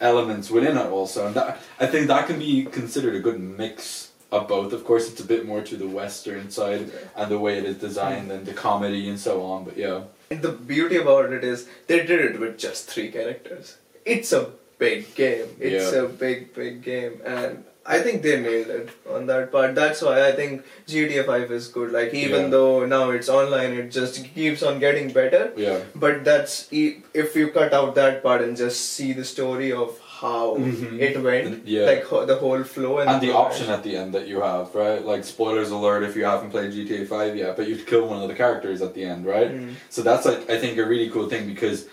elements 0.03 0.51
within 0.51 0.77
it 0.77 0.87
also, 0.87 1.27
and 1.27 1.35
that 1.37 1.59
I 1.81 1.87
think 1.87 2.09
that 2.09 2.27
can 2.27 2.38
be 2.38 2.65
considered 2.65 3.15
a 3.15 3.21
good 3.21 3.41
mix 3.41 4.11
of 4.31 4.49
both. 4.49 4.73
Of 4.73 4.85
course, 4.85 5.09
it's 5.11 5.21
a 5.21 5.25
bit 5.25 5.47
more 5.47 5.62
to 5.62 5.77
the 5.77 5.87
Western 5.87 6.51
side 6.51 6.91
and 7.17 7.31
the 7.31 7.38
way 7.38 7.57
it 7.59 7.65
is 7.65 7.77
designed 7.77 8.31
and 8.33 8.45
the 8.45 8.53
comedy 8.53 9.09
and 9.09 9.19
so 9.19 9.43
on. 9.43 9.65
But 9.65 9.77
yeah, 9.77 10.03
And 10.31 10.43
the 10.43 10.53
beauty 10.53 10.97
about 10.97 11.33
it 11.33 11.45
is 11.45 11.69
they 11.87 12.05
did 12.05 12.21
it 12.21 12.41
with 12.41 12.59
just 12.59 12.88
three 12.91 13.11
characters. 13.11 13.77
It's 14.05 14.33
a 14.33 14.51
big 14.79 15.15
game. 15.15 15.49
It's 15.61 15.93
Yeah. 15.93 16.03
a 16.03 16.09
big, 16.09 16.55
big 16.55 16.83
game, 16.83 17.21
and 17.25 17.65
I 17.85 17.99
think 17.99 18.23
they 18.23 18.40
nailed 18.40 18.68
it 18.68 18.90
on 19.11 19.27
that 19.27 19.51
part. 19.51 19.75
That's 19.75 20.03
why 20.03 20.27
I 20.29 20.33
think 20.33 20.62
GTA 20.87 21.25
Five 21.27 21.51
is 21.51 21.66
good. 21.68 21.90
Like 21.90 22.14
even 22.14 22.45
Yeah. 22.45 22.49
though 22.51 22.87
now 22.87 23.11
it's 23.11 23.29
online, 23.29 23.73
it 23.73 23.90
just 23.90 24.25
keeps 24.35 24.62
on 24.62 24.79
getting 24.79 25.11
better. 25.12 25.53
yeah, 25.57 25.81
But 25.95 26.23
that's 26.25 26.68
if 26.73 27.35
you 27.35 27.49
cut 27.49 27.73
out 27.75 27.95
that 27.97 28.23
part 28.23 28.40
and 28.42 28.57
just 28.57 28.92
see 28.92 29.12
the 29.12 29.25
story 29.25 29.73
of 29.73 29.99
how 30.21 30.55
Mhm. 30.59 31.01
it 31.01 31.21
went, 31.21 31.66
yeah. 31.66 31.87
like 31.87 32.09
the 32.29 32.37
whole 32.37 32.62
flow 32.62 32.99
and, 33.01 33.11
and 33.11 33.21
the 33.21 33.33
option 33.33 33.68
at 33.71 33.83
the 33.83 33.97
end 33.97 34.14
that 34.14 34.29
you 34.29 34.40
have, 34.40 34.73
right? 34.75 35.05
Like 35.05 35.25
spoilers 35.25 35.73
alert 35.73 36.05
if 36.05 36.14
you 36.14 36.25
haven't 36.25 36.51
played 36.51 36.73
GTA 36.73 37.05
Five 37.05 37.37
yet, 37.37 37.57
but 37.57 37.66
you 37.66 37.77
kill 37.92 38.07
one 38.07 38.23
of 38.23 38.29
the 38.29 38.35
characters 38.45 38.81
at 38.83 38.95
the 38.95 39.03
end, 39.05 39.27
right? 39.27 39.51
Mm. 39.51 39.75
So 39.90 40.03
that's 40.03 40.25
like 40.25 40.49
I 40.49 40.57
think 40.59 40.79
a 40.79 40.87
really 40.87 41.11
cool 41.11 41.29
thing 41.29 41.47
because 41.55 41.87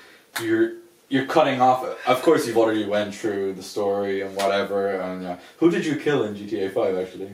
you're 0.43 0.73
you're 1.09 1.25
cutting 1.25 1.59
off. 1.61 1.83
Of 2.07 2.21
course, 2.21 2.45
you've 2.47 2.57
already 2.57 2.85
went 2.85 3.13
through 3.15 3.53
the 3.53 3.63
story 3.63 4.21
and 4.21 4.35
whatever. 4.35 4.95
And 4.95 5.23
yeah, 5.23 5.37
who 5.57 5.69
did 5.71 5.85
you 5.85 5.95
kill 5.97 6.23
in 6.23 6.35
GTA 6.35 6.73
Five 6.73 6.95
actually? 6.97 7.33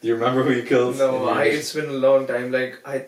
Do 0.00 0.08
you 0.08 0.14
remember 0.14 0.42
who 0.42 0.52
you 0.52 0.62
killed? 0.62 0.98
No, 0.98 1.28
I, 1.28 1.44
it's 1.44 1.72
been 1.74 1.88
a 1.88 1.92
long 2.08 2.26
time. 2.26 2.52
Like 2.52 2.78
I, 2.84 3.06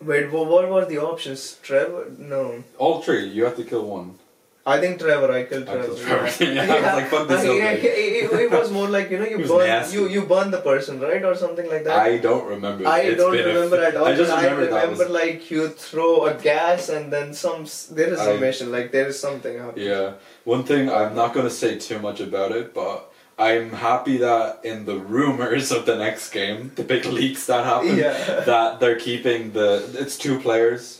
wait, 0.00 0.30
wha- 0.30 0.44
what 0.44 0.68
were 0.68 0.84
the 0.84 0.98
options? 0.98 1.58
Trevor? 1.62 2.12
No. 2.18 2.62
all 2.78 3.02
three. 3.02 3.26
You 3.26 3.44
have 3.46 3.56
to 3.56 3.64
kill 3.64 3.84
one. 3.86 4.18
I 4.66 4.78
think 4.78 4.98
Trevor. 5.00 5.32
I 5.32 5.44
killed 5.44 5.68
I 5.68 5.72
Trevor. 5.72 5.86
killed 5.86 5.98
Trevor. 6.00 6.44
Yeah, 6.54 6.62
I 6.62 6.74
was 6.76 6.94
like, 7.00 7.06
fuck 7.08 7.28
this 7.28 7.40
I- 7.40 7.52
yeah, 7.56 7.70
it, 7.70 7.84
it, 7.84 8.32
it 8.40 8.50
was 8.50 8.70
more 8.70 8.88
like 8.88 9.10
you 9.10 9.18
know 9.18 9.24
you 9.24 9.38
burn 9.48 9.66
nasty. 9.66 9.96
you 9.96 10.08
you 10.08 10.22
burn 10.26 10.50
the 10.50 10.60
person 10.60 11.00
right 11.00 11.24
or 11.24 11.34
something 11.34 11.68
like 11.68 11.84
that. 11.84 11.98
I 11.98 12.18
don't 12.18 12.46
remember. 12.46 12.86
I 12.86 12.98
It's 13.00 13.16
don't 13.20 13.32
remember 13.32 13.76
at 13.82 13.96
all. 13.96 14.04
I 14.06 14.14
just 14.14 14.30
remember, 14.30 14.62
I 14.74 14.82
remember 14.82 15.04
was 15.04 15.08
like 15.10 15.50
you 15.50 15.68
throw 15.70 16.26
a 16.26 16.34
gas 16.34 16.88
and 16.90 17.10
then 17.12 17.32
some 17.32 17.64
there 17.96 18.12
is 18.12 18.20
a 18.20 18.34
I- 18.34 18.36
mission 18.38 18.70
like 18.70 18.92
there 18.92 19.06
is 19.06 19.18
something 19.18 19.58
happening. 19.58 19.86
Yeah. 19.86 20.12
One 20.44 20.64
thing 20.64 20.90
I'm 20.90 21.14
not 21.14 21.32
going 21.34 21.46
to 21.46 21.54
say 21.62 21.78
too 21.78 21.98
much 21.98 22.20
about 22.20 22.52
it, 22.52 22.74
but 22.74 23.06
I'm 23.38 23.70
happy 23.72 24.18
that 24.18 24.60
in 24.64 24.84
the 24.84 24.98
rumors 24.98 25.72
of 25.72 25.86
the 25.86 25.96
next 25.96 26.30
game, 26.30 26.72
the 26.76 26.82
big 26.84 27.06
leaks 27.06 27.46
that 27.46 27.64
happen, 27.64 27.96
Yeah. 27.96 28.12
that 28.44 28.78
they're 28.80 28.98
keeping 29.00 29.52
the 29.52 29.88
it's 29.98 30.18
two 30.18 30.38
players. 30.38 30.99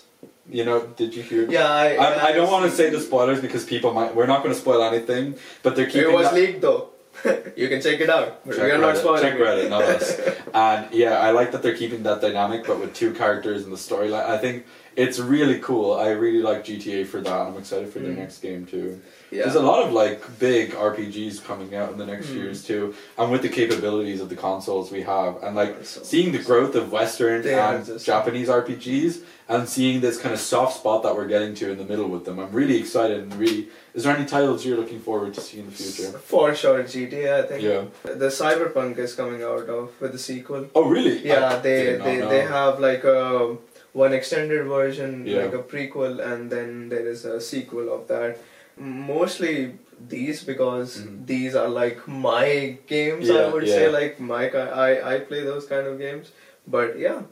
You 0.51 0.65
know, 0.65 0.87
did 0.87 1.15
you 1.15 1.23
hear? 1.23 1.51
Yeah, 1.51 1.69
I. 1.69 1.95
I, 1.95 2.25
I 2.29 2.33
don't 2.33 2.51
want 2.51 2.69
to 2.69 2.77
say 2.77 2.91
the 2.91 3.01
spoilers 3.01 3.41
because 3.41 3.65
people 3.65 3.93
might. 3.93 4.15
We're 4.15 4.27
not 4.27 4.43
going 4.43 4.55
to 4.55 4.61
spoil 4.61 4.83
anything, 4.83 5.37
but 5.63 5.77
they're 5.77 5.87
keeping. 5.87 6.11
It 6.11 6.15
was 6.15 6.33
leaked 6.33 6.61
though. 6.61 6.91
you 7.57 7.69
can 7.69 7.81
check 7.83 8.01
it 8.01 8.09
out. 8.09 8.45
Check 8.47 8.57
we 8.59 8.71
are 8.71 8.79
not 8.79 8.95
Reddit, 8.95 8.99
spoiling. 8.99 9.23
check. 9.23 9.35
Reddit, 9.35 9.69
not 9.69 9.83
us. 9.83 10.21
And 10.55 10.93
yeah, 10.93 11.19
I 11.19 11.31
like 11.31 11.53
that 11.53 11.63
they're 11.63 11.77
keeping 11.77 12.03
that 12.05 12.21
dynamic, 12.21 12.67
but 12.67 12.81
with 12.81 12.95
two 12.95 13.13
characters 13.13 13.65
in 13.65 13.71
the 13.71 13.77
storyline. 13.77 14.27
I 14.27 14.39
think 14.39 14.67
it's 14.97 15.19
really 15.19 15.59
cool. 15.61 15.95
I 15.95 16.09
really 16.11 16.43
like 16.43 16.65
GTA 16.65 17.07
for 17.07 17.21
that. 17.21 17.33
I'm 17.33 17.57
excited 17.57 17.93
for 17.93 18.01
their 18.01 18.13
Mm. 18.13 18.19
next 18.19 18.39
game 18.43 18.67
too. 18.67 19.01
Yeah. 19.31 19.45
There's 19.45 19.55
a 19.55 19.63
lot 19.63 19.87
of 19.87 19.93
like 19.93 20.21
big 20.41 20.75
RPGs 20.75 21.39
coming 21.45 21.75
out 21.75 21.93
in 21.93 21.99
the 21.99 22.07
next 22.07 22.29
Mm. 22.29 22.35
years 22.37 22.65
too, 22.65 22.95
and 23.17 23.31
with 23.31 23.43
the 23.43 23.49
capabilities 23.49 24.21
of 24.21 24.29
the 24.29 24.37
consoles 24.37 24.91
we 24.91 25.03
have, 25.03 25.43
and 25.43 25.55
like 25.55 25.77
So- 25.85 26.03
seeing 26.03 26.33
the 26.33 26.39
growth 26.39 26.75
of 26.75 26.91
Western 26.93 27.43
They 27.43 27.55
and 27.55 27.85
Japanese 28.01 28.49
RPGs, 28.49 29.19
and 29.49 29.69
seeing 29.69 30.01
this 30.01 30.17
kind 30.17 30.33
of 30.33 30.41
soft 30.41 30.77
spot 30.79 31.03
that 31.05 31.15
we're 31.17 31.27
getting 31.27 31.55
to 31.55 31.71
in 31.71 31.79
the 31.79 31.85
middle 31.85 32.09
with 32.09 32.25
them. 32.25 32.39
I'm 32.39 32.53
really 32.53 32.79
excited 32.79 33.19
and 33.21 33.35
really. 33.35 33.69
Is 33.95 34.05
there 34.05 34.15
any 34.17 34.25
titles 34.25 34.65
you're 34.65 34.77
looking 34.77 35.01
forward 35.01 35.35
to 35.35 35.41
see 35.41 35.59
in 35.59 35.67
the 35.67 35.73
future? 35.73 36.17
For 36.19 36.55
sure, 36.55 36.83
GTA. 36.85 37.39
I 37.41 37.43
think. 37.43 37.63
Yeah. 37.63 37.83
The 38.05 38.29
Cyberpunk 38.29 38.99
is 38.99 39.15
coming 39.15 39.43
out 39.43 39.69
of 39.69 39.91
with 40.01 40.13
the 40.13 40.19
sequel. 40.19 40.67
Oh 40.77 40.85
really? 40.89 41.19
Yeah, 41.27 41.55
I 41.55 41.59
they 41.59 41.97
they, 41.97 42.17
know. 42.19 42.29
they 42.29 42.43
have 42.43 42.79
like 42.79 43.03
a 43.03 43.57
one 43.93 44.13
extended 44.13 44.65
version, 44.67 45.27
Yeah. 45.27 45.43
like 45.45 45.55
a 45.55 45.63
prequel, 45.63 46.21
and 46.33 46.51
then 46.51 46.89
there 46.89 47.07
is 47.07 47.25
a 47.25 47.41
sequel 47.41 47.93
of 47.93 48.07
that. 48.09 48.39
Mostly 48.77 49.75
these 50.09 50.43
because 50.45 50.99
Mhm. 50.99 51.27
these 51.27 51.55
are 51.55 51.69
like 51.69 52.07
my 52.09 52.79
games. 52.87 53.29
Yeah, 53.29 53.47
I 53.47 53.53
would 53.53 53.67
yeah. 53.67 53.75
say 53.75 53.89
like 53.89 54.21
my 54.21 54.45
I 54.49 55.15
I 55.15 55.19
play 55.31 55.43
those 55.45 55.67
kind 55.67 55.87
of 55.87 55.99
games. 55.99 56.31
But 56.67 56.99
yeah, 56.99 57.23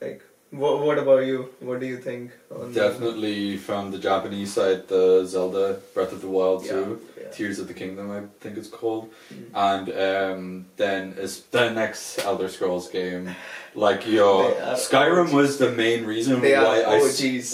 like 0.00 0.22
what 0.50 0.80
what 0.86 0.98
about 0.98 1.26
you? 1.26 1.48
What 1.60 1.80
do 1.80 1.86
you 1.86 1.98
think? 1.98 2.30
On 2.50 2.72
Definitely 2.72 3.56
from 3.56 3.90
the 3.90 3.98
Japanese 3.98 4.52
side, 4.54 4.88
the 4.88 5.24
Zelda 5.26 5.80
Breath 5.94 6.12
of 6.12 6.20
the 6.20 6.28
Wild 6.38 6.64
Yeah, 6.64 6.72
2, 6.72 6.78
yeah. 6.90 7.11
Tears 7.32 7.58
of 7.58 7.66
the 7.68 7.74
Kingdom, 7.74 8.10
I 8.10 8.22
think 8.40 8.56
it's 8.56 8.68
called, 8.68 9.10
Mm. 9.32 9.46
and 9.54 9.86
um, 10.08 10.66
then 10.76 11.14
is 11.18 11.42
the 11.50 11.70
next 11.70 12.18
Elder 12.24 12.48
Scrolls 12.48 12.88
game. 12.88 13.34
Like 13.74 14.06
yo, 14.06 14.52
Skyrim 14.76 15.24
OGs. 15.28 15.32
was 15.32 15.58
the 15.58 15.70
main 15.72 16.04
reason 16.04 16.40
They 16.40 16.52
why 16.54 16.82
I 16.82 17.00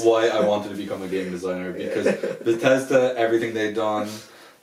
why 0.03 0.29
I 0.29 0.41
wanted 0.41 0.71
to 0.71 0.75
become 0.75 1.03
a 1.03 1.09
game 1.09 1.31
designer 1.31 1.71
Yeah. 1.77 1.87
because 1.87 2.07
Bethesda, 2.45 3.15
everything 3.17 3.55
they've 3.55 3.75
done, 3.75 4.09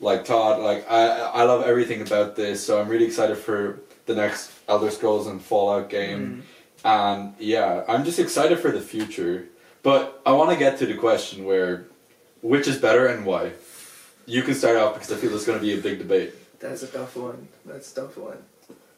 like 0.01 0.25
Todd, 0.25 0.61
like 0.61 0.89
I 0.91 1.07
I 1.39 1.43
love 1.43 1.63
everything 1.63 2.01
about 2.01 2.35
this. 2.35 2.65
So 2.65 2.79
I'm 2.81 2.89
really 2.89 3.05
excited 3.05 3.37
for 3.37 3.79
the 4.05 4.15
next 4.15 4.51
Elder 4.67 4.91
Scrolls 4.91 5.27
and 5.27 5.41
Fallout 5.41 5.89
game. 5.89 6.21
Mm. 6.25 6.41
And 6.87 7.33
yeah, 7.39 7.83
I'm 7.87 8.03
just 8.05 8.19
excited 8.19 8.59
for 8.59 8.71
the 8.71 8.81
future. 8.81 9.45
But 9.81 10.21
I 10.25 10.31
want 10.33 10.49
to 10.51 10.57
get 10.57 10.77
to 10.79 10.85
the 10.85 10.95
question 10.95 11.45
where 11.45 11.85
which 12.41 12.67
is 12.67 12.77
better 12.77 13.07
and 13.07 13.25
why. 13.25 13.53
You 14.25 14.41
can 14.41 14.53
start 14.55 14.77
off 14.77 14.95
because 14.95 15.11
I 15.11 15.15
feel 15.17 15.29
there's 15.29 15.45
going 15.45 15.59
to 15.59 15.65
be 15.65 15.73
a 15.77 15.81
big 15.81 15.99
debate. 15.99 16.33
That's 16.59 16.83
a 16.83 16.87
tough 16.87 17.15
one. 17.15 17.47
That's 17.65 17.91
a 17.91 17.95
tough 18.01 18.17
one. 18.17 18.37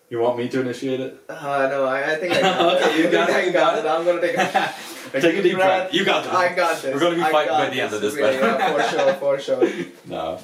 You 0.09 0.19
want 0.19 0.37
me 0.37 0.47
to 0.47 0.61
initiate 0.61 1.01
it? 1.01 1.19
Uh, 1.27 1.67
no, 1.69 1.83
I, 1.83 2.13
I 2.13 2.15
think 2.15 2.33
I 2.33 2.41
got 2.41 2.81
Okay, 2.81 2.99
it. 2.99 3.05
you 3.05 3.11
got 3.11 3.29
I 3.29 3.39
it, 3.41 3.51
got 3.53 3.83
got 3.83 3.85
it. 3.85 3.89
I'm 3.89 4.05
gonna 4.05 4.21
take 4.21 4.37
a, 4.37 4.73
Take 5.21 5.35
a 5.37 5.41
deep 5.43 5.55
breath. 5.55 5.93
You 5.93 6.05
got 6.05 6.23
this. 6.23 6.33
I 6.33 6.53
got 6.55 6.81
this. 6.81 6.93
We're 6.93 6.99
gonna 7.01 7.15
be 7.15 7.21
fighting 7.23 7.53
by 7.53 7.69
the 7.69 7.81
end 7.81 7.93
of 7.93 7.99
this, 8.01 8.15
Yeah, 8.15 8.21
but- 8.21 8.59
yeah, 8.59 8.73
for 8.73 8.89
sure, 8.89 9.13
for 9.15 9.39
sure. 9.67 9.85
No. 10.05 10.39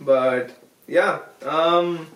But 0.00 0.50
yeah, 0.86 1.20
um, 1.44 2.06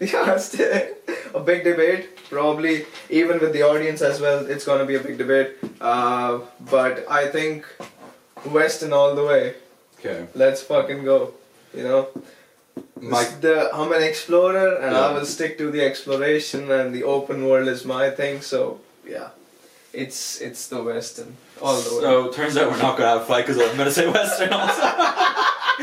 yeah, 0.00 0.36
still 0.38 0.88
a 1.34 1.40
big 1.40 1.62
debate. 1.62 2.16
Probably 2.30 2.86
even 3.08 3.38
with 3.38 3.52
the 3.52 3.62
audience 3.62 4.02
as 4.02 4.20
well, 4.20 4.44
it's 4.46 4.64
gonna 4.64 4.84
be 4.86 4.96
a 4.96 5.00
big 5.00 5.18
debate. 5.18 5.52
Uh, 5.80 6.40
but 6.68 7.04
I 7.08 7.28
think 7.28 7.64
Western 8.44 8.92
all 8.92 9.14
the 9.14 9.24
way. 9.24 9.54
Okay. 10.04 10.26
Let's 10.34 10.62
fucking 10.62 11.04
go. 11.04 11.34
You 11.74 11.84
know. 11.84 12.08
My 13.00 13.24
the 13.40 13.70
I'm 13.72 13.92
an 13.92 14.02
explorer 14.02 14.76
and 14.76 14.96
I 14.96 15.12
will 15.12 15.26
stick 15.26 15.58
to 15.58 15.70
the 15.70 15.82
exploration 15.84 16.70
and 16.70 16.94
the 16.94 17.02
open 17.04 17.46
world 17.46 17.68
is 17.68 17.84
my 17.84 18.10
thing. 18.10 18.40
So 18.42 18.80
yeah, 19.06 19.30
it's 19.92 20.40
it's 20.40 20.68
the 20.68 20.82
Western 20.82 21.36
all 21.60 21.80
the 21.80 21.96
way. 21.96 22.00
So 22.00 22.30
turns 22.32 22.56
out 22.56 22.70
we're 22.70 22.78
not 22.78 22.96
gonna 22.96 23.10
have 23.10 23.22
a 23.22 23.24
fight 23.24 23.46
because 23.46 23.60
I'm 23.60 23.76
gonna 23.76 23.90
say 24.00 24.08
Western 24.08 24.52
also. 24.52 24.82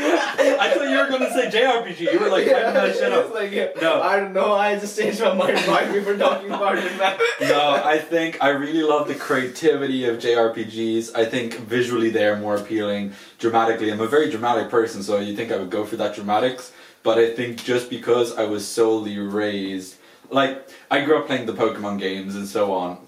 I 0.02 0.72
thought 0.74 0.88
you 0.88 0.96
were 0.96 1.08
gonna 1.08 1.32
say 1.32 1.50
JRPG. 1.50 2.12
You 2.12 2.18
were 2.18 2.28
like, 2.28 2.46
yeah, 2.46 2.70
that 2.70 2.94
shit 2.96 3.12
up. 3.12 3.32
like, 3.34 3.52
yeah, 3.52 3.68
No. 3.80 4.00
I 4.02 4.18
don't 4.18 4.32
know. 4.32 4.54
I 4.54 4.78
just 4.78 4.98
changed 4.98 5.20
my 5.20 5.34
mind 5.34 5.58
while 5.66 5.92
we 5.92 6.00
were 6.00 6.16
talking 6.16 6.50
about 6.50 6.78
it. 6.78 6.92
No, 7.40 7.80
I 7.84 7.98
think 7.98 8.38
I 8.42 8.50
really 8.50 8.82
love 8.82 9.08
the 9.08 9.14
creativity 9.14 10.04
of 10.06 10.18
JRPGs. 10.18 11.16
I 11.16 11.24
think 11.24 11.54
visually 11.54 12.10
they 12.10 12.26
are 12.26 12.36
more 12.36 12.56
appealing. 12.56 13.12
Dramatically, 13.38 13.90
I'm 13.90 14.00
a 14.00 14.06
very 14.06 14.30
dramatic 14.30 14.70
person, 14.70 15.02
so 15.02 15.18
you 15.18 15.36
think 15.36 15.52
I 15.52 15.56
would 15.56 15.70
go 15.70 15.84
for 15.84 15.96
that 15.96 16.14
dramatics. 16.14 16.72
But 17.02 17.18
I 17.18 17.34
think 17.34 17.62
just 17.64 17.88
because 17.88 18.36
I 18.36 18.44
was 18.44 18.66
solely 18.66 19.18
raised, 19.18 19.96
like 20.30 20.68
I 20.90 21.02
grew 21.04 21.18
up 21.18 21.26
playing 21.26 21.46
the 21.46 21.54
Pokemon 21.54 21.98
games 21.98 22.36
and 22.36 22.46
so 22.46 22.72
on, 22.74 22.98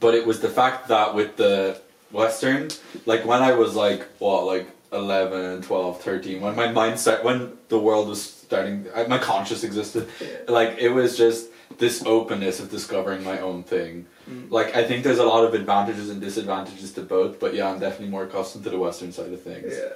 but 0.00 0.14
it 0.14 0.26
was 0.26 0.40
the 0.40 0.48
fact 0.48 0.88
that 0.88 1.14
with 1.14 1.36
the 1.36 1.80
Western, 2.12 2.70
like 3.04 3.24
when 3.26 3.42
I 3.42 3.52
was 3.52 3.74
like 3.74 4.08
what, 4.18 4.44
like 4.46 4.68
11, 4.92 5.62
12, 5.62 6.00
13, 6.00 6.40
when 6.40 6.54
my 6.56 6.68
mindset, 6.68 7.24
when 7.24 7.52
the 7.68 7.78
world 7.78 8.08
was 8.08 8.22
starting, 8.22 8.86
I- 8.94 9.06
my 9.06 9.18
conscious 9.18 9.64
existed, 9.64 10.08
like 10.48 10.76
it 10.78 10.90
was 10.90 11.16
just 11.16 11.48
this 11.78 12.04
openness 12.06 12.60
of 12.60 12.70
discovering 12.70 13.24
my 13.24 13.40
own 13.40 13.62
thing. 13.64 14.06
Mm. 14.30 14.50
Like 14.50 14.74
I 14.76 14.84
think 14.84 15.02
there's 15.04 15.18
a 15.18 15.24
lot 15.26 15.44
of 15.44 15.54
advantages 15.54 16.08
and 16.10 16.20
disadvantages 16.20 16.92
to 16.92 17.02
both, 17.02 17.38
but 17.40 17.54
yeah, 17.54 17.68
I'm 17.68 17.78
definitely 17.80 18.08
more 18.08 18.24
accustomed 18.24 18.64
to 18.64 18.70
the 18.70 18.78
Western 18.78 19.12
side 19.12 19.32
of 19.32 19.42
things. 19.42 19.72
Yeah. 19.76 19.92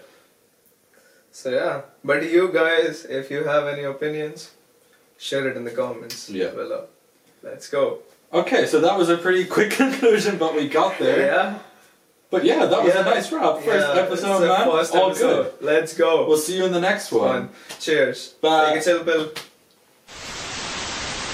So 1.33 1.51
yeah, 1.51 1.83
but 2.05 2.23
you 2.29 2.51
guys, 2.53 3.05
if 3.05 3.31
you 3.31 3.45
have 3.45 3.67
any 3.69 3.85
opinions, 3.85 4.51
share 5.19 5.49
it 5.49 5.57
in 5.57 5.65
the 5.65 5.71
comments 5.71 6.29
Yeah. 6.29 6.51
below. 6.51 6.87
Let's 7.43 7.69
go. 7.69 8.01
Okay, 8.33 8.67
so 8.67 8.81
that 8.81 8.97
was 8.99 9.09
a 9.09 9.17
pretty 9.17 9.45
quick 9.45 9.71
conclusion, 9.85 10.39
but 10.39 10.55
we 10.55 10.69
got 10.69 10.99
there. 10.99 11.27
Yeah. 11.27 11.59
But 12.31 12.45
yeah, 12.45 12.65
that 12.67 12.85
was 12.85 12.95
Yeah. 12.95 13.01
a 13.01 13.05
nice 13.05 13.33
wrap. 13.33 13.57
First 13.59 13.67
Yeah, 13.95 14.03
episode, 14.03 14.47
man. 14.47 14.71
First 14.71 14.95
All 14.95 15.11
episode. 15.11 15.43
good. 15.59 15.67
Let's 15.67 15.95
go. 15.95 16.27
We'll 16.29 16.39
see 16.39 16.57
you 16.57 16.65
in 16.65 16.73
the 16.73 16.81
next 16.81 17.11
one. 17.11 17.29
One. 17.29 17.49
Cheers. 17.81 18.35
Bye. 18.41 18.67
Take 18.75 18.77
it, 18.79 18.85
chill 18.85 19.05
pill. 19.05 19.31